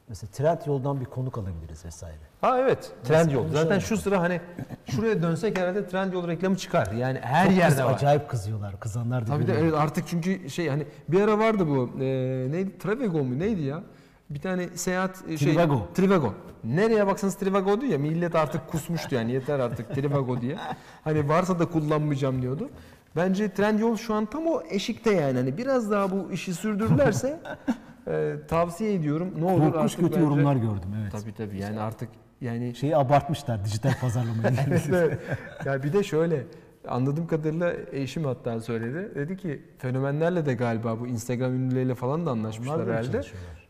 mesela 0.09 0.30
trend 0.32 0.59
yoldan 0.66 1.01
bir 1.01 1.05
konuk 1.05 1.39
alabiliriz 1.39 1.85
vesaire. 1.85 2.16
Ha 2.41 2.59
evet. 2.59 2.93
Trend 3.05 3.30
yol. 3.30 3.43
konuşalım. 3.43 3.62
Zaten 3.68 3.78
şu 3.78 3.97
sıra 3.97 4.20
hani 4.20 4.41
şuraya 4.87 5.22
dönsek 5.22 5.59
herhalde 5.59 5.89
trend 5.89 6.12
yol 6.12 6.28
reklamı 6.28 6.57
çıkar. 6.57 6.93
Yani 6.93 7.18
her 7.22 7.47
Çok 7.47 7.57
yerde 7.57 7.76
kız- 7.76 7.85
var. 7.85 7.95
Acayip 7.95 8.28
kızıyorlar. 8.30 8.80
Kızanlar 8.80 9.22
da 9.22 9.26
Tabii 9.30 9.43
de 9.43 9.47
görüyorum. 9.47 9.68
evet 9.68 9.78
artık 9.80 10.09
çünkü 10.09 10.51
şey 10.51 10.68
hani 10.68 10.87
bir 11.09 11.20
ara 11.20 11.39
vardı 11.39 11.66
bu 11.68 11.91
e, 12.01 12.05
neydi 12.51 12.78
Travego 12.78 13.24
mu 13.24 13.39
neydi 13.39 13.62
ya? 13.62 13.82
Bir 14.30 14.41
tane 14.41 14.68
seyahat 14.68 15.24
e, 15.28 15.39
şey 15.39 15.53
Trivago. 15.53 15.89
Trivago. 15.95 16.35
Nereye 16.64 17.07
baksanız 17.07 17.35
Trivago 17.35 17.80
diyor 17.80 17.93
ya 17.93 17.99
millet 17.99 18.35
artık 18.35 18.68
kusmuştu 18.68 19.14
yani 19.14 19.32
yeter 19.32 19.59
artık 19.59 19.95
Trivago 19.95 20.41
diye. 20.41 20.57
Hani 21.05 21.28
varsa 21.28 21.59
da 21.59 21.66
kullanmayacağım 21.66 22.43
diyordu. 22.43 22.68
Bence 23.17 23.49
Trendyol 23.55 23.97
şu 23.97 24.15
an 24.15 24.27
tam 24.27 24.47
o 24.47 24.62
eşikte 24.71 25.12
yani. 25.15 25.39
Hani 25.39 25.59
biraz 25.59 25.91
daha 25.91 26.11
bu 26.11 26.33
işi 26.33 26.55
sürdürürlerse 26.55 27.41
e, 28.07 28.35
tavsiye 28.49 28.95
ediyorum. 28.95 29.31
Ne 29.39 29.45
olur 29.45 29.61
Korkunç 29.61 29.83
artık 29.83 29.97
kötü 30.01 30.11
bence- 30.12 30.21
yorumlar 30.21 30.57
gördüm 30.57 30.91
evet. 31.03 31.12
Tabii 31.12 31.35
tabii 31.35 31.59
yani 31.59 31.81
artık 31.81 32.09
yani 32.41 32.75
Şeyi 32.75 32.97
abartmışlar 32.97 33.65
dijital 33.65 33.93
pazarlamayı. 34.01 34.55
Evet. 34.89 35.19
ya 35.65 35.83
bir 35.83 35.93
de 35.93 36.03
şöyle 36.03 36.45
anladığım 36.89 37.27
kadarıyla 37.27 37.73
eşim 37.93 38.25
hatta 38.25 38.61
söyledi. 38.61 39.15
Dedi 39.15 39.37
ki 39.37 39.62
fenomenlerle 39.79 40.47
de 40.47 40.55
galiba 40.55 41.01
bu 41.01 41.07
Instagram 41.07 41.55
ünlüleriyle 41.55 41.95
falan 41.95 42.27
da 42.27 42.31
anlaşmışlar 42.31 42.75
Onlar 42.75 42.89
herhalde. 42.89 43.21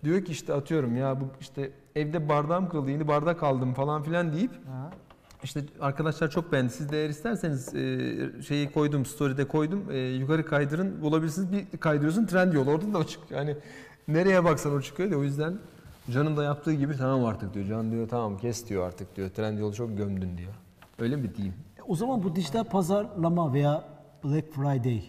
Diyor 0.04 0.24
ki 0.24 0.32
işte 0.32 0.52
atıyorum 0.54 0.96
ya 0.96 1.20
bu 1.20 1.24
işte 1.40 1.70
evde 1.96 2.28
bardağım 2.28 2.68
kırıldı 2.68 2.90
yeni 2.90 3.08
bardak 3.08 3.42
aldım 3.42 3.74
falan 3.74 4.02
filan 4.02 4.32
deyip 4.32 4.50
Ha. 4.66 4.90
İşte 5.44 5.64
arkadaşlar 5.80 6.30
çok 6.30 6.52
beğendi. 6.52 6.72
Siz 6.72 6.90
de 6.92 6.98
eğer 7.02 7.08
isterseniz 7.08 7.74
e, 7.74 8.42
şeyi 8.42 8.70
koydum 8.72 9.06
story'de 9.06 9.44
koydum. 9.48 9.84
E, 9.90 9.98
yukarı 9.98 10.46
kaydırın 10.46 11.02
bulabilirsiniz. 11.02 11.52
Bir 11.52 11.78
kaydırıyorsun 11.78 12.26
trend 12.26 12.52
yol. 12.52 12.66
Orada 12.66 12.94
da 12.98 13.06
çıkıyor. 13.06 13.40
Yani 13.40 13.56
nereye 14.08 14.44
baksan 14.44 14.72
o 14.72 14.80
çıkıyor 14.80 15.10
da 15.10 15.16
o 15.16 15.22
yüzden 15.22 15.58
Can'ın 16.12 16.36
da 16.36 16.44
yaptığı 16.44 16.72
gibi 16.72 16.96
tamam 16.96 17.24
artık 17.24 17.54
diyor. 17.54 17.66
Can 17.66 17.90
diyor 17.92 18.08
tamam 18.08 18.38
kes 18.38 18.68
diyor 18.68 18.86
artık 18.86 19.16
diyor. 19.16 19.30
Trend 19.30 19.58
yolu 19.58 19.74
çok 19.74 19.96
gömdün 19.96 20.38
diyor. 20.38 20.52
Öyle 20.98 21.16
mi 21.16 21.34
diyeyim? 21.36 21.54
E, 21.78 21.82
O 21.82 21.96
zaman 21.96 22.22
bu 22.24 22.36
dijital 22.36 22.64
pazarlama 22.64 23.52
veya 23.52 23.84
Black 24.24 24.52
Friday 24.52 25.02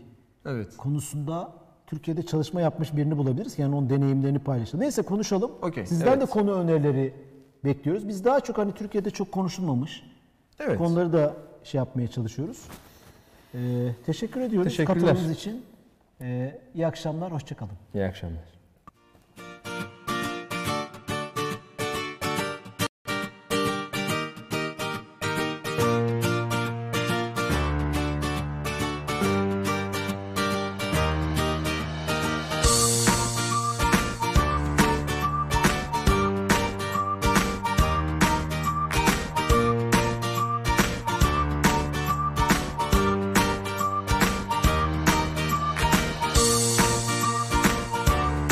Evet. 0.45 0.77
konusunda 0.77 1.53
Türkiye'de 1.87 2.25
çalışma 2.25 2.61
yapmış 2.61 2.95
birini 2.95 3.17
bulabiliriz. 3.17 3.59
Yani 3.59 3.75
onun 3.75 3.89
deneyimlerini 3.89 4.39
paylaşalım. 4.39 4.81
Neyse 4.83 5.01
konuşalım. 5.01 5.51
Okey, 5.61 5.85
Sizden 5.85 6.07
evet. 6.07 6.21
de 6.21 6.25
konu 6.25 6.51
önerileri 6.53 7.13
bekliyoruz. 7.65 8.07
Biz 8.07 8.25
daha 8.25 8.39
çok 8.39 8.57
hani 8.57 8.71
Türkiye'de 8.73 9.09
çok 9.09 9.31
konuşulmamış 9.31 10.03
Evet. 10.59 10.77
konuları 10.77 11.13
da 11.13 11.33
şey 11.63 11.77
yapmaya 11.77 12.07
çalışıyoruz. 12.07 12.63
Ee, 13.55 13.57
teşekkür 14.05 14.41
ediyoruz 14.41 14.69
Teşekkürler. 14.71 15.01
katıldığınız 15.01 15.31
için. 15.31 15.65
Ee, 16.21 16.61
iyi 16.75 16.87
akşamlar, 16.87 17.31
hoşçakalın. 17.31 17.71
İyi 17.93 18.05
akşamlar. 18.05 18.43